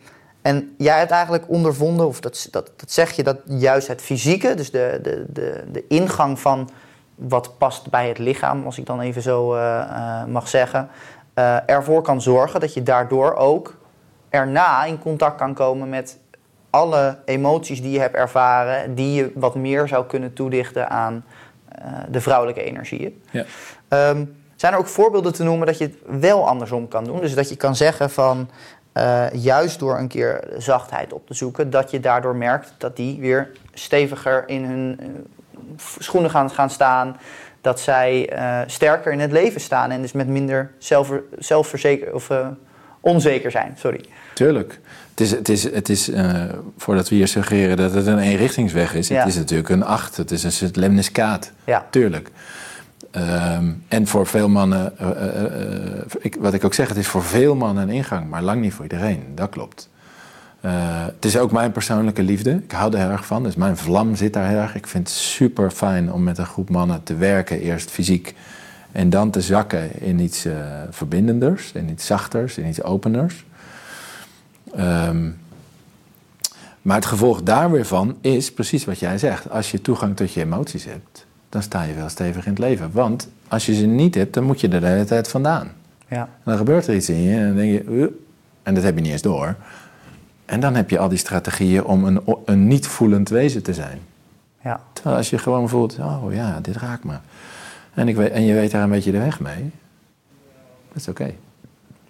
en 0.41 0.75
jij 0.77 0.97
hebt 0.97 1.12
eigenlijk 1.12 1.43
ondervonden, 1.47 2.08
of 2.08 2.19
dat, 2.19 2.47
dat, 2.51 2.71
dat 2.75 2.91
zeg 2.91 3.12
je, 3.12 3.23
dat 3.23 3.38
juist 3.45 3.88
het 3.88 4.01
fysieke, 4.01 4.54
dus 4.54 4.71
de, 4.71 4.99
de, 5.01 5.25
de, 5.30 5.63
de 5.71 5.88
ingang 5.88 6.39
van 6.39 6.69
wat 7.15 7.58
past 7.58 7.89
bij 7.89 8.08
het 8.08 8.17
lichaam, 8.17 8.65
als 8.65 8.77
ik 8.77 8.86
dan 8.86 9.01
even 9.01 9.21
zo 9.21 9.54
eh, 9.54 9.82
eh, 9.82 10.25
mag 10.25 10.47
zeggen, 10.47 10.89
eh, 11.34 11.69
ervoor 11.69 12.01
kan 12.01 12.21
zorgen 12.21 12.60
dat 12.60 12.73
je 12.73 12.84
daardoor 12.84 13.34
ook 13.34 13.75
erna 14.30 14.84
in 14.84 14.99
contact 14.99 15.38
kan 15.38 15.54
komen 15.54 15.89
met 15.89 16.17
alle 16.69 17.17
emoties 17.25 17.82
die 17.82 17.91
je 17.91 17.99
hebt 17.99 18.15
ervaren, 18.15 18.95
die 18.95 19.13
je 19.13 19.32
wat 19.36 19.56
meer 19.56 19.88
zou 19.88 20.06
kunnen 20.06 20.34
toedichten 20.34 20.89
aan 20.89 21.25
de 22.10 22.21
vrouwelijke 22.21 22.63
energieën. 22.63 23.23
Ja. 23.32 23.45
Ehm, 23.88 24.25
zijn 24.56 24.73
er 24.73 24.80
ook 24.80 24.88
voorbeelden 24.88 25.34
te 25.34 25.43
noemen 25.43 25.67
dat 25.67 25.77
je 25.77 25.84
het 25.84 26.21
wel 26.21 26.47
andersom 26.47 26.88
kan 26.88 27.04
doen? 27.04 27.19
Dus 27.19 27.36
dat 27.36 27.49
je 27.49 27.56
kan 27.56 27.75
zeggen 27.75 28.10
van, 28.10 28.49
eh, 28.91 29.25
juist 29.34 29.80
door 29.80 29.97
een 29.97 30.08
keer 30.08 30.43
zachtheid 30.58 31.13
op 31.13 31.27
te 31.27 31.34
zoeken, 31.34 31.69
dat 31.69 31.91
je 31.91 31.99
daardoor 31.99 32.36
merkt 32.36 32.73
dat 32.77 32.95
die 32.95 33.19
weer 33.19 33.49
steviger 33.73 34.43
in 34.47 34.63
hun 34.63 34.97
eh, 34.99 35.08
schoenen 35.99 36.30
gaan, 36.30 36.49
gaan 36.49 36.69
staan. 36.69 37.17
Dat 37.62 37.80
zij 37.80 38.30
eh, 38.30 38.60
sterker 38.65 39.12
in 39.12 39.19
het 39.19 39.32
leven 39.32 39.62
staan 39.62 39.91
en 39.91 40.01
dus 40.01 40.12
met 40.12 40.27
minder 40.27 40.71
zelfver, 40.77 41.23
zelfverzeker 41.39 42.13
of 42.13 42.30
onzeker 42.99 43.51
zijn. 43.51 43.75
Sorry. 43.77 44.06
Tuurlijk. 44.34 44.80
Het 45.10 45.19
is, 45.19 45.32
het 45.32 45.49
is, 45.49 45.63
het 45.63 45.89
is 45.89 46.12
voordat 46.77 47.10
we 47.10 47.15
hier 47.15 47.27
suggereren 47.27 47.77
dat 47.77 47.93
het 47.93 48.08
een 48.08 48.19
eenrichtingsweg 48.19 48.93
is, 48.95 49.08
Ja. 49.08 49.19
het 49.19 49.27
is 49.27 49.36
natuurlijk 49.36 49.69
een 49.69 49.84
acht. 49.84 50.17
Het 50.17 50.32
is 50.32 50.43
een 50.43 50.51
soort 50.51 50.75
lemniskaat. 50.75 51.51
Ja. 51.63 51.86
Tuurlijk. 51.89 52.32
Ehm, 53.12 53.72
en 53.88 54.08
voor 54.08 54.28
veel 54.28 54.50
mannen, 54.50 54.98
eh, 54.98 55.10
eh, 55.10 55.46
eh, 55.46 56.04
ik, 56.20 56.36
wat 56.40 56.54
ik 56.54 56.66
ook 56.66 56.74
zeg, 56.74 56.88
het 56.88 56.98
is 56.98 57.08
voor 57.08 57.24
veel 57.24 57.56
mannen 57.56 57.84
een 57.84 57.96
ingang, 57.96 58.30
maar 58.30 58.42
lang 58.42 58.62
niet 58.62 58.74
voor 58.74 58.84
iedereen. 58.84 59.24
Dat 59.36 59.50
klopt. 59.50 59.90
Het 60.62 61.26
is 61.26 61.38
ook 61.38 61.52
mijn 61.52 61.72
persoonlijke 61.72 62.24
liefde. 62.24 62.52
Ik 62.64 62.72
hou 62.72 62.94
er 62.94 63.00
heel 63.00 63.10
erg 63.10 63.26
van. 63.26 63.44
Dus 63.44 63.56
mijn 63.56 63.78
vlam 63.78 64.16
zit 64.16 64.34
daar 64.34 64.48
heel 64.48 64.58
erg. 64.58 64.76
Ik 64.76 64.88
vind 64.88 65.08
het 65.08 65.18
super 65.18 65.72
fijn 65.72 66.14
om 66.14 66.24
met 66.24 66.38
een 66.38 66.46
groep 66.46 66.70
mannen 66.70 67.04
te 67.04 67.16
werken. 67.16 67.60
Eerst 67.60 67.92
fysiek. 67.92 68.36
En 68.92 69.10
dan 69.10 69.30
te 69.30 69.42
zakken 69.42 70.02
in 70.02 70.20
iets 70.20 70.46
verbindenders. 70.90 71.72
In 71.72 71.90
iets 71.90 72.06
zachters. 72.06 72.58
In 72.58 72.68
iets 72.68 72.84
openers. 72.84 73.46
Ehm, 74.76 75.30
maar 76.82 76.96
het 76.96 77.06
gevolg 77.06 77.44
daar 77.44 77.72
weer 77.72 77.86
van 77.86 78.18
is 78.22 78.54
precies 78.54 78.86
wat 78.86 79.00
jij 79.00 79.18
zegt. 79.18 79.50
Als 79.50 79.72
je 79.72 79.82
toegang 79.82 80.16
tot 80.16 80.34
je 80.34 80.42
emoties 80.42 80.86
hebt, 80.86 81.26
dan 81.52 81.62
sta 81.62 81.84
je 81.84 81.94
wel 81.94 82.10
stevig 82.10 82.46
in 82.46 82.52
het 82.52 82.60
leven. 82.60 82.92
Want 82.92 83.28
als 83.48 83.66
je 83.66 83.74
ze 83.74 83.86
niet 83.86 84.16
hebt, 84.16 84.34
dan 84.34 84.44
moet 84.44 84.62
je 84.62 84.68
er 84.68 84.80
de 84.80 84.88
hele 84.88 85.06
tijd 85.06 85.28
vandaan. 85.28 85.72
Ja. 86.08 86.22
En 86.22 86.28
dan 86.44 86.58
gebeurt 86.58 86.88
er 86.88 86.96
iets 86.96 87.10
in 87.10 87.22
je 87.22 87.38
en 87.38 87.46
dan 87.46 87.56
denk 87.56 87.72
je, 87.72 88.14
en 88.64 88.74
dat 88.74 88.84
heb 88.84 88.96
je 88.96 89.02
niet 89.02 89.12
eens 89.12 89.22
door. 89.22 89.56
En 90.46 90.60
dan 90.60 90.76
heb 90.76 90.90
je 90.90 91.00
al 91.00 91.10
die 91.10 91.18
strategieën 91.18 91.84
om 91.84 92.06
een, 92.06 92.22
een 92.46 92.68
niet 92.68 92.88
voelend 92.88 93.30
wezen 93.30 93.64
te 93.64 93.74
zijn. 93.74 94.00
Ja. 94.64 94.82
Terwijl 94.94 95.16
als 95.18 95.30
je 95.30 95.38
gewoon 95.38 95.70
voelt, 95.70 95.98
oh 96.00 96.34
ja, 96.34 96.60
dit 96.60 96.76
raakt 96.76 97.04
me. 97.04 97.16
En, 97.94 98.08
ik 98.08 98.16
weet, 98.16 98.32
en 98.32 98.44
je 98.44 98.54
weet 98.54 98.72
daar 98.72 98.84
een 98.84 98.90
beetje 98.90 99.12
de 99.12 99.18
weg 99.18 99.40
mee, 99.40 99.72
dat 100.88 101.02
is 101.02 101.08
oké. 101.08 101.34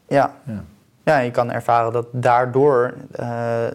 Ja. 0.08 0.34
Ja. 0.44 0.64
Ja, 1.04 1.18
je 1.20 1.32
kan 1.32 1.52
ervaren 1.52 1.94
dat 1.94 2.08
daardoor 2.12 2.94
uh, 3.20 3.28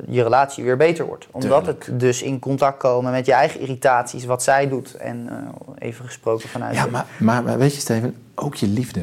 je 0.09 0.23
relatie 0.23 0.65
weer 0.65 0.77
beter 0.77 1.07
wordt. 1.07 1.27
Omdat 1.31 1.65
Tuurlijk. 1.65 1.87
het 1.87 2.01
dus 2.01 2.23
in 2.23 2.39
contact 2.39 2.79
komen 2.79 3.13
met 3.13 3.27
je 3.27 3.33
eigen 3.33 3.61
irritaties, 3.61 4.25
wat 4.25 4.43
zij 4.43 4.69
doet. 4.69 4.95
En 4.95 5.29
uh, 5.31 5.39
even 5.79 6.05
gesproken 6.05 6.49
vanuit... 6.49 6.75
Ja, 6.75 6.87
maar, 6.87 7.07
maar, 7.19 7.43
maar 7.43 7.59
weet 7.59 7.75
je 7.75 7.81
Steven, 7.81 8.15
ook 8.35 8.55
je 8.55 8.67
liefde. 8.67 9.03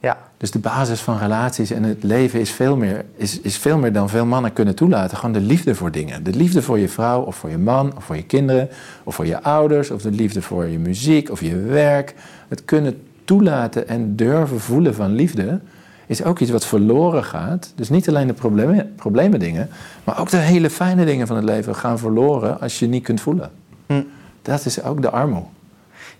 ja, 0.00 0.18
Dus 0.36 0.50
de 0.50 0.58
basis 0.58 1.00
van 1.00 1.18
relaties 1.18 1.70
en 1.70 1.82
het 1.82 2.02
leven 2.02 2.40
is 2.40 2.50
veel, 2.50 2.76
meer, 2.76 3.04
is, 3.16 3.40
is 3.40 3.58
veel 3.58 3.78
meer 3.78 3.92
dan 3.92 4.08
veel 4.08 4.26
mannen 4.26 4.52
kunnen 4.52 4.74
toelaten. 4.74 5.16
Gewoon 5.16 5.32
de 5.32 5.40
liefde 5.40 5.74
voor 5.74 5.90
dingen. 5.90 6.24
De 6.24 6.34
liefde 6.34 6.62
voor 6.62 6.78
je 6.78 6.88
vrouw 6.88 7.22
of 7.22 7.36
voor 7.36 7.50
je 7.50 7.58
man 7.58 7.96
of 7.96 8.04
voor 8.04 8.16
je 8.16 8.24
kinderen 8.24 8.68
of 9.04 9.14
voor 9.14 9.26
je 9.26 9.42
ouders. 9.42 9.90
Of 9.90 10.02
de 10.02 10.10
liefde 10.10 10.42
voor 10.42 10.66
je 10.66 10.78
muziek 10.78 11.30
of 11.30 11.40
je 11.40 11.56
werk. 11.56 12.14
Het 12.48 12.64
kunnen 12.64 13.02
toelaten 13.24 13.88
en 13.88 14.16
durven 14.16 14.60
voelen 14.60 14.94
van 14.94 15.12
liefde 15.12 15.60
is 16.06 16.24
ook 16.24 16.38
iets 16.38 16.50
wat 16.50 16.66
verloren 16.66 17.24
gaat. 17.24 17.72
Dus 17.76 17.88
niet 17.88 18.08
alleen 18.08 18.26
de 18.26 18.32
problemen, 18.32 18.94
problemen 18.94 19.40
dingen, 19.40 19.70
maar 20.04 20.20
ook 20.20 20.30
de 20.30 20.36
hele 20.36 20.70
fijne 20.70 21.04
dingen 21.04 21.26
van 21.26 21.36
het 21.36 21.44
leven 21.44 21.74
gaan 21.74 21.98
verloren 21.98 22.60
als 22.60 22.78
je 22.78 22.86
niet 22.86 23.04
kunt 23.04 23.20
voelen. 23.20 23.50
Hm. 23.86 24.02
Dat 24.42 24.64
is 24.64 24.82
ook 24.82 25.02
de 25.02 25.10
armoede. 25.10 25.46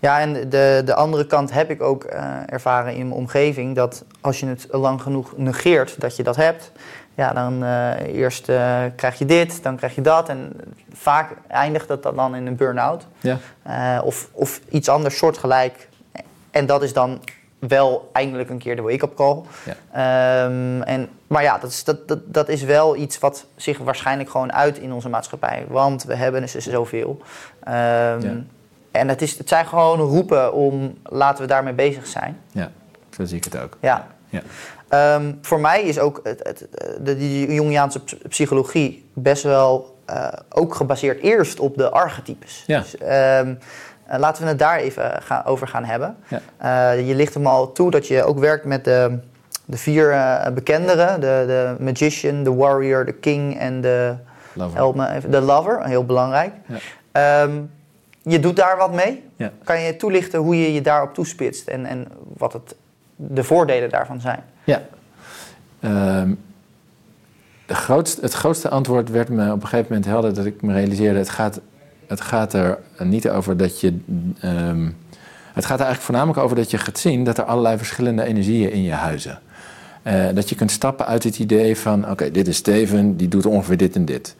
Ja, 0.03 0.19
en 0.19 0.49
de, 0.49 0.81
de 0.85 0.95
andere 0.95 1.25
kant 1.25 1.51
heb 1.53 1.69
ik 1.69 1.81
ook 1.81 2.03
eh, 2.03 2.35
ervaren 2.45 2.95
in 2.95 3.07
mijn 3.07 3.19
omgeving. 3.19 3.75
Dat 3.75 4.03
als 4.21 4.39
je 4.39 4.45
het 4.45 4.67
lang 4.71 5.01
genoeg 5.01 5.37
negeert 5.37 6.01
dat 6.01 6.15
je 6.15 6.23
dat 6.23 6.35
hebt. 6.35 6.71
Ja, 7.15 7.33
dan 7.33 7.63
eh, 7.63 8.15
eerst 8.15 8.49
eh, 8.49 8.81
krijg 8.95 9.17
je 9.17 9.25
dit, 9.25 9.63
dan 9.63 9.75
krijg 9.75 9.95
je 9.95 10.01
dat. 10.01 10.29
En 10.29 10.53
vaak 10.93 11.31
eindigt 11.47 11.87
dat 11.87 12.03
dan 12.03 12.35
in 12.35 12.47
een 12.47 12.55
burn-out. 12.55 13.07
Ja. 13.19 13.37
Of, 14.01 14.29
of 14.31 14.61
iets 14.69 14.89
anders 14.89 15.17
soortgelijk. 15.17 15.89
En 16.51 16.65
dat 16.65 16.83
is 16.83 16.93
dan 16.93 17.19
wel 17.67 18.09
eindelijk 18.13 18.49
een 18.49 18.57
keer 18.57 18.75
de 18.75 18.81
wake-up 18.81 19.15
call. 19.15 19.41
Ja. 19.65 19.75
Ehm, 20.45 20.81
en, 20.81 21.09
maar 21.27 21.43
ja, 21.43 21.57
dat 21.57 21.69
is, 21.69 21.83
dat, 21.83 22.07
dat, 22.07 22.19
dat 22.25 22.49
is 22.49 22.63
wel 22.63 22.95
iets 22.95 23.19
wat 23.19 23.45
zich 23.55 23.77
waarschijnlijk 23.77 24.29
gewoon 24.29 24.53
uit 24.53 24.77
in 24.77 24.93
onze 24.93 25.09
maatschappij. 25.09 25.65
Want 25.67 26.03
we 26.03 26.15
hebben 26.15 26.41
er 26.41 26.49
zoveel. 26.61 27.21
Ehm, 27.63 27.73
Ja. 28.21 28.33
En 28.91 29.07
het, 29.09 29.21
is, 29.21 29.37
het 29.37 29.49
zijn 29.49 29.65
gewoon 29.65 29.99
roepen 29.99 30.53
om 30.53 30.97
laten 31.03 31.41
we 31.41 31.47
daarmee 31.47 31.73
bezig 31.73 32.07
zijn. 32.07 32.37
ja, 32.51 32.71
zo 33.15 33.25
zie 33.25 33.37
ik 33.37 33.43
het 33.43 33.57
ook. 33.59 33.77
Ja. 33.79 34.07
Ja. 34.29 34.41
Ehm, 34.87 35.33
voor 35.41 35.59
mij 35.59 35.81
is 35.83 35.99
ook 35.99 36.19
het, 36.23 36.39
het, 36.43 36.67
de, 37.01 37.17
die 37.17 37.53
Jungiaanse 37.53 37.99
ps- 38.03 38.15
psychologie 38.29 39.09
best 39.13 39.43
wel 39.43 39.97
eh, 40.05 40.27
ook 40.49 40.75
gebaseerd 40.75 41.21
eerst 41.21 41.59
op 41.59 41.77
de 41.77 41.89
archetypes. 41.89 42.63
Ja. 42.67 42.79
Dus, 42.79 42.95
laten 44.19 44.43
we 44.43 44.49
het 44.49 44.59
daar 44.59 44.77
even 44.77 45.21
gaan, 45.21 45.45
over 45.45 45.67
gaan 45.67 45.83
hebben. 45.83 46.15
Ja. 46.27 46.41
Eh, 46.91 47.07
je 47.07 47.15
ligt 47.15 47.33
hem 47.33 47.47
al 47.47 47.71
toe 47.71 47.91
dat 47.91 48.07
je 48.07 48.23
ook 48.23 48.39
werkt 48.39 48.65
met 48.65 48.83
de, 48.83 49.19
de 49.65 49.77
vier 49.77 50.11
eh, 50.11 50.51
bekenderen. 50.53 51.19
De, 51.21 51.43
de 51.47 51.83
magician, 51.83 52.43
de 52.43 52.53
warrior, 52.53 53.05
de 53.05 53.13
king 53.13 53.59
en 53.59 53.81
de, 53.81 54.15
Lover. 54.53 54.77
help 54.77 54.95
me 54.95 55.09
even, 55.09 55.31
de 55.31 55.41
lover. 55.41 55.85
Heel 55.85 56.05
belangrijk. 56.05 56.53
Ja. 56.65 56.77
Ehm, 57.11 57.61
je 58.21 58.39
doet 58.39 58.55
daar 58.55 58.77
wat 58.77 58.93
mee. 58.93 59.23
Ja. 59.35 59.51
Kan 59.63 59.81
je 59.81 59.95
toelichten 59.95 60.39
hoe 60.39 60.59
je 60.61 60.73
je 60.73 60.81
daarop 60.81 61.13
toespitst 61.13 61.67
en, 61.67 61.85
en 61.85 62.07
wat 62.37 62.53
het, 62.53 62.75
de 63.15 63.43
voordelen 63.43 63.89
daarvan 63.89 64.21
zijn? 64.21 64.43
Ja. 64.63 64.81
Ehm, 65.79 66.33
de 67.65 67.75
grootste, 67.75 68.21
het 68.21 68.33
grootste 68.33 68.69
antwoord 68.69 69.09
werd 69.09 69.29
me 69.29 69.51
op 69.51 69.61
een 69.61 69.67
gegeven 69.67 69.85
moment 69.89 70.05
helder 70.05 70.33
dat 70.33 70.45
ik 70.45 70.61
me 70.61 70.73
realiseerde: 70.73 71.19
het 71.19 71.29
gaat, 71.29 71.59
het 72.13 72.21
gaat 72.21 72.53
er 72.53 72.79
niet 72.99 73.29
over 73.29 73.57
dat 73.57 73.79
je. 73.79 73.99
ehm, 74.39 74.89
het 75.53 75.65
gaat 75.65 75.79
er 75.79 75.85
eigenlijk 75.85 76.01
voornamelijk 76.01 76.39
over 76.39 76.55
dat 76.55 76.71
je 76.71 76.77
gaat 76.77 76.99
zien 76.99 77.23
dat 77.23 77.37
er 77.37 77.43
allerlei 77.43 77.77
verschillende 77.77 78.23
energieën 78.23 78.71
in 78.71 78.83
je 78.83 78.91
huizen. 78.91 79.39
Eh, 80.03 80.25
dat 80.33 80.49
je 80.49 80.55
kunt 80.55 80.71
stappen 80.71 81.05
uit 81.05 81.23
het 81.23 81.39
idee 81.39 81.77
van: 81.77 82.09
oké, 82.09 82.31
dit 82.31 82.47
is 82.47 82.57
Steven, 82.57 83.17
die 83.17 83.27
doet 83.27 83.45
ongeveer 83.45 83.77
dit 83.77 83.95
en 83.95 84.05
dit. 84.05 84.35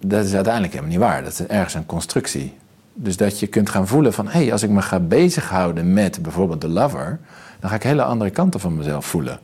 Dat 0.00 0.24
is 0.24 0.34
uiteindelijk 0.34 0.72
helemaal 0.72 0.94
niet 0.94 1.02
waar. 1.02 1.22
Dat 1.22 1.32
is 1.32 1.46
ergens 1.46 1.74
een 1.74 1.86
constructie. 1.86 2.54
Dus 2.94 3.16
dat 3.16 3.40
je 3.40 3.46
kunt 3.46 3.70
gaan 3.70 3.86
voelen 3.86 4.12
van... 4.12 4.28
hé, 4.28 4.42
hey, 4.42 4.52
als 4.52 4.62
ik 4.62 4.70
me 4.70 4.82
ga 4.82 5.00
bezighouden 5.00 5.92
met 5.92 6.22
bijvoorbeeld 6.22 6.60
de 6.60 6.68
lover... 6.68 7.18
dan 7.60 7.70
ga 7.70 7.76
ik 7.76 7.82
hele 7.82 8.02
andere 8.02 8.30
kanten 8.30 8.60
van 8.60 8.76
mezelf 8.76 9.06
voelen. 9.06 9.38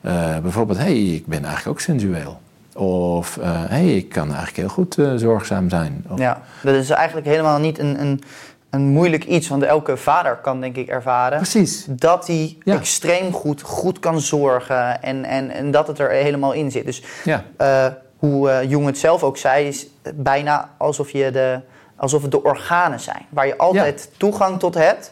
Eh, 0.00 0.38
bijvoorbeeld, 0.38 0.78
hé, 0.78 0.84
hey, 0.84 1.14
ik 1.14 1.26
ben 1.26 1.44
eigenlijk 1.44 1.68
ook 1.68 1.80
sensueel. 1.80 2.40
Of, 2.76 3.38
hé, 3.40 3.50
hey, 3.68 3.96
ik 3.96 4.08
kan 4.08 4.26
eigenlijk 4.26 4.56
heel 4.56 4.68
goed 4.68 4.98
eh, 4.98 5.12
zorgzaam 5.16 5.70
zijn. 5.70 6.04
Of, 6.08 6.18
Ja, 6.18 6.40
dat 6.62 6.74
is 6.74 6.90
eigenlijk 6.90 7.26
helemaal 7.26 7.58
niet 7.58 7.78
een, 7.78 8.00
een, 8.00 8.22
een 8.70 8.80
moeilijk 8.88 9.24
iets. 9.24 9.48
Want 9.48 9.62
elke 9.62 9.96
vader 9.96 10.36
kan 10.36 10.60
denk 10.60 10.76
ik 10.76 10.88
ervaren 10.88 11.36
Precies. 11.38 11.84
dat 11.88 12.26
hij 12.26 12.56
Ja. 12.62 12.74
extreem 12.74 13.32
goed, 13.32 13.62
goed 13.62 13.98
kan 13.98 14.20
zorgen. 14.20 15.02
En, 15.02 15.24
en, 15.24 15.50
en 15.50 15.70
dat 15.70 15.86
het 15.86 15.98
er 15.98 16.10
helemaal 16.10 16.52
in 16.52 16.70
zit. 16.70 16.84
Dus 16.84 17.02
Ja, 17.24 17.44
eh, 17.56 17.86
hoe 18.18 18.50
eh, 18.50 18.70
Jung 18.70 18.86
het 18.86 18.98
zelf 18.98 19.22
ook 19.22 19.36
zei, 19.36 19.66
is 19.66 19.86
bijna 20.14 20.68
alsof, 20.76 21.10
je 21.10 21.30
de, 21.30 21.60
alsof 21.96 22.22
het 22.22 22.30
de 22.30 22.42
organen 22.42 23.00
zijn. 23.00 23.26
Waar 23.28 23.46
je 23.46 23.56
altijd 23.58 24.10
toegang 24.16 24.58
tot 24.58 24.74
hebt. 24.74 25.10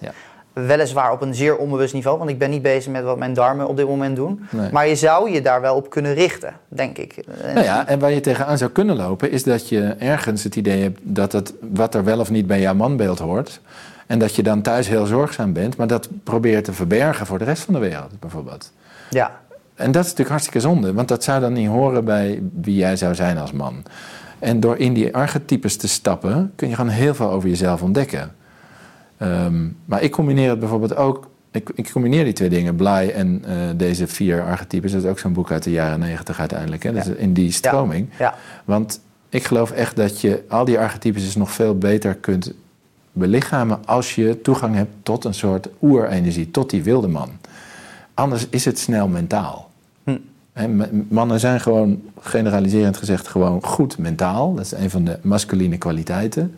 Weliswaar 0.67 1.13
op 1.13 1.23
een 1.23 1.35
zeer 1.35 1.57
onbewust 1.57 1.95
niveau, 1.95 2.19
want 2.19 2.31
ik 2.31 2.39
ben 2.39 2.51
niet 2.51 2.63
bezig 2.63 2.93
met 2.93 3.03
wat 3.03 3.19
mijn 3.19 3.35
darmen 3.35 3.69
op 3.69 3.77
dit 3.77 3.87
moment 3.87 4.17
doen. 4.17 4.47
Nee. 4.51 4.73
Maar 4.73 4.89
je 4.89 4.97
zou 4.97 5.31
je 5.31 5.43
daar 5.43 5.61
wel 5.61 5.75
op 5.75 5.91
kunnen 5.91 6.15
richten, 6.15 6.53
denk 6.69 6.99
ik. 6.99 7.15
Nou 7.43 7.65
ja, 7.65 7.87
en 7.87 7.99
waar 7.99 8.13
je 8.13 8.21
tegenaan 8.21 8.59
zou 8.59 8.71
kunnen 8.71 8.97
lopen, 8.97 9.31
is 9.31 9.43
dat 9.43 9.69
je 9.69 9.83
ergens 9.99 10.45
het 10.45 10.57
idee 10.57 10.83
hebt 10.83 10.99
dat 11.03 11.33
het 11.33 11.53
wat 11.73 11.95
er 11.95 12.05
wel 12.05 12.19
of 12.19 12.31
niet 12.31 12.47
bij 12.47 12.61
jouw 12.61 12.75
manbeeld 12.75 13.19
hoort. 13.19 13.61
En 14.07 14.19
dat 14.19 14.35
je 14.35 14.43
dan 14.43 14.63
thuis 14.63 14.89
heel 14.89 15.07
zorgzaam 15.07 15.53
bent, 15.53 15.77
maar 15.77 15.87
dat 15.87 16.09
probeert 16.25 16.65
te 16.65 16.73
verbergen 16.73 17.27
voor 17.27 17.39
de 17.39 17.45
rest 17.45 17.63
van 17.63 17.75
de 17.75 17.81
wereld, 17.81 18.21
bijvoorbeeld. 18.21 18.73
ja. 19.11 19.41
En 19.75 19.93
dat 19.93 20.03
is 20.03 20.09
natuurlijk 20.11 20.31
hartstikke 20.31 20.61
zonde, 20.61 20.93
want 20.93 21.09
dat 21.09 21.25
zou 21.25 21.41
dan 21.41 21.53
niet 21.53 21.69
horen 21.69 22.05
bij 22.05 22.43
wie 22.61 22.77
jij 22.77 22.97
zou 22.97 23.15
zijn 23.15 23.39
als 23.39 23.53
man. 23.53 23.83
En 24.39 24.61
door 24.61 24.77
in 24.77 24.93
die 24.93 25.15
archetypes 25.15 25.77
te 25.77 25.89
stappen, 25.89 26.53
kun 26.57 26.69
je 26.69 26.75
gewoon 26.75 26.91
heel 26.91 27.15
veel 27.15 27.31
over 27.31 27.49
jezelf 27.49 27.83
ontdekken. 27.83 28.33
Ehm, 29.19 29.67
maar 29.85 30.03
ik 30.03 30.13
combineer 30.13 30.51
het 30.51 30.59
bijvoorbeeld 30.59 30.97
ook. 30.97 31.29
Ik, 31.51 31.71
ik 31.75 31.91
combineer 31.93 32.25
die 32.25 32.33
twee 32.33 32.49
dingen, 32.49 32.77
Bly 32.77 33.13
en 33.15 33.43
eh, 33.45 33.55
deze 33.77 34.07
vier 34.07 34.43
archetypes. 34.43 34.93
Dat 34.93 35.03
is 35.05 35.11
ook 35.11 35.19
zo'n 35.19 35.33
boek 35.33 35.51
uit 35.51 35.63
de 35.63 35.71
jaren 35.71 36.01
negentig 36.01 36.39
uiteindelijk. 36.41 36.83
Hè? 36.83 36.93
Dat 36.93 37.05
Ja. 37.07 37.13
is 37.13 37.17
in 37.19 37.33
die 37.33 37.53
stroming. 37.53 38.09
Ja. 38.19 38.35
Want 38.65 39.01
ik 39.29 39.45
geloof 39.45 39.71
echt 39.71 39.97
dat 39.97 40.21
je 40.21 40.45
al 40.49 40.65
die 40.65 40.79
archetypes 40.79 41.25
dus 41.25 41.37
nog 41.37 41.51
veel 41.51 41.79
beter 41.79 42.15
kunt 42.15 42.53
belichamen 43.13 43.79
als 43.87 44.15
je 44.15 44.41
toegang 44.43 44.75
hebt 44.75 44.91
tot 45.03 45.25
een 45.25 45.35
soort 45.35 45.69
oerenergie, 45.83 46.51
tot 46.51 46.71
die 46.71 46.83
wilde 46.83 47.09
man. 47.09 47.31
Anders 48.15 48.47
is 48.51 48.65
het 48.65 48.79
snel 48.79 49.09
mentaal. 49.09 49.71
Hm. 50.05 50.17
Mannen 51.09 51.41
zijn 51.41 51.61
gewoon, 51.61 52.03
generaliserend 52.21 52.97
gezegd, 52.97 53.29
gewoon 53.29 53.63
goed 53.65 53.99
mentaal. 53.99 54.55
Dat 54.55 54.65
is 54.65 54.73
een 54.73 54.91
van 54.91 55.05
de 55.05 55.19
masculine 55.23 55.77
kwaliteiten. 55.79 56.55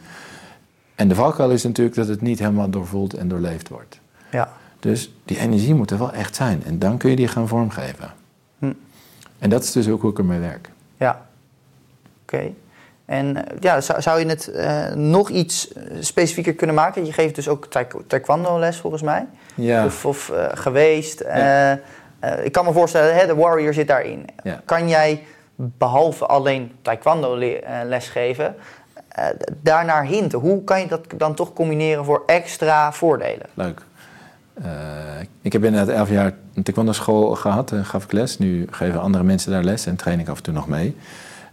En 1.00 1.08
de 1.08 1.14
valkuil 1.14 1.50
is 1.50 1.62
natuurlijk 1.62 1.96
dat 1.96 2.08
het 2.08 2.20
niet 2.20 2.38
helemaal 2.38 2.70
doorvoeld 2.70 3.14
en 3.14 3.28
doorleefd 3.28 3.68
wordt. 3.68 4.00
ja. 4.30 4.48
Dus 4.80 5.12
die 5.24 5.38
energie 5.38 5.74
moet 5.74 5.90
er 5.90 5.98
wel 5.98 6.12
echt 6.12 6.34
zijn. 6.36 6.62
En 6.64 6.78
dan 6.78 6.98
kun 6.98 7.10
je 7.10 7.16
die 7.16 7.28
gaan 7.28 7.48
vormgeven. 7.48 8.12
Hm. 8.58 8.72
En 9.38 9.50
dat 9.50 9.62
is 9.62 9.72
dus 9.72 9.88
ook 9.88 10.00
hoe 10.00 10.10
ik 10.10 10.18
ermee 10.18 10.38
werk. 10.38 10.70
Ja. 10.96 11.26
Oké. 12.22 12.50
En 13.04 13.46
eh, 13.46 13.56
ja, 13.60 13.80
zou, 13.80 14.02
zou 14.02 14.20
je 14.20 14.26
het 14.26 14.48
eh, 14.48 14.92
nog 14.94 15.28
iets 15.30 15.72
eh, 15.72 15.82
specifieker 16.00 16.54
kunnen 16.54 16.76
maken? 16.76 17.06
Je 17.06 17.12
geeft 17.12 17.34
dus 17.34 17.48
ook 17.48 17.66
taek- 17.66 18.02
taekwondo 18.06 18.58
les 18.58 18.76
volgens 18.76 19.02
mij. 19.02 19.26
Ja. 19.54 19.84
Of, 19.84 20.06
of 20.06 20.32
geweest. 20.54 21.24
Ja. 21.26 21.80
Ik 22.42 22.52
kan 22.52 22.64
me 22.64 22.72
voorstellen, 22.72 23.14
hè, 23.14 23.26
de 23.26 23.34
warrior 23.34 23.74
zit 23.74 23.88
daarin. 23.88 24.24
Ja. 24.42 24.60
Kan 24.64 24.88
jij 24.88 25.24
behalve 25.54 26.26
alleen 26.26 26.72
taekwondo 26.82 27.36
le- 27.36 27.60
lesgeven, 27.84 28.54
eh, 29.10 29.24
daarnaar 29.62 30.04
hinten? 30.04 30.38
Hoe 30.38 30.64
kan 30.64 30.80
je 30.80 30.86
dat 30.86 31.00
dan 31.16 31.34
toch 31.34 31.52
combineren 31.52 32.04
voor 32.04 32.22
extra 32.26 32.92
voordelen? 32.92 33.46
Leuk. 33.54 33.80
Eh, 34.62 34.70
ik 35.42 35.52
heb 35.52 35.64
inderdaad 35.64 35.96
elf 35.96 36.10
jaar 36.10 36.32
een 36.54 36.62
taekwondo 36.62 36.92
school 36.92 37.34
gehad 37.34 37.72
en 37.72 37.84
gaf 37.84 38.04
ik 38.04 38.12
les. 38.12 38.38
Nu 38.38 38.66
geven 38.70 39.00
andere 39.00 39.24
mensen 39.24 39.52
daar 39.52 39.64
les 39.64 39.86
en 39.86 39.96
train 39.96 40.20
ik 40.20 40.28
af 40.28 40.36
en 40.36 40.42
toe 40.42 40.54
nog 40.54 40.68
mee. 40.68 40.96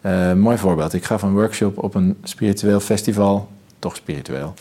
Eh, 0.02 0.34
mooi 0.34 0.58
voorbeeld. 0.58 0.94
Ik 0.94 1.04
gaf 1.04 1.22
een 1.22 1.34
workshop 1.34 1.84
op 1.84 1.96
een 1.96 2.18
spiritueel 2.24 2.80
festival. 2.80 3.50
Toch 3.80 3.96
spiritueel. 3.96 4.54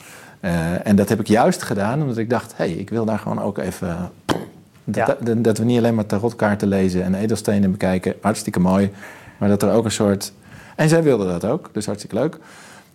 En 0.82 0.96
dat 0.96 1.08
heb 1.08 1.20
ik 1.20 1.26
juist 1.26 1.62
gedaan 1.62 2.00
omdat 2.00 2.16
ik 2.16 2.30
dacht... 2.30 2.56
hé, 2.56 2.64
hey, 2.64 2.74
ik 2.74 2.90
wil 2.90 3.04
daar 3.04 3.18
gewoon 3.18 3.42
ook 3.42 3.58
even... 3.58 3.96
Dat, 4.84 5.06
Ja. 5.06 5.16
dat, 5.20 5.44
dat 5.44 5.58
we 5.58 5.64
niet 5.64 5.78
alleen 5.78 5.94
maar 5.94 6.06
tarotkaarten 6.06 6.68
lezen 6.68 7.02
en 7.02 7.14
edelstenen 7.14 7.70
bekijken. 7.70 8.14
Hartstikke 8.20 8.60
mooi. 8.60 8.92
Maar 9.38 9.48
dat 9.48 9.62
er 9.62 9.72
ook 9.72 9.84
een 9.84 9.90
soort... 9.90 10.32
En 10.76 10.88
zij 10.88 11.02
wilden 11.02 11.26
dat 11.28 11.44
ook, 11.44 11.70
dus 11.72 11.86
hartstikke 11.86 12.16
leuk. 12.16 12.38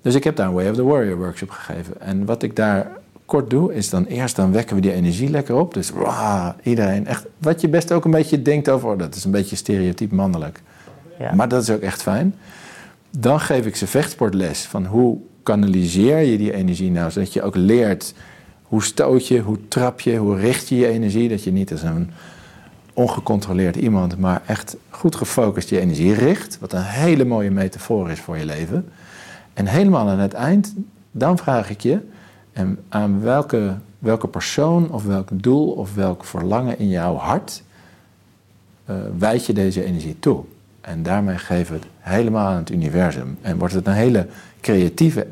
Dus 0.01 0.15
ik 0.15 0.23
heb 0.23 0.35
daar 0.35 0.47
een 0.47 0.53
Way 0.53 0.69
of 0.69 0.75
the 0.75 0.83
Warrior 0.83 1.17
workshop 1.17 1.49
gegeven. 1.49 2.01
En 2.01 2.25
wat 2.25 2.43
ik 2.43 2.55
daar 2.55 2.91
kort 3.25 3.49
doe, 3.49 3.73
is 3.73 3.89
dan 3.89 4.05
eerst 4.05 4.35
dan 4.35 4.51
wekken 4.51 4.75
we 4.75 4.81
die 4.81 4.93
energie 4.93 5.29
lekker 5.29 5.55
op. 5.55 5.73
Dus 5.73 5.91
iedereen 6.63 7.07
echt... 7.07 7.25
Wat 7.37 7.61
je 7.61 7.69
best 7.69 7.91
ook 7.91 8.05
een 8.05 8.11
beetje 8.11 8.41
denkt 8.41 8.69
over... 8.69 8.89
oh, 8.89 8.97
dat 8.97 9.15
is 9.15 9.23
een 9.23 9.31
beetje 9.31 9.55
stereotyp 9.55 10.11
mannelijk. 10.11 10.61
Ja. 11.19 11.33
Maar 11.33 11.47
dat 11.47 11.61
is 11.61 11.69
ook 11.69 11.81
echt 11.81 12.01
fijn. 12.01 12.35
Dan 13.09 13.39
geef 13.39 13.65
ik 13.65 13.75
ze 13.75 13.87
vechtsportles 13.87 14.61
van 14.61 14.85
hoe 14.85 15.17
kanaliseer 15.43 16.19
je 16.19 16.37
die 16.37 16.53
energie 16.53 16.91
nou, 16.91 17.11
zodat 17.11 17.33
je 17.33 17.41
ook 17.41 17.55
leert 17.55 18.13
hoe 18.71 18.83
stoot 18.83 19.27
je, 19.27 19.39
hoe 19.39 19.57
trap 19.67 19.99
je, 19.99 20.17
hoe 20.17 20.37
richt 20.37 20.67
je 20.67 20.75
je 20.75 20.87
energie, 20.87 21.29
dat 21.29 21.43
je 21.43 21.51
niet 21.51 21.71
als 21.71 21.81
een 21.81 22.11
ongecontroleerd 22.93 23.75
iemand, 23.75 24.17
maar 24.17 24.41
echt 24.45 24.75
goed 24.89 25.15
gefocust 25.15 25.69
je 25.69 25.79
energie 25.79 26.13
richt. 26.13 26.57
Wat 26.59 26.73
een 26.73 26.83
hele 26.83 27.25
mooie 27.25 27.51
metafoor 27.51 28.11
is 28.11 28.19
voor 28.19 28.37
je 28.37 28.45
leven. 28.45 28.89
En 29.61 29.67
helemaal 29.67 30.09
aan 30.09 30.19
het 30.19 30.33
eind, 30.33 30.75
dan 31.11 31.37
vraag 31.37 31.69
ik 31.69 31.81
je, 31.81 31.99
en 32.53 32.79
aan 32.89 33.21
welke, 33.21 33.75
welke 33.99 34.27
persoon 34.27 34.91
of 34.91 35.05
welk 35.05 35.29
doel 35.33 35.71
of 35.71 35.95
welk 35.95 36.25
verlangen 36.25 36.79
in 36.79 36.89
jouw 36.89 37.15
hart 37.15 37.63
uh, 38.89 38.95
wijd 39.17 39.45
je 39.45 39.53
deze 39.53 39.83
energie 39.83 40.19
toe? 40.19 40.43
En 40.81 41.03
daarmee 41.03 41.37
geven 41.37 41.73
we 41.73 41.79
het 41.79 41.89
helemaal 41.99 42.47
aan 42.47 42.57
het 42.57 42.69
universum. 42.69 43.37
En 43.41 43.57
wordt 43.57 43.73
het 43.73 43.87
een 43.87 43.93
hele 43.93 44.27
creatieve 44.61 45.27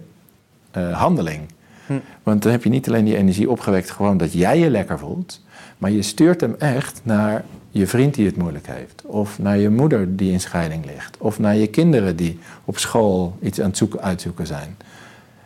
uh, 0.77 0.99
handeling. 0.99 1.41
Hm. 1.85 1.93
Want 2.23 2.41
dan 2.41 2.51
heb 2.51 2.63
je 2.63 2.69
niet 2.69 2.87
alleen 2.87 3.05
die 3.05 3.17
energie 3.17 3.49
opgewekt, 3.49 3.91
gewoon 3.91 4.17
dat 4.17 4.33
jij 4.33 4.59
je 4.59 4.69
lekker 4.69 4.99
voelt. 4.99 5.43
Maar 5.77 5.91
je 5.91 6.01
stuurt 6.01 6.41
hem 6.41 6.55
echt 6.57 7.01
naar 7.03 7.45
je 7.69 7.87
vriend 7.87 8.13
die 8.13 8.25
het 8.25 8.37
moeilijk 8.37 8.67
heeft. 8.67 9.01
Of 9.05 9.39
naar 9.39 9.57
je 9.57 9.69
moeder 9.69 10.15
die 10.15 10.31
in 10.31 10.39
scheiding 10.39 10.85
ligt. 10.85 11.17
Of 11.17 11.39
naar 11.39 11.55
je 11.55 11.67
kinderen 11.67 12.15
die 12.15 12.39
op 12.65 12.77
school 12.77 13.37
iets 13.41 13.61
aan 13.61 13.67
het 13.67 13.77
zoeken, 13.77 14.01
uitzoeken 14.01 14.47
zijn. 14.47 14.77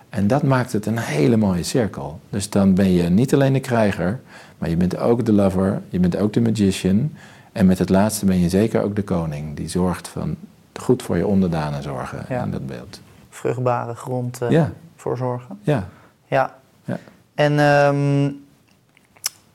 En 0.10 0.28
dat 0.28 0.44
maakt 0.44 0.72
het 0.72 0.86
een 0.86 0.98
hele 0.98 1.38
mooie 1.38 1.64
cirkel. 1.64 2.20
Dus 2.30 2.50
dan 2.50 2.74
ben 2.74 2.92
je 2.92 3.10
niet 3.10 3.34
alleen 3.34 3.54
de 3.54 3.60
krijger, 3.60 4.20
maar 4.58 4.70
je 4.70 4.78
bent 4.78 4.98
ook 4.98 5.26
de 5.26 5.34
lover, 5.34 5.82
je 5.90 6.00
bent 6.00 6.18
ook 6.18 6.34
de 6.34 6.42
magician. 6.42 7.12
En 7.52 7.66
met 7.66 7.80
het 7.80 7.90
laatste 7.90 8.26
ben 8.26 8.40
je 8.40 8.50
zeker 8.50 8.84
ook 8.84 8.96
de 8.96 9.04
koning, 9.04 9.56
die 9.56 9.70
zorgt 9.70 10.08
van 10.08 10.36
goed 10.74 11.04
voor 11.04 11.18
je 11.18 11.28
onderdanen 11.28 11.84
zorgen 11.84 12.26
in 12.30 12.52
dat 12.52 12.68
beeld. 12.68 13.02
Vruchtbare 13.30 13.96
grond 13.96 14.42
uh, 14.44 14.50
ja. 14.50 14.72
voor 14.96 15.18
zorgen. 15.18 15.60
Ja. 15.62 15.90
Ja. 16.26 16.56
ja. 16.86 16.98
En 17.36 17.60
um, 17.60 18.44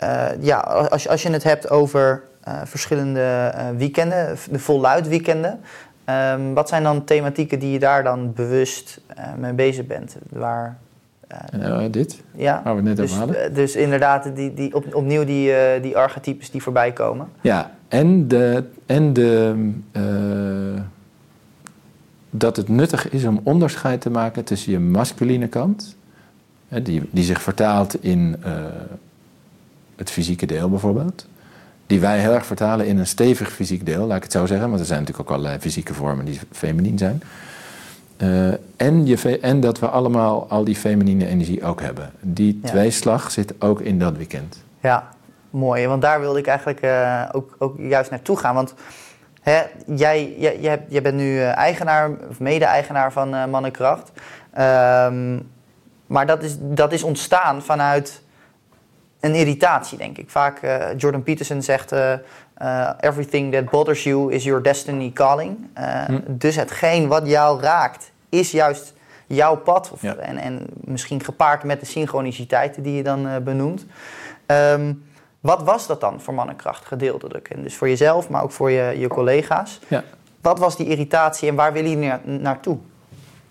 uh, 0.03 0.29
ja, 0.41 0.59
als, 0.59 1.09
als 1.09 1.23
je 1.23 1.31
het 1.31 1.43
hebt 1.43 1.71
over 1.71 2.23
verschillende 2.65 3.55
weekenden, 3.77 4.37
de 4.51 4.59
voluit 4.59 5.09
weekenden. 5.09 5.61
Um, 6.33 6.55
wat 6.55 6.69
zijn 6.69 6.83
dan 6.83 7.05
thematieken 7.05 7.59
die 7.59 7.71
je 7.71 7.79
daar 7.79 8.03
dan 8.03 8.33
bewust 8.33 9.01
mee 9.39 9.53
bezig 9.53 9.87
bent? 9.87 10.17
Waar, 10.29 10.79
dit? 11.91 12.23
Ja. 12.35 12.61
Waar 12.65 12.73
we 12.77 12.81
het 12.81 12.89
net 12.89 12.97
dus, 12.97 13.11
over 13.11 13.25
hadden. 13.25 13.55
Dus 13.55 13.77
inderdaad, 13.77 14.31
die, 14.35 14.55
die, 14.55 14.75
op, 14.75 14.95
opnieuw 14.95 15.25
die, 15.25 15.53
die 15.81 15.97
archetypes 15.97 16.51
die 16.51 16.63
voorbij 16.63 16.93
komen. 16.93 17.29
Ja, 17.41 17.71
en, 17.89 18.29
de, 18.29 18.65
en 18.87 19.13
de, 19.13 19.71
uh, 19.93 20.81
dat 22.31 22.57
het 22.57 22.69
nuttig 22.69 23.11
is 23.11 23.25
om 23.25 23.41
onderscheid 23.43 24.01
te 24.01 24.11
maken 24.11 24.45
tussen 24.45 24.73
je 24.73 24.79
masculine 24.79 25.47
kant, 25.47 25.97
hè, 26.69 26.83
die, 26.83 27.03
die 27.11 27.25
zich 27.25 27.43
vertaalt 27.43 28.03
in 28.03 28.37
uh, 28.47 28.53
het 29.97 30.11
fysieke 30.11 30.47
deel 30.47 30.71
bijvoorbeeld, 30.71 31.27
die 31.89 32.01
wij 32.01 32.19
heel 32.19 32.33
erg 32.33 32.47
vertalen 32.47 32.87
in 32.87 32.99
een 32.99 33.07
stevig 33.07 33.53
fysiek 33.53 33.87
deel, 33.87 34.07
laat 34.07 34.17
ik 34.17 34.23
het 34.23 34.33
zo 34.33 34.47
zeggen, 34.47 34.69
want 34.69 34.81
er 34.81 34.87
zijn 34.87 35.01
natuurlijk 35.01 35.29
ook 35.29 35.37
allerlei 35.37 35.61
fysieke 35.61 35.95
vormen 35.95 36.25
die 36.25 36.41
feminien 36.53 36.99
zijn. 36.99 37.23
Uh, 38.23 38.53
en, 38.77 39.07
je, 39.07 39.39
en 39.41 39.61
dat 39.61 39.79
we 39.79 39.89
allemaal 39.89 40.47
al 40.49 40.65
die 40.65 40.77
feminine 40.77 41.27
energie 41.27 41.65
ook 41.65 41.81
hebben. 41.81 42.11
Die 42.21 42.59
ja. 42.63 42.69
tweeslag 42.69 43.31
zit 43.31 43.55
ook 43.59 43.81
in 43.81 43.99
dat 43.99 44.17
weekend. 44.17 44.63
Ja, 44.81 45.09
mooi. 45.51 45.87
Want 45.87 46.03
daar 46.03 46.21
wilde 46.21 46.39
ik 46.39 46.47
eigenlijk 46.47 46.83
uh, 46.83 47.25
ook, 47.33 47.57
ook 47.59 47.79
juist 47.79 48.11
naartoe 48.11 48.37
gaan. 48.37 48.55
Want 48.55 48.75
hè, 49.41 49.63
jij, 49.87 50.35
jij, 50.39 50.61
jij, 50.61 50.85
jij, 50.89 51.03
bent 51.03 51.17
nu 51.17 51.41
eh, 51.41 51.57
eigenaar 51.57 52.11
of 52.31 52.41
mede-eigenaar 52.41 53.13
van 53.13 53.35
uh, 53.35 53.47
Mannenkracht. 53.47 54.13
Um, 54.59 55.51
maar 56.07 56.27
dat 56.27 56.43
is, 56.43 56.57
dat 56.61 56.93
is 56.93 57.03
ontstaan 57.03 57.63
vanuit 57.63 58.23
een 59.21 59.35
irritatie, 59.35 59.99
denk 59.99 60.19
ik. 60.19 60.31
Vaak, 60.31 60.63
uh, 60.63 60.85
Jordan 60.97 61.23
Peterson 61.23 61.63
zegt... 61.63 61.93
everything 63.01 63.53
that 63.53 63.71
bothers 63.71 64.03
you 64.03 64.33
is 64.33 64.45
your 64.45 64.63
destiny 64.63 65.11
calling. 65.13 65.57
Hm. 66.07 66.21
Dus 66.27 66.57
hetgeen 66.57 67.09
wat 67.09 67.27
jou 67.27 67.61
raakt, 67.61 68.11
is 68.29 68.51
juist 68.51 68.95
jouw 69.27 69.57
pad. 69.57 69.91
Of, 69.93 70.03
ja. 70.03 70.15
en, 70.15 70.37
en 70.37 70.67
misschien 70.75 71.25
gepaard 71.25 71.63
met 71.65 71.81
de 71.81 71.87
synchroniciteiten 71.87 72.83
die 72.83 72.95
je 72.95 73.03
dan 73.03 73.43
benoemt. 73.45 73.87
Um, 74.47 75.07
wat 75.41 75.63
was 75.63 75.87
dat 75.87 76.01
dan 76.01 76.21
voor 76.21 76.35
mannenkracht 76.35 76.85
gedeeltelijk? 76.85 77.49
En 77.49 77.63
dus 77.63 77.77
voor 77.77 77.89
jezelf, 77.89 78.29
maar 78.29 78.43
ook 78.43 78.53
voor 78.53 78.71
je, 78.71 78.95
je 78.99 79.09
collega's. 79.09 79.81
Ja. 79.89 80.05
Wat 80.41 80.59
was 80.59 80.77
die 80.77 80.87
irritatie 80.87 81.49
en 81.49 81.55
waar 81.55 81.75
jullie 81.75 81.97
na 81.97 82.21
naartoe? 82.25 82.79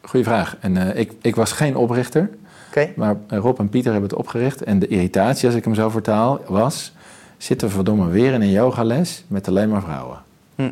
Goeie 0.02 0.26
vraag. 0.26 0.58
En 0.60 0.98
ik, 0.98 1.14
ik 1.22 1.36
was 1.36 1.52
geen 1.52 1.76
oprichter. 1.76 2.30
Okay. 2.70 2.94
Maar 2.96 3.16
Rob 3.28 3.60
en 3.60 3.70
Pieter 3.70 3.92
hebben 3.92 4.10
het 4.10 4.20
opgericht. 4.20 4.64
En 4.64 4.80
de 4.80 4.88
irritatie, 4.88 5.48
als 5.48 5.56
ik 5.56 5.64
hem 5.64 5.76
zo 5.76 5.90
vertaal, 5.90 6.42
was... 6.48 6.94
zitten 7.38 7.68
we 7.68 7.74
verdomme 7.74 8.10
weer 8.10 8.34
in 8.34 8.42
een 8.42 8.52
yogales 8.52 9.24
met 9.28 9.48
alleen 9.48 9.70
maar 9.70 9.82
vrouwen. 9.82 10.18
Hm. 10.56 10.72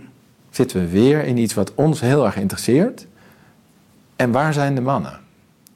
Zitten 0.50 0.80
we 0.80 0.90
weer 0.90 1.24
in 1.24 1.38
iets 1.38 1.54
wat 1.54 1.74
ons 1.76 2.00
heel 2.00 2.26
erg 2.26 2.38
interesseert. 2.38 3.08
En 4.16 4.32
waar 4.32 4.54
zijn 4.54 4.76
de 4.76 4.82
mannen? 4.82 5.20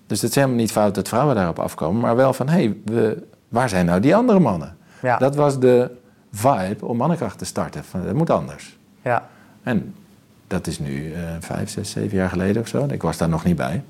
Dus 0.08 0.22
het 0.22 0.30
is 0.30 0.36
helemaal 0.36 0.58
niet 0.58 0.72
fout 0.72 0.96
dat 0.96 1.08
vrouwen 1.08 1.36
daarop 1.36 1.60
afkomen... 1.60 2.02
maar 2.02 2.16
wel 2.16 2.34
van, 2.34 2.50
hé, 2.50 2.54
hey, 2.54 2.78
we, 2.86 3.24
waar 3.50 3.70
zijn 3.70 3.86
nou 3.86 4.00
die 4.00 4.16
andere 4.16 4.40
mannen? 4.40 4.78
Ja. 5.02 5.18
Dat 5.18 5.36
was 5.36 5.60
de 5.60 5.92
vibe 6.32 6.86
om 6.86 6.98
mannenkracht 6.98 7.38
te 7.38 7.46
starten. 7.46 7.84
Van, 7.84 8.06
dat 8.06 8.14
moet 8.14 8.30
anders. 8.30 8.78
Ja. 9.02 9.30
En 9.64 9.96
dat 10.48 10.68
is 10.68 10.80
nu 10.80 11.12
uh, 11.12 11.18
vijf, 11.40 11.70
zes, 11.70 11.92
zeven 11.92 12.18
jaar 12.18 12.30
geleden 12.30 12.62
of 12.62 12.68
zo. 12.68 12.86
Ik 12.90 13.02
was 13.02 13.18
daar 13.18 13.30
nog 13.30 13.44
niet 13.44 13.56
bij. 13.56 13.84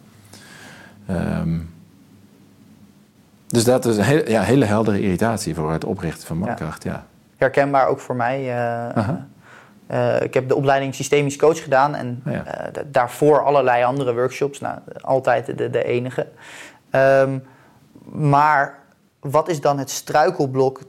Um, 1.09 1.69
dus 3.49 3.63
dat 3.63 3.85
is 3.85 3.97
een 3.97 4.03
heel, 4.03 4.29
ja, 4.29 4.41
hele 4.41 4.65
heldere 4.65 5.01
irritatie 5.01 5.55
voor 5.55 5.71
het 5.71 5.85
oprichten 5.85 6.27
van 6.27 6.37
mannenkracht. 6.37 6.83
Ja. 6.83 6.91
ja. 6.91 7.05
Herkenbaar 7.37 7.87
ook 7.87 7.99
voor 7.99 8.15
mij. 8.15 8.39
Uh, 8.39 9.07
uh, 9.91 10.21
ik 10.21 10.33
heb 10.33 10.47
de 10.47 10.55
opleiding 10.55 10.95
systemisch 10.95 11.35
coach 11.35 11.63
gedaan 11.63 11.95
en 11.95 12.21
ja. 12.25 12.43
daarvoor 12.85 13.43
allerlei 13.43 13.83
andere 13.83 14.13
workshops. 14.13 14.59
Nou, 14.59 14.77
altijd 15.01 15.57
de, 15.57 15.69
de 15.69 15.83
enige. 15.83 16.27
Um, 16.91 17.43
maar 18.11 18.77
wat 19.19 19.49
is 19.49 19.61
dan 19.61 19.77
het 19.77 19.89
struikelblok, 19.89 20.81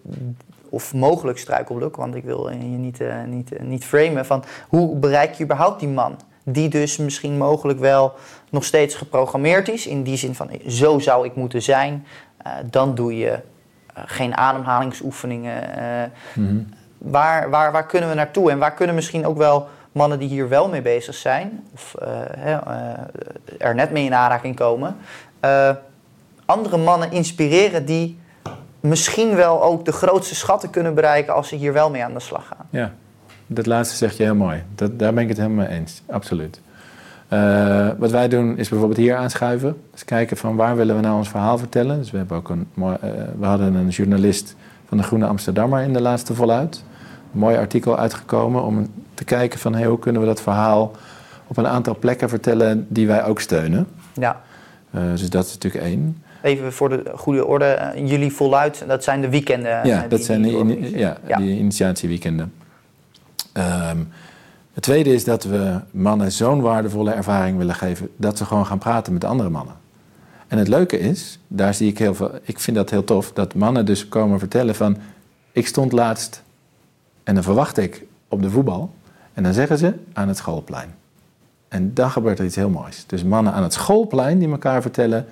of 0.68 0.94
mogelijk 0.94 1.38
struikelblok, 1.38 1.96
want 1.96 2.14
ik 2.14 2.24
wil 2.24 2.50
je 2.50 2.56
niet, 2.56 3.00
uh, 3.00 3.14
niet, 3.26 3.62
niet 3.62 3.84
framen, 3.84 4.26
van 4.26 4.44
hoe 4.68 4.96
bereik 4.96 5.34
je 5.34 5.44
überhaupt 5.44 5.80
die 5.80 5.88
man? 5.88 6.16
Die 6.52 6.68
dus 6.68 6.96
misschien 6.96 7.36
mogelijk 7.36 7.78
wel 7.78 8.14
nog 8.50 8.64
steeds 8.64 8.94
geprogrammeerd 8.94 9.68
is, 9.68 9.86
in 9.86 10.02
die 10.02 10.16
zin 10.16 10.34
van 10.34 10.50
zo 10.68 10.98
zou 10.98 11.26
ik 11.26 11.34
moeten 11.34 11.62
zijn. 11.62 12.06
Uh, 12.46 12.52
dan 12.70 12.94
doe 12.94 13.16
je 13.16 13.38
geen 13.94 14.36
ademhalingsoefeningen. 14.36 15.62
Mm-hmm. 16.34 16.68
waar, 16.98 17.50
waar, 17.50 17.72
waar 17.72 17.86
kunnen 17.86 18.08
we 18.08 18.14
naartoe? 18.14 18.50
En 18.50 18.58
waar 18.58 18.74
kunnen 18.74 18.94
misschien 18.94 19.26
ook 19.26 19.36
wel 19.36 19.68
mannen 19.92 20.18
die 20.18 20.28
hier 20.28 20.48
wel 20.48 20.68
mee 20.68 20.82
bezig 20.82 21.14
zijn, 21.14 21.64
of 21.74 21.94
er 23.58 23.74
net 23.74 23.90
mee 23.90 24.04
in 24.04 24.14
aanraking 24.14 24.56
komen, 24.56 24.96
andere 26.44 26.76
mannen 26.76 27.12
inspireren 27.12 27.84
die 27.84 28.18
misschien 28.80 29.34
wel 29.34 29.62
ook 29.62 29.84
de 29.84 29.92
grootste 29.92 30.34
schatten 30.34 30.70
kunnen 30.70 30.94
bereiken 30.94 31.34
als 31.34 31.48
ze 31.48 31.54
hier 31.54 31.72
wel 31.72 31.90
mee 31.90 32.04
aan 32.04 32.14
de 32.14 32.20
slag 32.20 32.46
gaan. 32.46 32.66
Ja, 32.70 32.92
dat 33.52 33.66
laatste 33.66 33.96
zeg 33.96 34.16
je 34.16 34.22
heel 34.22 34.34
mooi. 34.34 34.62
Dat, 34.74 34.98
daar 34.98 35.14
ben 35.14 35.22
ik 35.22 35.28
het 35.28 35.38
helemaal 35.38 35.66
mee 35.66 35.78
eens, 35.78 36.02
absoluut. 36.06 36.60
Uh, 37.32 37.88
wat 37.98 38.10
wij 38.10 38.28
doen 38.28 38.58
is 38.58 38.68
bijvoorbeeld 38.68 38.98
hier 38.98 39.16
aanschuiven. 39.16 39.76
Dus 39.90 40.04
kijken 40.04 40.36
van 40.36 40.56
waar 40.56 40.76
willen 40.76 40.96
we 40.96 41.02
nou 41.02 41.16
ons 41.16 41.28
verhaal 41.28 41.58
vertellen. 41.58 41.98
Dus 41.98 42.10
we, 42.10 42.16
hebben 42.16 42.36
ook 42.36 42.48
een, 42.48 42.66
uh, 42.78 42.92
we 43.38 43.46
hadden 43.46 43.74
een 43.74 43.88
journalist 43.88 44.56
van 44.88 44.96
de 44.96 45.02
Groene 45.02 45.26
Amsterdammer 45.26 45.82
in 45.82 45.92
de 45.92 46.00
laatste 46.00 46.34
voluit. 46.34 46.84
Een 47.32 47.38
mooi 47.38 47.56
artikel 47.56 47.98
uitgekomen 47.98 48.62
om 48.62 48.86
te 49.14 49.24
kijken 49.24 49.58
van 49.58 49.74
hey, 49.74 49.86
hoe 49.86 49.98
kunnen 49.98 50.20
we 50.20 50.26
dat 50.26 50.42
verhaal 50.42 50.92
op 51.46 51.56
een 51.56 51.66
aantal 51.66 51.96
plekken 51.98 52.28
vertellen 52.28 52.86
die 52.88 53.06
wij 53.06 53.24
ook 53.24 53.40
steunen. 53.40 53.86
Ja. 54.12 54.40
Uh, 54.94 55.00
dus 55.10 55.30
dat 55.30 55.46
is 55.46 55.52
natuurlijk 55.52 55.84
één. 55.84 56.22
Even 56.42 56.72
voor 56.72 56.88
de 56.88 57.02
goede 57.14 57.46
orde, 57.46 57.92
jullie 58.04 58.32
voluit, 58.32 58.84
dat 58.86 59.04
zijn 59.04 59.20
de 59.20 59.28
weekenden. 59.28 59.86
Ja, 59.86 60.06
dat 60.08 60.22
zijn 60.22 60.42
die, 60.42 60.98
ja, 60.98 61.16
ja. 61.26 61.36
die 61.36 61.58
initiatieweekenden. 61.58 62.52
Um, 63.54 64.08
het 64.72 64.82
tweede 64.82 65.14
is 65.14 65.24
dat 65.24 65.44
we 65.44 65.80
mannen 65.90 66.32
zo'n 66.32 66.60
waardevolle 66.60 67.12
ervaring 67.12 67.58
willen 67.58 67.74
geven 67.74 68.10
dat 68.16 68.38
ze 68.38 68.44
gewoon 68.44 68.66
gaan 68.66 68.78
praten 68.78 69.12
met 69.12 69.24
andere 69.24 69.48
mannen. 69.48 69.74
En 70.48 70.58
het 70.58 70.68
leuke 70.68 70.98
is, 70.98 71.38
daar 71.46 71.74
zie 71.74 71.88
ik 71.88 71.98
heel 71.98 72.14
veel, 72.14 72.30
ik 72.42 72.60
vind 72.60 72.76
dat 72.76 72.90
heel 72.90 73.04
tof, 73.04 73.32
dat 73.32 73.54
mannen 73.54 73.86
dus 73.86 74.08
komen 74.08 74.38
vertellen 74.38 74.74
van, 74.74 74.96
ik 75.52 75.66
stond 75.66 75.92
laatst 75.92 76.42
en 77.22 77.34
dan 77.34 77.42
verwacht 77.42 77.78
ik 77.78 78.04
op 78.28 78.42
de 78.42 78.50
voetbal 78.50 78.94
en 79.32 79.42
dan 79.42 79.52
zeggen 79.52 79.78
ze 79.78 79.94
aan 80.12 80.28
het 80.28 80.36
schoolplein. 80.36 80.94
En 81.68 81.94
dan 81.94 82.10
gebeurt 82.10 82.38
er 82.38 82.44
iets 82.44 82.56
heel 82.56 82.70
moois. 82.70 83.04
Dus 83.06 83.24
mannen 83.24 83.52
aan 83.52 83.62
het 83.62 83.72
schoolplein 83.72 84.38
die 84.38 84.50
elkaar 84.50 84.82
vertellen, 84.82 85.26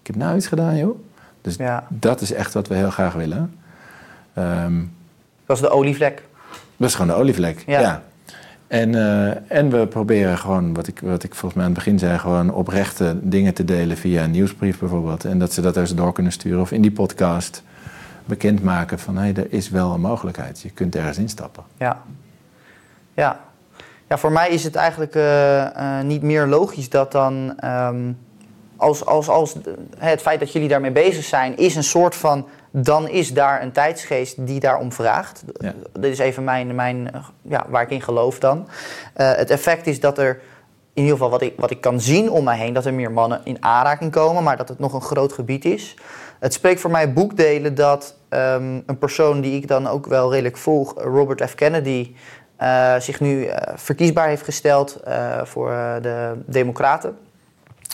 ik 0.00 0.06
heb 0.06 0.16
nou 0.16 0.36
iets 0.36 0.46
gedaan, 0.46 0.76
joh. 0.76 0.98
Dus 1.40 1.56
ja. 1.56 1.86
dat 1.88 2.20
is 2.20 2.32
echt 2.32 2.54
wat 2.54 2.68
we 2.68 2.74
heel 2.74 2.90
graag 2.90 3.14
willen. 3.14 3.58
Um, 4.38 4.92
dat 5.46 5.56
is 5.56 5.62
de 5.62 5.70
olievlek. 5.70 6.27
Dat 6.78 6.88
is 6.88 6.94
gewoon 6.94 7.16
de 7.16 7.22
olievlek, 7.22 7.62
ja. 7.66 7.80
ja. 7.80 8.02
En, 8.66 8.92
uh, 8.92 9.52
en 9.52 9.70
we 9.70 9.86
proberen 9.86 10.38
gewoon, 10.38 10.74
wat 10.74 10.86
ik, 10.86 11.00
wat 11.00 11.22
ik 11.22 11.34
volgens 11.34 11.54
mij 11.54 11.64
aan 11.64 11.70
het 11.70 11.78
begin 11.78 11.98
zei, 11.98 12.18
gewoon 12.18 12.52
oprechte 12.52 13.16
dingen 13.22 13.54
te 13.54 13.64
delen 13.64 13.96
via 13.96 14.24
een 14.24 14.30
nieuwsbrief 14.30 14.78
bijvoorbeeld. 14.78 15.24
En 15.24 15.38
dat 15.38 15.52
ze 15.52 15.60
dat 15.60 15.76
eens 15.76 15.94
door 15.94 16.12
kunnen 16.12 16.32
sturen 16.32 16.60
of 16.60 16.72
in 16.72 16.82
die 16.82 16.92
podcast. 16.92 17.62
bekendmaken 18.24 18.98
van 18.98 19.16
hé, 19.16 19.32
er 19.32 19.52
is 19.52 19.70
wel 19.70 19.92
een 19.92 20.00
mogelijkheid. 20.00 20.60
Je 20.60 20.70
kunt 20.70 20.96
ergens 20.96 21.18
instappen. 21.18 21.64
Ja. 21.76 22.02
Ja. 23.14 23.40
Ja, 24.08 24.18
voor 24.18 24.32
mij 24.32 24.48
is 24.48 24.64
het 24.64 24.74
eigenlijk 24.74 25.14
eh, 25.14 25.98
eh, 25.98 26.04
niet 26.04 26.22
meer 26.22 26.46
logisch 26.46 26.88
dat 26.88 27.12
dan. 27.12 27.54
ehm, 27.58 28.12
als, 28.76 29.04
als, 29.04 29.28
als 29.28 29.56
het 29.98 30.20
feit 30.20 30.40
dat 30.40 30.52
jullie 30.52 30.68
daarmee 30.68 30.90
bezig 30.90 31.24
zijn, 31.24 31.56
is 31.56 31.76
een 31.76 31.84
soort 31.84 32.14
van. 32.14 32.46
Dan 32.82 33.08
is 33.08 33.32
daar 33.32 33.62
een 33.62 33.72
tijdsgeest 33.72 34.46
die 34.46 34.60
daarom 34.60 34.92
vraagt. 34.92 35.44
Ja. 35.58 35.74
Dit 35.92 36.12
is 36.12 36.18
even 36.18 36.44
mijn, 36.44 36.74
mijn, 36.74 37.10
ja, 37.42 37.66
waar 37.68 37.82
ik 37.82 37.90
in 37.90 38.02
geloof 38.02 38.38
dan. 38.38 38.68
Eh, 39.14 39.32
het 39.34 39.50
effect 39.50 39.86
is 39.86 40.00
dat 40.00 40.18
er, 40.18 40.40
in 40.92 41.02
ieder 41.02 41.12
geval 41.12 41.30
wat 41.30 41.42
ik, 41.42 41.54
wat 41.56 41.70
ik 41.70 41.80
kan 41.80 42.00
zien 42.00 42.30
om 42.30 42.44
mij 42.44 42.58
heen, 42.58 42.72
dat 42.72 42.86
er 42.86 42.94
meer 42.94 43.12
mannen 43.12 43.40
in 43.44 43.64
aanraking 43.64 44.12
komen, 44.12 44.42
maar 44.42 44.56
dat 44.56 44.68
het 44.68 44.78
nog 44.78 44.92
een 44.92 45.00
groot 45.00 45.32
gebied 45.32 45.64
is. 45.64 45.96
Het 46.38 46.52
spreekt 46.52 46.80
voor 46.80 46.90
mij 46.90 47.12
boekdelen 47.12 47.74
dat 47.74 48.14
ehm, 48.28 48.80
een 48.86 48.98
persoon 48.98 49.40
die 49.40 49.56
ik 49.56 49.68
dan 49.68 49.86
ook 49.86 50.06
wel 50.06 50.30
redelijk 50.30 50.56
volg, 50.56 50.94
Robert 50.96 51.50
F. 51.50 51.54
Kennedy, 51.54 52.14
eh, 52.56 52.94
zich 52.98 53.20
nu 53.20 53.44
eh, 53.44 53.72
verkiesbaar 53.76 54.28
heeft 54.28 54.44
gesteld 54.44 55.00
voor 55.42 55.98
de 56.02 56.34
Democraten. 56.46 57.18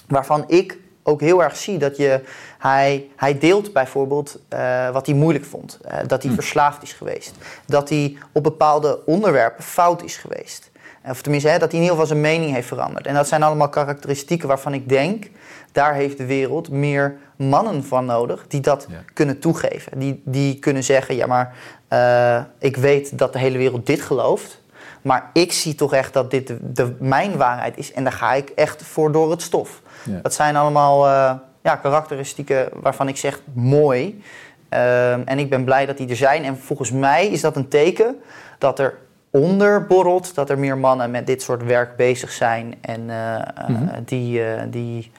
Waarvan 0.09 0.45
ik 0.47 0.82
ook 1.07 1.20
heel 1.20 1.42
erg 1.42 1.57
zie 1.57 1.78
dat 1.78 1.96
je. 1.96 2.20
Hij, 2.59 3.09
hij 3.16 3.38
deelt 3.38 3.72
bijvoorbeeld 3.72 4.38
eh, 4.48 4.90
wat 4.90 5.07
hij 5.07 5.14
moeilijk 5.14 5.44
vond. 5.44 5.78
Eh, 5.84 5.98
dat 6.07 6.22
hij 6.22 6.32
verslaafd 6.32 6.82
is 6.82 6.92
geweest. 6.92 7.32
Dat 7.66 7.88
hij 7.88 8.16
op 8.32 8.42
bepaalde 8.42 9.07
onderwerpen 9.07 9.64
fout 9.64 10.02
is 10.02 10.16
geweest. 10.16 10.70
Of 11.09 11.22
tenminste, 11.22 11.48
hè, 11.48 11.59
dat 11.59 11.70
hij 11.70 11.80
in 11.80 11.84
ieder 11.86 11.90
geval 12.00 12.07
zijn 12.07 12.20
mening 12.20 12.52
heeft 12.55 12.68
veranderd. 12.68 13.07
En 13.07 13.14
dat 13.14 13.28
zijn 13.28 13.42
allemaal 13.42 13.68
karakteristieken 13.68 14.48
waarvan 14.48 14.74
ik 14.74 14.88
denk. 14.88 15.30
Daar 15.72 15.94
heeft 15.94 16.18
de 16.18 16.26
wereld 16.26 16.70
meer 16.70 17.16
mannen 17.36 17.84
van 17.84 18.05
nodig 18.05 18.44
die 18.48 18.61
dat 18.61 18.86
Ja. 18.90 18.96
kunnen 19.14 19.38
toegeven. 19.38 19.98
Die, 19.98 20.22
die 20.24 20.59
kunnen 20.59 20.84
zeggen: 20.84 21.14
ja, 21.16 21.26
maar 21.26 21.55
eh, 21.88 22.42
ik 22.59 22.76
weet 22.76 23.18
dat 23.18 23.32
de 23.32 23.38
hele 23.38 23.59
wereld 23.59 23.86
dit 23.86 24.00
gelooft. 24.00 24.62
Maar 25.02 25.30
ik 25.32 25.52
zie 25.52 25.74
toch 25.74 25.92
echt 25.92 26.12
dat 26.12 26.30
dit 26.30 26.46
de, 26.46 26.59
de- 26.72 26.96
mijn 26.98 27.36
waarheid 27.36 27.76
is. 27.76 27.92
En 27.92 28.05
daar 28.05 28.12
ga 28.12 28.32
ik 28.34 28.48
echt 28.48 28.82
voor 28.82 29.12
door 29.12 29.30
het 29.30 29.42
stof. 29.42 29.80
Ja. 30.05 30.18
Dat 30.22 30.34
zijn 30.34 30.57
allemaal 30.57 31.07
eh, 31.07 31.34
ja, 31.62 31.76
karakteristieken 31.76 32.68
waarvan 32.72 33.09
ik 33.09 33.16
zeg 33.16 33.40
mooi. 33.52 34.22
Ehm, 34.68 35.20
en 35.24 35.38
ik 35.38 35.50
ben 35.50 35.64
blij 35.64 35.86
dat 35.86 35.96
die 35.96 36.09
er 36.09 36.16
zijn. 36.16 36.44
En 36.44 36.59
volgens 36.59 36.90
mij 36.90 37.26
is 37.26 37.40
dat 37.40 37.57
een 37.57 37.68
teken 37.68 38.16
dat 38.59 38.78
er 38.78 38.94
onder 39.30 39.86
borrelt 39.86 40.34
dat 40.34 40.50
er 40.50 40.59
meer 40.59 40.78
mannen 40.78 41.11
met 41.11 41.26
dit 41.26 41.42
soort 41.42 41.64
werk 41.64 41.96
bezig 41.96 42.30
zijn. 42.30 42.74
En 42.80 43.11
eh, 43.11 43.34
eh, 43.34 43.68
Mhm. 43.68 44.02
die, 44.05 44.40
die, 44.70 45.12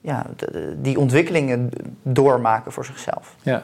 ja, 0.00 0.26
die 0.76 0.98
ontwikkelingen 0.98 1.70
doormaken 2.02 2.72
voor 2.72 2.84
zichzelf. 2.84 3.34
Ja. 3.42 3.62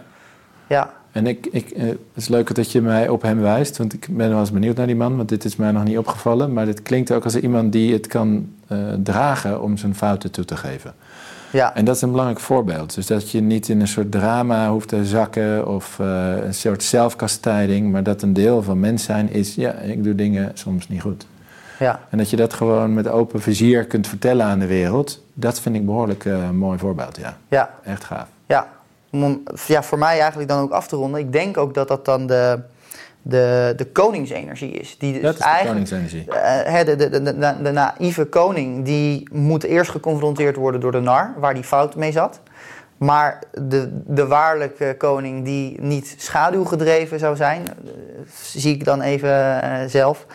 Ja, 0.66 0.90
En 1.16 1.26
ik, 1.26 1.46
ik, 1.50 1.70
eh, 1.70 1.84
het 1.86 1.98
is 2.14 2.28
leuk 2.28 2.54
dat 2.54 2.72
je 2.72 2.80
mij 2.82 3.08
op 3.08 3.22
hem 3.22 3.40
wijst, 3.40 3.76
want 3.76 3.92
ik 3.92 4.06
ben 4.10 4.28
wel 4.28 4.40
eens 4.40 4.52
benieuwd 4.52 4.76
naar 4.76 4.86
die 4.86 4.96
man, 4.96 5.16
want 5.16 5.28
dit 5.28 5.44
is 5.44 5.56
mij 5.56 5.70
nog 5.70 5.84
niet 5.84 5.98
opgevallen. 5.98 6.52
Maar 6.52 6.64
dit 6.64 6.82
klinkt 6.82 7.12
ook 7.12 7.24
als 7.24 7.36
iemand 7.36 7.72
die 7.72 7.92
het 7.92 8.06
kan 8.06 8.48
eh, 8.66 8.78
dragen 9.02 9.62
om 9.62 9.76
zijn 9.76 9.94
fouten 9.94 10.30
toe 10.30 10.44
te 10.44 10.56
geven. 10.56 10.94
ja, 11.50 11.74
En 11.74 11.84
dat 11.84 11.96
is 11.96 12.02
een 12.02 12.10
belangrijk 12.10 12.40
voorbeeld. 12.40 12.94
Dus 12.94 13.06
dat 13.06 13.30
je 13.30 13.40
niet 13.40 13.68
in 13.68 13.80
een 13.80 13.88
soort 13.88 14.10
drama 14.10 14.70
hoeft 14.70 14.88
te 14.88 15.04
zakken 15.04 15.68
of 15.68 15.98
eh, 16.00 16.32
een 16.44 16.54
soort 16.54 16.82
zelfkastijding, 16.82 17.92
maar 17.92 18.02
dat 18.02 18.22
een 18.22 18.32
deel 18.32 18.62
van 18.62 18.80
mens 18.80 19.04
zijn 19.04 19.32
is, 19.32 19.54
ja, 19.54 19.72
ik 19.72 20.04
doe 20.04 20.14
dingen 20.14 20.50
soms 20.54 20.88
niet 20.88 21.00
goed. 21.00 21.26
ja, 21.78 22.00
En 22.10 22.18
dat 22.18 22.30
je 22.30 22.36
dat 22.36 22.52
gewoon 22.52 22.94
met 22.94 23.08
open 23.08 23.40
vizier 23.40 23.84
kunt 23.84 24.06
vertellen 24.06 24.46
aan 24.46 24.58
de 24.58 24.66
wereld, 24.66 25.22
dat 25.34 25.60
vind 25.60 25.74
ik 25.76 25.86
behoorlijk 25.86 26.24
eh, 26.24 26.32
een 26.32 26.58
mooi 26.58 26.78
voorbeeld, 26.78 27.16
ja. 27.16 27.36
ja. 27.48 27.70
Echt 27.84 28.04
gaaf. 28.04 28.26
Ja, 28.46 28.68
om, 29.24 29.42
ja, 29.66 29.82
voor 29.82 29.98
mij 29.98 30.20
eigenlijk 30.20 30.48
dan 30.50 30.60
ook 30.62 30.72
af 30.72 30.86
te 30.88 30.96
ronden. 30.96 31.20
Ik 31.20 31.32
denk 31.32 31.56
ook 31.56 31.74
dat 31.74 31.88
dat 31.88 32.04
dan 32.04 32.26
de, 32.26 32.60
de, 33.22 33.72
de 33.76 33.84
koningsenergie 33.84 34.70
is. 34.70 34.98
Die 34.98 35.12
dus 35.12 35.22
Dat 35.22 35.32
is 35.32 35.38
de 35.38 35.44
eigenlijk, 35.44 35.90
koningsenergie. 35.90 36.32
eh, 36.64 36.84
de, 36.86 36.96
de, 36.96 37.08
de, 37.08 37.38
de, 37.38 37.62
de 37.62 37.70
naïeve 37.70 38.24
koning, 38.24 38.84
die 38.84 39.28
moet 39.32 39.62
eerst 39.64 39.90
geconfronteerd 39.90 40.56
worden 40.56 40.80
door 40.80 40.92
de 40.92 41.00
nar, 41.00 41.34
waar 41.38 41.54
die 41.54 41.64
fout 41.64 41.96
mee 41.96 42.12
zat. 42.12 42.40
Maar 42.96 43.42
de, 43.52 44.02
de 44.06 44.26
waarlijke 44.26 44.94
koning 44.98 45.44
die 45.44 45.80
niet 45.80 46.14
schaduwgedreven 46.18 47.18
zou 47.18 47.36
zijn, 47.36 47.62
eh, 47.68 47.92
zie 48.42 48.74
ik 48.74 48.84
dan 48.84 49.00
even 49.00 49.62
eh, 49.62 49.88
zelf, 49.88 50.26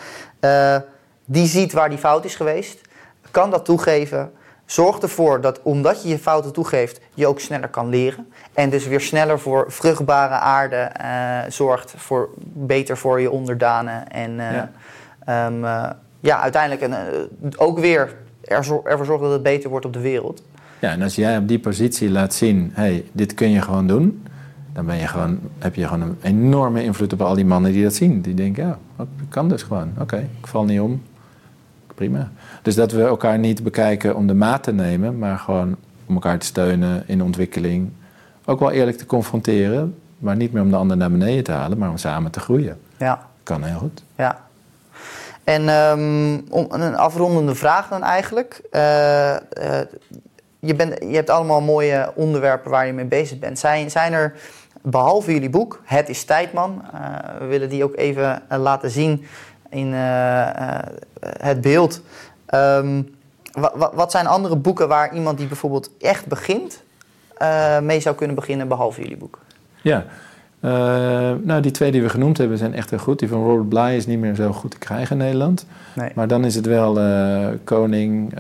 die 1.26 1.48
ziet 1.48 1.74
waar 1.74 1.90
die 1.90 1.98
fout 1.98 2.26
is 2.26 2.36
geweest, 2.36 2.82
kan 3.32 3.50
dat 3.50 3.66
toegeven. 3.66 4.32
Zorg 4.72 4.98
ervoor 4.98 5.42
dat 5.42 5.60
omdat 5.62 6.04
je 6.04 6.10
je 6.10 6.18
fouten 6.20 6.54
toegeeft, 6.54 7.02
je 7.14 7.28
ook 7.28 7.40
sneller 7.40 7.68
kan 7.68 7.90
leren. 7.90 8.28
En 8.54 8.70
dus 8.70 8.88
weer 8.88 9.02
sneller 9.02 9.40
voor 9.40 9.66
vruchtbare 9.68 10.34
aarde 10.34 10.76
eh, 10.76 11.40
zorgt, 11.50 11.94
voor, 11.98 12.30
beter 12.54 12.98
voor 12.98 13.22
je 13.22 13.32
onderdanen. 13.32 14.08
En 14.10 14.40
eh, 14.40 14.52
Ja. 14.52 14.72
ehm, 15.26 15.66
eh, 15.66 15.90
ja, 16.20 16.42
uiteindelijk 16.42 16.82
een, 16.82 17.60
ook 17.60 17.80
weer 17.80 18.16
ervoor 18.44 19.06
zorgen 19.06 19.22
dat 19.22 19.32
het 19.32 19.44
beter 19.44 19.70
wordt 19.70 19.86
op 19.86 19.94
de 19.94 20.02
wereld. 20.02 20.44
Ja, 20.80 20.92
en 20.92 21.02
als 21.02 21.16
jij 21.16 21.38
op 21.38 21.48
die 21.48 21.60
positie 21.60 22.10
laat 22.10 22.34
zien, 22.34 22.72
hey, 22.74 23.06
dit 23.12 23.34
kun 23.34 23.50
je 23.50 23.62
gewoon 23.62 23.88
doen, 23.88 24.24
dan 24.74 24.86
ben 24.86 24.98
je 24.98 25.08
gewoon, 25.08 25.40
heb 25.60 25.76
je 25.76 25.88
gewoon 25.88 26.02
een 26.02 26.18
enorme 26.22 26.84
invloed 26.84 27.14
op 27.14 27.22
al 27.22 27.36
die 27.36 27.46
mannen 27.46 27.72
die 27.72 27.84
dat 27.84 27.94
zien. 27.94 28.22
Die 28.22 28.34
denken, 28.34 28.66
ja, 28.66 28.78
dat 28.98 29.08
kan 29.30 29.50
dus 29.50 29.64
gewoon. 29.64 29.94
Oké, 30.00 30.18
ik 30.40 30.48
val 30.48 30.64
niet 30.64 30.80
om. 30.80 31.02
Prima. 31.96 32.32
Dus 32.62 32.76
dat 32.76 32.92
we 32.92 33.04
elkaar 33.04 33.40
niet 33.40 33.64
bekijken 33.64 34.16
om 34.16 34.28
de 34.28 34.34
maat 34.34 34.64
te 34.64 34.74
nemen, 34.74 35.18
maar 35.18 35.38
gewoon 35.38 35.76
om 36.06 36.14
elkaar 36.14 36.40
te 36.40 36.46
steunen 36.46 37.04
in 37.06 37.24
ontwikkeling. 37.24 37.92
Ook 38.46 38.60
wel 38.60 38.72
eerlijk 38.72 38.98
te 38.98 39.06
confronteren, 39.06 39.96
maar 40.18 40.36
niet 40.36 40.54
meer 40.54 40.62
om 40.62 40.70
de 40.70 40.76
ander 40.76 40.98
naar 40.98 41.12
beneden 41.12 41.44
te 41.44 41.52
halen, 41.52 41.78
maar 41.78 41.90
om 41.90 41.98
samen 41.98 42.32
te 42.32 42.40
groeien. 42.40 42.80
Ja, 42.98 43.26
Kan 43.44 43.64
heel 43.64 43.78
goed. 43.78 44.04
ja. 44.16 44.50
En 45.44 45.70
ehm, 45.70 46.40
om, 46.50 46.68
een 46.70 46.96
afrondende 46.96 47.56
vraag 47.56 47.90
dan 47.90 48.04
eigenlijk. 48.04 48.62
Eh, 48.72 49.36
eh, 49.36 49.88
je, 50.60 50.76
bent, 50.76 50.96
je 51.00 51.16
hebt 51.16 51.30
allemaal 51.30 51.62
mooie 51.62 52.12
onderwerpen 52.16 52.72
waar 52.72 52.86
je 52.86 52.94
mee 52.94 53.06
bezig 53.06 53.40
bent. 53.40 53.60
Zijn, 53.60 53.92
zijn 53.92 54.14
er, 54.14 54.34
behalve 54.82 55.34
jullie 55.34 55.50
boek, 55.50 55.82
Het 55.84 56.10
is 56.10 56.24
tijd 56.24 56.54
man, 56.54 56.84
eh, 56.94 57.40
we 57.40 57.46
willen 57.46 57.70
die 57.70 57.84
ook 57.84 57.96
even 57.96 58.42
laten 58.50 58.90
zien 58.90 59.26
in 59.70 59.94
het 61.38 61.62
beeld. 61.62 62.02
Ehm, 62.52 63.02
wa- 63.52 63.72
wa- 63.76 63.92
wat 63.94 64.12
zijn 64.12 64.28
andere 64.28 64.56
boeken 64.56 64.88
waar 64.88 65.14
iemand 65.16 65.38
die 65.38 65.48
bijvoorbeeld 65.48 65.90
echt 66.00 66.26
begint, 66.26 66.84
eh, 67.38 67.80
mee 67.80 68.00
zou 68.00 68.16
kunnen 68.16 68.36
beginnen, 68.36 68.68
behalve 68.68 69.02
jullie 69.02 69.18
boek? 69.18 69.40
Ja. 69.82 70.06
Eh, 70.60 70.72
nou, 71.44 71.62
die 71.62 71.72
twee 71.72 71.92
die 71.92 72.02
we 72.02 72.10
genoemd 72.10 72.38
hebben 72.38 72.58
zijn 72.58 72.74
echt 72.74 72.90
heel 72.90 73.00
goed. 73.00 73.20
Die 73.20 73.28
van 73.28 73.44
Robert 73.44 73.70
Bly 73.70 73.94
is 73.96 74.06
niet 74.06 74.20
meer 74.20 74.36
zo 74.36 74.52
goed 74.52 74.72
te 74.72 74.78
krijgen 74.78 75.12
in 75.20 75.24
Nederland. 75.24 75.66
Nee. 75.96 76.12
Maar 76.16 76.28
dan 76.28 76.46
is 76.46 76.56
het 76.56 76.66
wel 76.66 77.00
eh, 77.00 77.48
Koning, 77.64 78.34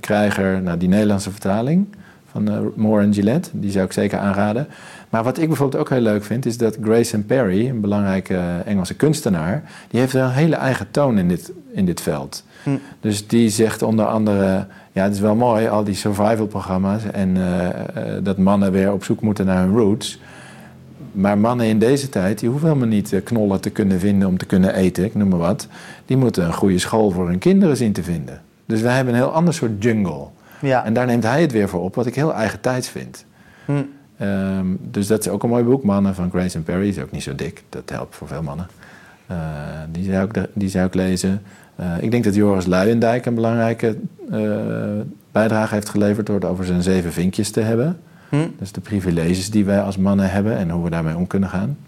Krijger, 0.00 0.62
nou, 0.62 0.78
die 0.78 0.88
Nederlandse 0.88 1.30
vertaling 1.30 1.86
van 2.30 2.72
Moore 2.76 3.02
en 3.04 3.14
Gillette. 3.14 3.48
Die 3.52 3.70
zou 3.70 3.84
ik 3.84 3.92
zeker 3.92 4.18
aanraden. 4.18 4.66
Maar 5.12 5.22
wat 5.22 5.38
ik 5.38 5.48
bijvoorbeeld 5.48 5.82
ook 5.82 5.90
heel 5.90 6.00
leuk 6.00 6.24
vind, 6.24 6.46
is 6.46 6.58
dat 6.58 6.76
Grayson 6.82 7.26
Perry, 7.26 7.68
een 7.68 7.80
belangrijke 7.80 8.34
eh, 8.34 8.66
Engelse 8.66 8.94
kunstenaar, 8.94 9.62
die 9.88 10.00
heeft 10.00 10.14
een 10.14 10.30
hele 10.30 10.56
eigen 10.56 10.90
toon 10.90 11.18
in 11.18 11.28
dit, 11.28 11.52
in 11.72 11.84
dit 11.84 12.00
veld. 12.00 12.44
Hm. 12.62 12.70
Dus 13.00 13.26
die 13.26 13.48
zegt 13.48 13.82
onder 13.82 14.06
andere, 14.06 14.66
ja 14.92 15.02
het 15.04 15.14
is 15.14 15.20
wel 15.20 15.34
mooi, 15.34 15.68
al 15.68 15.84
die 15.84 15.94
survival 15.94 16.46
programma's 16.46 17.02
en 17.04 17.36
eh, 17.36 17.68
eh, 17.68 18.24
dat 18.24 18.38
mannen 18.38 18.72
weer 18.72 18.92
op 18.92 19.04
zoek 19.04 19.20
moeten 19.20 19.46
naar 19.46 19.62
hun 19.62 19.76
roots. 19.76 20.20
Maar 21.12 21.38
mannen 21.38 21.66
in 21.66 21.78
deze 21.78 22.08
tijd, 22.08 22.38
die 22.38 22.48
hoeven 22.48 22.68
helemaal 22.68 22.88
niet 22.88 23.20
knollen 23.24 23.60
te 23.60 23.70
kunnen 23.70 24.00
vinden 24.00 24.28
om 24.28 24.38
te 24.38 24.46
kunnen 24.46 24.74
eten, 24.74 25.04
ik 25.04 25.14
noem 25.14 25.28
maar 25.28 25.38
wat. 25.38 25.68
Die 26.06 26.16
moeten 26.16 26.44
een 26.44 26.54
goede 26.54 26.78
school 26.78 27.10
voor 27.10 27.28
hun 27.28 27.38
kinderen 27.38 27.76
zien 27.76 27.92
te 27.92 28.02
vinden. 28.02 28.40
Dus 28.66 28.80
wij 28.80 28.94
hebben 28.94 29.14
een 29.14 29.20
heel 29.20 29.32
ander 29.32 29.54
soort 29.54 29.82
jungle. 29.82 30.26
Ja. 30.60 30.84
En 30.84 30.94
daar 30.94 31.06
neemt 31.06 31.24
hij 31.24 31.40
het 31.40 31.52
weer 31.52 31.68
voor 31.68 31.82
op, 31.82 31.94
wat 31.94 32.06
ik 32.06 32.14
heel 32.14 32.34
eigen 32.34 32.60
tijds 32.60 32.88
vind. 32.88 33.24
Hm. 33.64 33.82
Ehm, 34.22 34.66
dus 34.80 35.06
dat 35.06 35.20
is 35.20 35.28
ook 35.28 35.42
een 35.42 35.48
mooi 35.48 35.64
boek. 35.64 35.82
Mannen 35.82 36.14
van 36.14 36.30
Grace 36.30 36.56
and 36.56 36.64
Perry 36.64 36.88
is 36.88 36.98
ook 36.98 37.10
niet 37.10 37.22
zo 37.22 37.34
dik. 37.34 37.62
Dat 37.68 37.90
helpt 37.90 38.16
voor 38.16 38.28
veel 38.28 38.42
mannen. 38.42 38.66
Eh, 39.26 39.36
die, 39.90 40.12
zou 40.12 40.28
ik, 40.32 40.46
die 40.52 40.68
zou 40.68 40.86
ik 40.86 40.94
lezen. 40.94 41.42
Eh, 41.76 41.86
ik 42.00 42.10
denk 42.10 42.24
dat 42.24 42.34
Joris 42.34 42.66
Luijendijk 42.66 43.26
een 43.26 43.34
belangrijke 43.34 43.96
eh, 44.30 44.40
bijdrage 45.32 45.74
heeft 45.74 45.88
geleverd... 45.88 46.26
door 46.26 46.34
het 46.34 46.44
over 46.44 46.64
zijn 46.64 46.82
zeven 46.82 47.12
vinkjes 47.12 47.50
te 47.50 47.60
hebben. 47.60 48.00
Hm. 48.28 48.36
Dus 48.58 48.72
de 48.72 48.80
privileges 48.80 49.50
die 49.50 49.64
wij 49.64 49.80
als 49.80 49.96
mannen 49.96 50.30
hebben 50.30 50.56
en 50.56 50.70
hoe 50.70 50.84
we 50.84 50.90
daarmee 50.90 51.16
om 51.16 51.26
kunnen 51.26 51.48
gaan. 51.48 51.78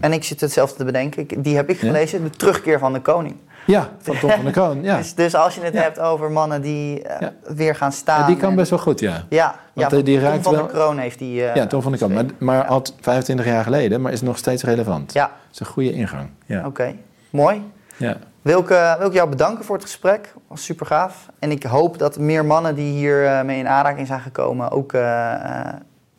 En 0.00 0.12
ik 0.12 0.24
zit 0.24 0.40
hetzelfde 0.40 0.76
te 0.76 0.84
bedenken. 0.84 1.42
Die 1.42 1.56
heb 1.56 1.70
ik 1.70 1.80
Ja? 1.80 1.86
gelezen. 1.86 2.22
De 2.22 2.30
terugkeer 2.30 2.78
van 2.78 2.92
de 2.92 3.00
koning. 3.00 3.34
Ja, 3.66 3.88
van 3.98 4.18
Tom 4.18 4.30
van 4.30 4.42
der 4.44 4.52
Kroon. 4.52 4.82
Ja. 4.82 4.96
Dus, 5.02 5.14
dus 5.14 5.34
als 5.34 5.54
je 5.54 5.60
het 5.60 5.74
Ja. 5.74 5.80
hebt 5.82 5.98
over 5.98 6.30
mannen 6.30 6.62
die 6.62 7.02
eh, 7.02 7.20
Ja. 7.20 7.54
weer 7.54 7.74
gaan 7.74 7.92
staan. 7.92 8.20
Ja, 8.20 8.26
die 8.26 8.36
kan 8.36 8.50
en- 8.50 8.56
best 8.56 8.70
wel 8.70 8.78
goed, 8.78 9.00
ja. 9.00 9.10
Ja, 9.10 9.24
ja 9.28 9.54
Want, 9.74 9.92
eh, 9.92 10.04
die 10.04 10.20
Tom 10.20 10.42
van 10.42 10.52
wel- 10.54 10.62
der 10.62 10.70
Kroon 10.72 10.98
heeft 10.98 11.18
die. 11.18 11.44
eh, 11.44 11.54
Ja, 11.54 11.66
Tom 11.66 11.82
van 11.82 11.90
der 11.90 12.00
Kroon. 12.00 12.12
Maar, 12.14 12.24
maar 12.38 12.56
Ja. 12.56 12.62
al 12.64 12.82
25 13.00 13.46
jaar 13.46 13.62
geleden, 13.64 14.00
maar 14.00 14.12
is 14.12 14.20
nog 14.22 14.36
steeds 14.38 14.62
relevant. 14.62 15.12
Ja, 15.12 15.24
Dat 15.24 15.32
is 15.52 15.60
een 15.60 15.66
goede 15.66 15.92
ingang. 15.92 16.28
Ja. 16.46 16.66
oké. 16.66 16.94
Mooi. 17.30 17.70
Ja. 17.96 18.16
Wil 18.42 18.58
ik, 18.60 18.66
wil 18.98 19.06
ik 19.06 19.12
jou 19.12 19.28
bedanken 19.28 19.64
voor 19.64 19.74
het 19.76 19.84
gesprek. 19.84 20.32
was 20.48 20.64
super 20.64 20.86
gaaf. 20.86 21.28
En 21.38 21.50
ik 21.50 21.62
hoop 21.62 21.98
dat 21.98 22.18
meer 22.18 22.44
mannen 22.44 22.74
die 22.74 22.92
hier 22.92 23.44
mee 23.44 23.58
in 23.58 23.68
aanraking 23.68 24.06
zijn 24.06 24.20
gekomen, 24.20 24.70
ook 24.70 24.92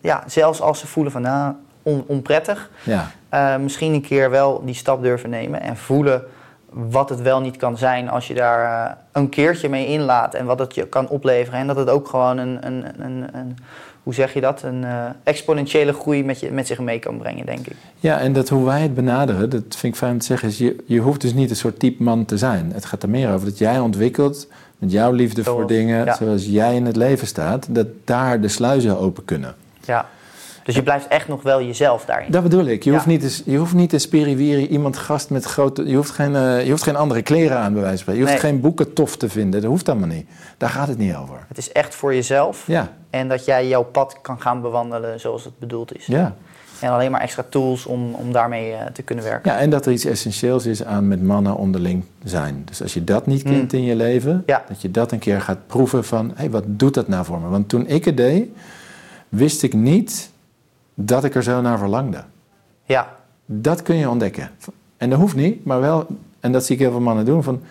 ja, 0.01 0.23
zelfs 0.25 0.61
als 0.61 0.79
ze 0.79 0.87
voelen 0.87 1.11
van 1.11 1.21
nou, 1.21 1.53
on- 1.83 2.03
onprettig. 2.07 2.69
Ja. 2.83 3.57
Misschien 3.57 3.93
een 3.93 4.01
keer 4.01 4.29
wel 4.29 4.61
die 4.65 4.75
stap 4.75 5.01
durven 5.03 5.29
nemen 5.29 5.61
en 5.61 5.77
voelen 5.77 6.23
wat 6.73 7.09
het 7.09 7.21
wel 7.21 7.41
niet 7.41 7.57
kan 7.57 7.77
zijn 7.77 8.09
als 8.09 8.27
je 8.27 8.33
daar 8.33 8.87
eh, 8.87 8.95
een 9.11 9.29
keertje 9.29 9.69
mee 9.69 9.87
inlaat 9.87 10.33
en 10.33 10.45
wat 10.45 10.59
het 10.59 10.75
je 10.75 10.87
kan 10.87 11.07
opleveren. 11.07 11.59
En 11.59 11.67
dat 11.67 11.75
het 11.75 11.89
ook 11.89 12.07
gewoon 12.07 12.37
een, 12.37 12.65
een, 12.65 12.85
een, 12.97 13.27
een 13.33 13.57
hoe 14.03 14.13
zeg 14.13 14.33
je 14.33 14.41
dat, 14.41 14.63
een 14.63 14.83
eh, 14.83 15.05
exponentiële 15.23 15.93
groei 15.93 16.23
met, 16.23 16.39
je, 16.39 16.51
met 16.51 16.67
zich 16.67 16.79
mee 16.79 16.99
kan 16.99 17.17
brengen, 17.17 17.45
denk 17.45 17.67
ik. 17.67 17.75
Ja, 17.99 18.19
en 18.19 18.33
dat 18.33 18.49
hoe 18.49 18.65
wij 18.65 18.81
het 18.81 18.93
benaderen, 18.93 19.49
dat 19.49 19.63
vind 19.67 19.93
ik 19.93 19.95
fijn 19.95 20.11
om 20.11 20.19
te 20.19 20.25
zeggen, 20.25 20.47
is 20.47 20.57
je, 20.57 20.75
je 20.85 20.99
hoeft 20.99 21.21
dus 21.21 21.33
niet 21.33 21.49
een 21.49 21.55
soort 21.55 21.79
type 21.79 22.03
man 22.03 22.25
te 22.25 22.37
zijn. 22.37 22.71
Het 22.73 22.85
gaat 22.85 23.03
er 23.03 23.09
meer 23.09 23.33
over 23.33 23.47
dat 23.47 23.57
jij 23.57 23.79
ontwikkelt 23.79 24.47
met 24.77 24.91
jouw 24.91 25.11
liefde 25.11 25.43
voor 25.43 25.67
dingen, 25.67 26.05
ja. 26.05 26.15
zoals 26.15 26.45
jij 26.45 26.75
in 26.75 26.85
het 26.85 26.95
leven 26.95 27.27
staat, 27.27 27.67
dat 27.69 27.87
daar 28.03 28.41
de 28.41 28.47
sluizen 28.47 28.97
open 28.97 29.25
kunnen. 29.25 29.55
Ja. 29.85 30.05
Dus 30.71 30.79
je 30.79 30.85
blijft 30.85 31.07
echt 31.07 31.27
nog 31.27 31.43
wel 31.43 31.61
jezelf 31.61 32.05
daarin. 32.05 32.31
Dat 32.31 32.43
bedoel 32.43 32.65
ik. 32.65 32.83
Je, 32.83 32.89
Ja. 32.89 32.95
hoeft 32.95 33.07
niet 33.07 33.43
je 33.45 33.57
hoeft 33.57 33.73
niet 33.73 33.89
te 33.89 33.97
spiriwiri 33.97 34.67
iemand 34.67 34.97
gast 34.97 35.29
met 35.29 35.43
grote... 35.45 35.87
Je 35.87 35.95
hoeft, 35.95 36.09
geen, 36.09 36.35
eh, 36.35 36.63
je 36.63 36.69
hoeft 36.69 36.83
geen 36.83 36.95
andere 36.95 37.21
kleren 37.21 37.57
aan, 37.57 37.73
bij 37.73 37.81
wijze 37.81 38.03
van 38.03 38.13
spreken. 38.13 38.21
Je 38.23 38.27
hoeft 38.29 38.41
Nee. 38.43 38.51
geen 38.51 38.61
boeken 38.61 38.93
tof 38.93 39.17
te 39.17 39.29
vinden. 39.29 39.61
Dat 39.61 39.69
hoeft 39.69 39.89
allemaal 39.89 40.07
niet. 40.07 40.25
Daar 40.57 40.69
gaat 40.69 40.87
het 40.87 40.97
niet 40.97 41.15
over. 41.15 41.35
Het 41.47 41.57
is 41.57 41.71
echt 41.71 41.95
voor 41.95 42.13
jezelf 42.13 42.63
Ja, 42.67 42.89
en 43.09 43.27
dat 43.27 43.45
jij 43.45 43.67
jouw 43.67 43.83
pad 43.83 44.17
kan 44.21 44.41
gaan 44.41 44.61
bewandelen 44.61 45.19
zoals 45.19 45.43
het 45.43 45.59
bedoeld 45.59 45.95
is. 45.97 46.05
ja. 46.05 46.35
En 46.79 46.89
alleen 46.91 47.11
maar 47.11 47.21
extra 47.21 47.43
tools 47.49 47.85
om, 47.85 48.13
om 48.13 48.31
daarmee 48.31 48.71
eh, 48.73 48.85
te 48.93 49.01
kunnen 49.01 49.23
werken. 49.25 49.51
ja, 49.51 49.57
en 49.59 49.69
dat 49.69 49.85
er 49.85 49.91
iets 49.91 50.05
essentieels 50.05 50.65
is 50.65 50.83
aan 50.83 51.07
met 51.07 51.23
mannen 51.23 51.55
onderling 51.55 52.03
zijn. 52.23 52.61
Dus 52.65 52.81
als 52.81 52.93
je 52.93 53.03
dat 53.03 53.25
niet 53.25 53.43
kent 53.43 53.71
Mm. 53.71 53.79
in 53.79 53.85
je 53.85 53.95
leven... 53.95 54.43
Ja. 54.45 54.63
dat 54.67 54.81
je 54.81 54.91
dat 54.91 55.11
een 55.11 55.19
keer 55.19 55.41
gaat 55.41 55.67
proeven 55.67 56.03
van... 56.03 56.27
hé, 56.27 56.33
hey, 56.35 56.49
wat 56.49 56.63
doet 56.67 56.93
dat 56.93 57.07
nou 57.07 57.25
voor 57.25 57.39
me? 57.39 57.47
Want 57.49 57.69
toen 57.69 57.87
ik 57.87 58.05
het 58.05 58.17
deed, 58.17 58.47
wist 59.29 59.63
ik 59.63 59.73
niet 59.73 60.30
dat 61.05 61.23
ik 61.23 61.35
er 61.35 61.43
zo 61.43 61.61
naar 61.61 61.77
verlangde. 61.77 62.23
Ja, 62.83 63.07
Dat 63.45 63.81
kun 63.81 63.95
je 63.95 64.09
ontdekken. 64.09 64.49
En 64.97 65.09
dat 65.09 65.19
hoeft 65.19 65.35
niet, 65.35 65.65
maar 65.65 65.81
wel... 65.81 66.07
En 66.39 66.51
dat 66.51 66.65
zie 66.65 66.75
ik 66.75 66.81
heel 66.81 66.91
veel 66.91 66.99
mannen 66.99 67.25
doen 67.25 67.43
van... 67.43 67.61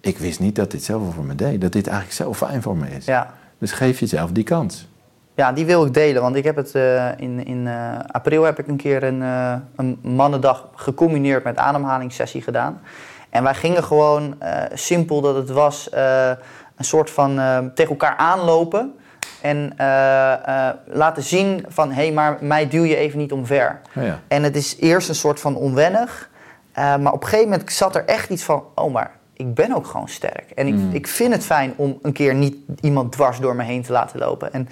Ik 0.00 0.18
wist 0.18 0.40
niet 0.40 0.56
dat 0.56 0.70
dit 0.70 0.84
zoveel 0.84 1.10
voor 1.12 1.24
me 1.24 1.34
deed. 1.34 1.60
Dat 1.60 1.72
dit 1.72 1.86
eigenlijk 1.86 2.16
zo 2.16 2.46
fijn 2.46 2.62
voor 2.62 2.76
me 2.76 2.90
is. 2.90 3.04
ja. 3.04 3.34
Dus 3.58 3.72
geef 3.72 4.00
jezelf 4.00 4.30
die 4.30 4.44
kans. 4.44 4.88
Ja, 5.34 5.52
die 5.52 5.66
wil 5.66 5.86
ik 5.86 5.94
delen, 5.94 6.22
want 6.22 6.36
ik 6.36 6.44
heb 6.44 6.56
het 6.56 6.74
eh, 6.74 7.08
in, 7.16 7.46
in 7.46 7.66
eh, 7.66 7.98
april 8.06 8.42
heb 8.42 8.58
ik 8.58 8.66
een 8.66 8.76
keer 8.76 9.02
een, 9.02 9.22
eh, 9.22 9.54
een 9.76 9.98
mannendag 10.02 10.68
gecombineerd 10.74 11.44
met 11.44 11.56
ademhalingssessie 11.56 12.42
gedaan. 12.42 12.80
En 13.30 13.42
wij 13.42 13.54
gingen 13.54 13.84
gewoon, 13.84 14.36
simpel 14.72 15.20
dat 15.20 15.34
het 15.34 15.50
was, 15.50 15.88
een 16.76 16.84
soort 16.84 17.10
van 17.10 17.34
tegen 17.74 17.90
elkaar 17.90 18.16
aanlopen. 18.16 18.94
En 19.40 19.72
eh, 19.76 20.32
eh, 20.68 20.74
laten 20.86 21.22
zien 21.22 21.64
van, 21.68 21.88
hé, 21.88 22.02
hey, 22.02 22.12
maar 22.12 22.36
mij 22.40 22.68
duw 22.68 22.82
je 22.84 22.96
even 22.96 23.18
niet 23.18 23.32
omver. 23.32 23.80
Oh 23.96 24.04
ja. 24.04 24.20
En 24.28 24.42
het 24.42 24.56
is 24.56 24.76
eerst 24.78 25.08
een 25.08 25.14
soort 25.14 25.40
van 25.40 25.56
onwennig. 25.56 26.30
eh, 26.72 26.96
maar 26.96 27.12
op 27.12 27.22
een 27.22 27.28
gegeven 27.28 27.50
moment 27.50 27.72
zat 27.72 27.94
er 27.96 28.04
echt 28.04 28.30
iets 28.30 28.42
van... 28.42 28.64
oh, 28.74 28.92
maar 28.92 29.10
ik 29.32 29.54
ben 29.54 29.74
ook 29.74 29.86
gewoon 29.86 30.08
sterk. 30.08 30.50
En 30.50 30.66
ik, 30.66 30.74
Mm. 30.74 30.92
ik 30.92 31.06
vind 31.06 31.32
het 31.32 31.44
fijn 31.44 31.72
om 31.76 31.98
een 32.02 32.12
keer 32.12 32.34
niet 32.34 32.56
iemand 32.80 33.12
dwars 33.12 33.38
door 33.40 33.56
me 33.56 33.62
heen 33.62 33.82
te 33.82 33.92
laten 33.92 34.18
lopen. 34.18 34.52
En 34.52 34.68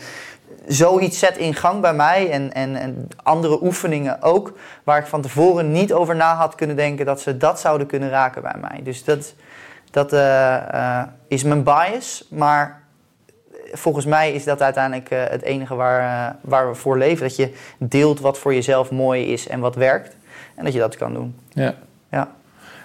zoiets 0.66 1.18
zet 1.18 1.36
in 1.36 1.55
gang 1.55 1.80
bij 1.80 1.94
mij. 1.94 2.30
En, 2.30 2.53
en, 2.53 2.76
en 2.76 3.09
andere 3.22 3.62
oefeningen 3.62 4.22
ook. 4.22 4.53
Waar 4.84 4.98
ik 4.98 5.07
van 5.07 5.20
tevoren 5.20 5.72
niet 5.72 5.92
over 5.92 6.16
na 6.16 6.34
had 6.34 6.55
kunnen 6.55 6.76
denken... 6.76 7.07
dat 7.07 7.20
ze 7.20 7.36
dat 7.36 7.61
zouden 7.61 7.86
kunnen 7.86 8.11
raken 8.11 8.42
bij 8.42 8.57
mij. 8.61 8.80
Dus 8.82 9.05
dat, 9.05 9.34
dat 9.90 10.12
is 11.28 11.42
mijn 11.42 11.62
bias. 11.62 12.26
Maar 12.30 12.82
volgens 13.73 14.05
mij 14.07 14.33
is 14.33 14.45
dat 14.45 14.62
uiteindelijk 14.62 15.11
eh, 15.11 15.18
het 15.29 15.43
enige 15.43 15.75
waar, 15.75 16.29
eh, 16.29 16.35
waar 16.41 16.68
we 16.68 16.75
voor 16.75 16.99
leven. 16.99 17.27
Dat 17.27 17.37
je 17.37 17.53
deelt 17.79 18.20
wat 18.20 18.39
voor 18.39 18.55
jezelf 18.55 18.91
mooi 18.91 19.33
is 19.33 19.49
en 19.49 19.61
wat 19.61 19.75
werkt. 19.75 20.16
En 20.55 20.64
dat 20.64 20.73
je 20.73 20.79
dat 20.79 20.97
kan 20.97 21.14
doen. 21.14 21.35
Ja. 21.49 21.75
Ja, 22.11 22.29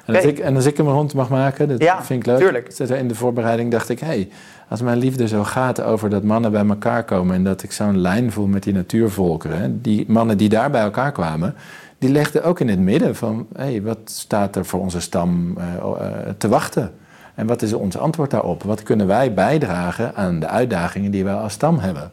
En, 0.06 0.16
als 0.16 0.24
ik, 0.24 0.40
en 0.40 0.56
als 0.56 0.66
ik 0.66 0.78
hem 0.78 0.88
rond 0.88 1.14
mag 1.14 1.30
maken, 1.30 1.68
dat 1.68 1.82
Ja, 1.82 2.04
vind 2.04 2.20
ik 2.20 2.26
leuk. 2.26 2.38
tuurlijk. 2.38 2.74
In 2.80 3.08
de 3.08 3.16
voorbereiding 3.16 3.72
dacht 3.72 3.90
ik, 3.90 4.00
hé, 4.00 4.08
hey, 4.08 4.30
als 4.68 4.82
mijn 4.82 4.98
liefde 4.98 5.28
zo 5.28 5.44
gaat 5.44 5.82
over 5.82 6.10
dat 6.10 6.24
mannen 6.24 6.52
bij 6.52 6.66
elkaar 6.68 7.04
komen 7.04 7.36
en 7.36 7.44
dat 7.44 7.64
ik 7.64 7.72
zo'n 7.72 7.98
lijn 8.00 8.32
voel 8.32 8.48
met 8.48 8.64
die 8.64 8.74
natuurvolkeren, 8.74 9.58
hè, 9.62 9.82
die 9.82 10.06
mannen 10.08 10.38
die 10.38 10.50
daar 10.50 10.70
bij 10.70 10.82
elkaar 10.82 11.12
kwamen, 11.12 11.56
die 11.98 12.10
legden 12.10 12.44
ook 12.44 12.60
in 12.60 12.70
het 12.70 12.80
midden 12.80 13.16
van, 13.16 13.48
hé, 13.56 13.64
hey, 13.64 13.82
wat 13.82 14.00
staat 14.06 14.56
er 14.56 14.66
voor 14.66 14.80
onze 14.80 15.02
stam 15.02 15.58
eh, 15.58 15.90
te 16.38 16.48
wachten? 16.48 16.92
En 17.38 17.48
wat 17.48 17.62
is 17.62 17.74
ons 17.74 17.98
antwoord 17.98 18.32
daarop? 18.32 18.64
Wat 18.64 18.84
kunnen 18.84 19.08
wij 19.08 19.34
bijdragen 19.34 20.16
aan 20.16 20.40
de 20.40 20.48
uitdagingen 20.48 21.12
die 21.12 21.24
wij 21.24 21.34
als 21.34 21.54
stam 21.54 21.80
hebben? 21.80 22.12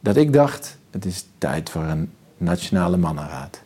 Dat 0.00 0.16
ik 0.16 0.32
dacht, 0.32 0.78
het 0.90 1.04
is 1.04 1.26
tijd 1.38 1.70
voor 1.70 1.82
een 1.82 2.10
nationale 2.36 2.96
mannenraad. 2.96 3.60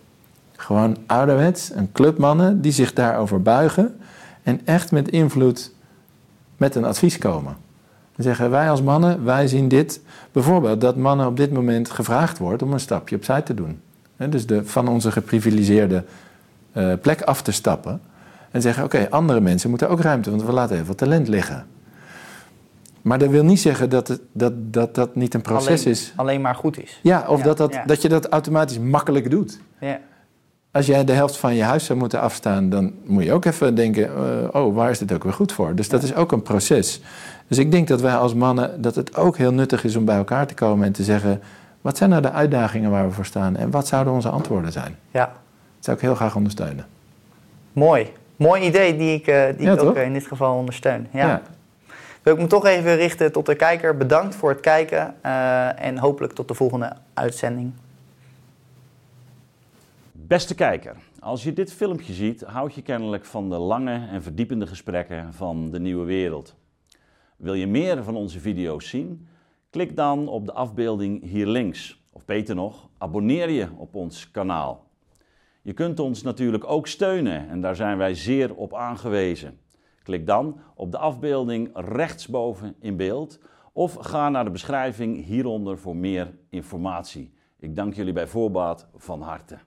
Gewoon 0.56 0.96
ouderwets, 1.06 1.70
een 1.74 1.92
club 1.92 2.18
mannen 2.18 2.60
die 2.60 2.72
zich 2.72 2.92
daarover 2.92 3.42
buigen 3.42 3.96
en 4.42 4.60
echt 4.64 4.90
met 4.90 5.08
invloed 5.08 5.72
met 6.56 6.74
een 6.74 6.84
advies 6.84 7.18
komen. 7.18 7.56
Dan 8.16 8.24
zeggen 8.24 8.50
wij 8.50 8.70
als 8.70 8.82
mannen, 8.82 9.24
wij 9.24 9.48
zien 9.48 9.68
dit. 9.68 10.00
Bijvoorbeeld 10.32 10.80
dat 10.80 10.96
mannen 10.96 11.26
op 11.26 11.36
dit 11.36 11.52
moment 11.52 11.90
gevraagd 11.90 12.38
wordt 12.38 12.62
om 12.62 12.72
een 12.72 12.80
stapje 12.80 13.16
opzij 13.16 13.42
te 13.42 13.54
doen. 13.54 13.80
Dus 14.16 14.46
de, 14.46 14.64
van 14.64 14.88
onze 14.88 15.12
geprivilegeerde 15.12 16.04
eh, 16.72 16.92
plek 17.02 17.22
af 17.22 17.42
te 17.42 17.52
stappen. 17.52 18.00
En 18.54 18.62
zeggen, 18.62 18.84
oké, 18.84 19.06
andere 19.10 19.40
mensen 19.40 19.70
moeten 19.70 19.88
ook 19.88 20.00
ruimte, 20.00 20.30
want 20.30 20.42
we 20.42 20.52
laten 20.52 20.76
heel 20.76 20.84
veel 20.84 20.94
talent 20.94 21.28
liggen. 21.28 21.66
Maar 23.02 23.18
dat 23.18 23.28
wil 23.28 23.44
niet 23.44 23.60
zeggen 23.60 23.90
dat 23.90 24.08
het, 24.08 24.20
dat, 24.32 24.52
dat, 24.56 24.94
dat 24.94 25.14
niet 25.14 25.34
een 25.34 25.42
proces 25.42 25.80
alleen, 25.80 25.92
is. 25.92 26.12
alleen 26.16 26.40
maar 26.40 26.54
goed 26.54 26.82
is. 26.82 27.00
Ja, 27.02 27.24
of 27.28 27.38
Ja, 27.38 27.44
dat, 27.44 27.56
dat, 27.56 27.72
ja. 27.72 27.84
dat 27.84 28.02
je 28.02 28.08
dat 28.08 28.28
automatisch 28.28 28.78
makkelijk 28.78 29.30
doet. 29.30 29.60
Ja, 29.80 29.98
Als 30.70 30.86
jij 30.86 31.04
de 31.04 31.12
helft 31.12 31.36
van 31.36 31.54
je 31.54 31.62
huis 31.62 31.84
zou 31.84 31.98
moeten 31.98 32.20
afstaan, 32.20 32.68
dan 32.68 32.92
moet 33.04 33.24
je 33.24 33.32
ook 33.32 33.44
even 33.44 33.74
denken: 33.74 34.04
eh, 34.16 34.62
oh, 34.62 34.74
waar 34.74 34.90
is 34.90 34.98
dit 34.98 35.12
ook 35.12 35.22
weer 35.22 35.32
goed 35.32 35.52
voor? 35.52 35.74
Dus 35.74 35.88
dat 35.88 36.02
is 36.02 36.14
ook 36.14 36.32
een 36.32 36.42
proces. 36.42 37.00
Dus 37.48 37.58
ik 37.58 37.70
denk 37.70 37.88
dat 37.88 38.00
wij 38.00 38.16
als 38.16 38.34
mannen, 38.34 38.82
dat 38.82 38.94
het 38.94 39.16
ook 39.16 39.36
heel 39.36 39.52
nuttig 39.52 39.84
is 39.84 39.96
om 39.96 40.04
bij 40.04 40.16
elkaar 40.16 40.46
te 40.46 40.54
komen 40.54 40.86
en 40.86 40.92
te 40.92 41.02
zeggen: 41.02 41.42
wat 41.80 41.96
zijn 41.96 42.10
nou 42.10 42.22
de 42.22 42.30
uitdagingen 42.30 42.90
waar 42.90 43.06
we 43.06 43.12
voor 43.12 43.26
staan 43.26 43.56
en 43.56 43.70
wat 43.70 43.86
zouden 43.86 44.12
onze 44.12 44.28
antwoorden 44.28 44.72
zijn? 44.72 44.96
ja. 45.10 45.24
Dat 45.24 45.84
zou 45.84 45.96
ik 45.96 46.02
heel 46.02 46.14
graag 46.14 46.36
ondersteunen. 46.36 46.86
mooi. 47.72 48.12
Mooi 48.36 48.62
idee 48.62 48.96
die 48.96 49.14
ik, 49.14 49.26
eh, 49.26 49.46
die 49.56 49.66
Ja, 49.66 49.72
ik 49.72 49.82
ook 49.82 49.96
eh, 49.96 50.04
in 50.04 50.12
dit 50.12 50.26
geval 50.26 50.56
ondersteun. 50.56 51.06
Ja. 51.12 51.42
Wil 52.22 52.34
ik 52.34 52.40
me 52.40 52.46
toch 52.46 52.66
even 52.66 52.96
richten 52.96 53.32
tot 53.32 53.46
de 53.46 53.54
kijker. 53.54 53.96
Bedankt 53.96 54.34
voor 54.34 54.50
het 54.50 54.60
kijken 54.60 55.14
eh, 55.20 55.84
en 55.84 55.98
hopelijk 55.98 56.32
tot 56.32 56.48
de 56.48 56.54
volgende 56.54 56.92
uitzending. 57.14 57.72
Beste 60.12 60.54
kijker, 60.54 60.96
als 61.20 61.42
je 61.42 61.52
dit 61.52 61.72
filmpje 61.72 62.12
ziet, 62.12 62.42
houd 62.42 62.74
je 62.74 62.82
kennelijk 62.82 63.24
van 63.24 63.50
de 63.50 63.56
lange 63.56 64.08
en 64.10 64.22
verdiepende 64.22 64.66
gesprekken 64.66 65.34
van 65.34 65.70
de 65.70 65.80
nieuwe 65.80 66.04
wereld. 66.04 66.54
Wil 67.36 67.54
je 67.54 67.66
meer 67.66 68.04
van 68.04 68.16
onze 68.16 68.40
video's 68.40 68.88
zien? 68.88 69.28
Klik 69.70 69.96
dan 69.96 70.28
op 70.28 70.46
de 70.46 70.52
afbeelding 70.52 71.22
hier 71.22 71.46
links. 71.46 72.02
Of 72.12 72.24
beter 72.24 72.54
nog, 72.54 72.88
abonneer 72.98 73.50
je 73.50 73.68
op 73.76 73.94
ons 73.94 74.30
kanaal. 74.30 74.83
Je 75.64 75.72
kunt 75.72 76.00
ons 76.00 76.22
natuurlijk 76.22 76.64
ook 76.64 76.86
steunen 76.86 77.48
en 77.48 77.60
daar 77.60 77.76
zijn 77.76 77.98
wij 77.98 78.14
zeer 78.14 78.54
op 78.54 78.74
aangewezen. 78.74 79.58
Klik 80.02 80.26
dan 80.26 80.60
op 80.74 80.90
de 80.90 80.98
afbeelding 80.98 81.70
rechtsboven 81.72 82.74
in 82.80 82.96
beeld 82.96 83.38
of 83.72 83.94
ga 83.94 84.28
naar 84.28 84.44
de 84.44 84.50
beschrijving 84.50 85.24
hieronder 85.24 85.78
voor 85.78 85.96
meer 85.96 86.34
informatie. 86.50 87.32
Ik 87.58 87.76
dank 87.76 87.94
jullie 87.94 88.12
bij 88.12 88.26
voorbaat 88.26 88.88
van 88.94 89.22
harte. 89.22 89.58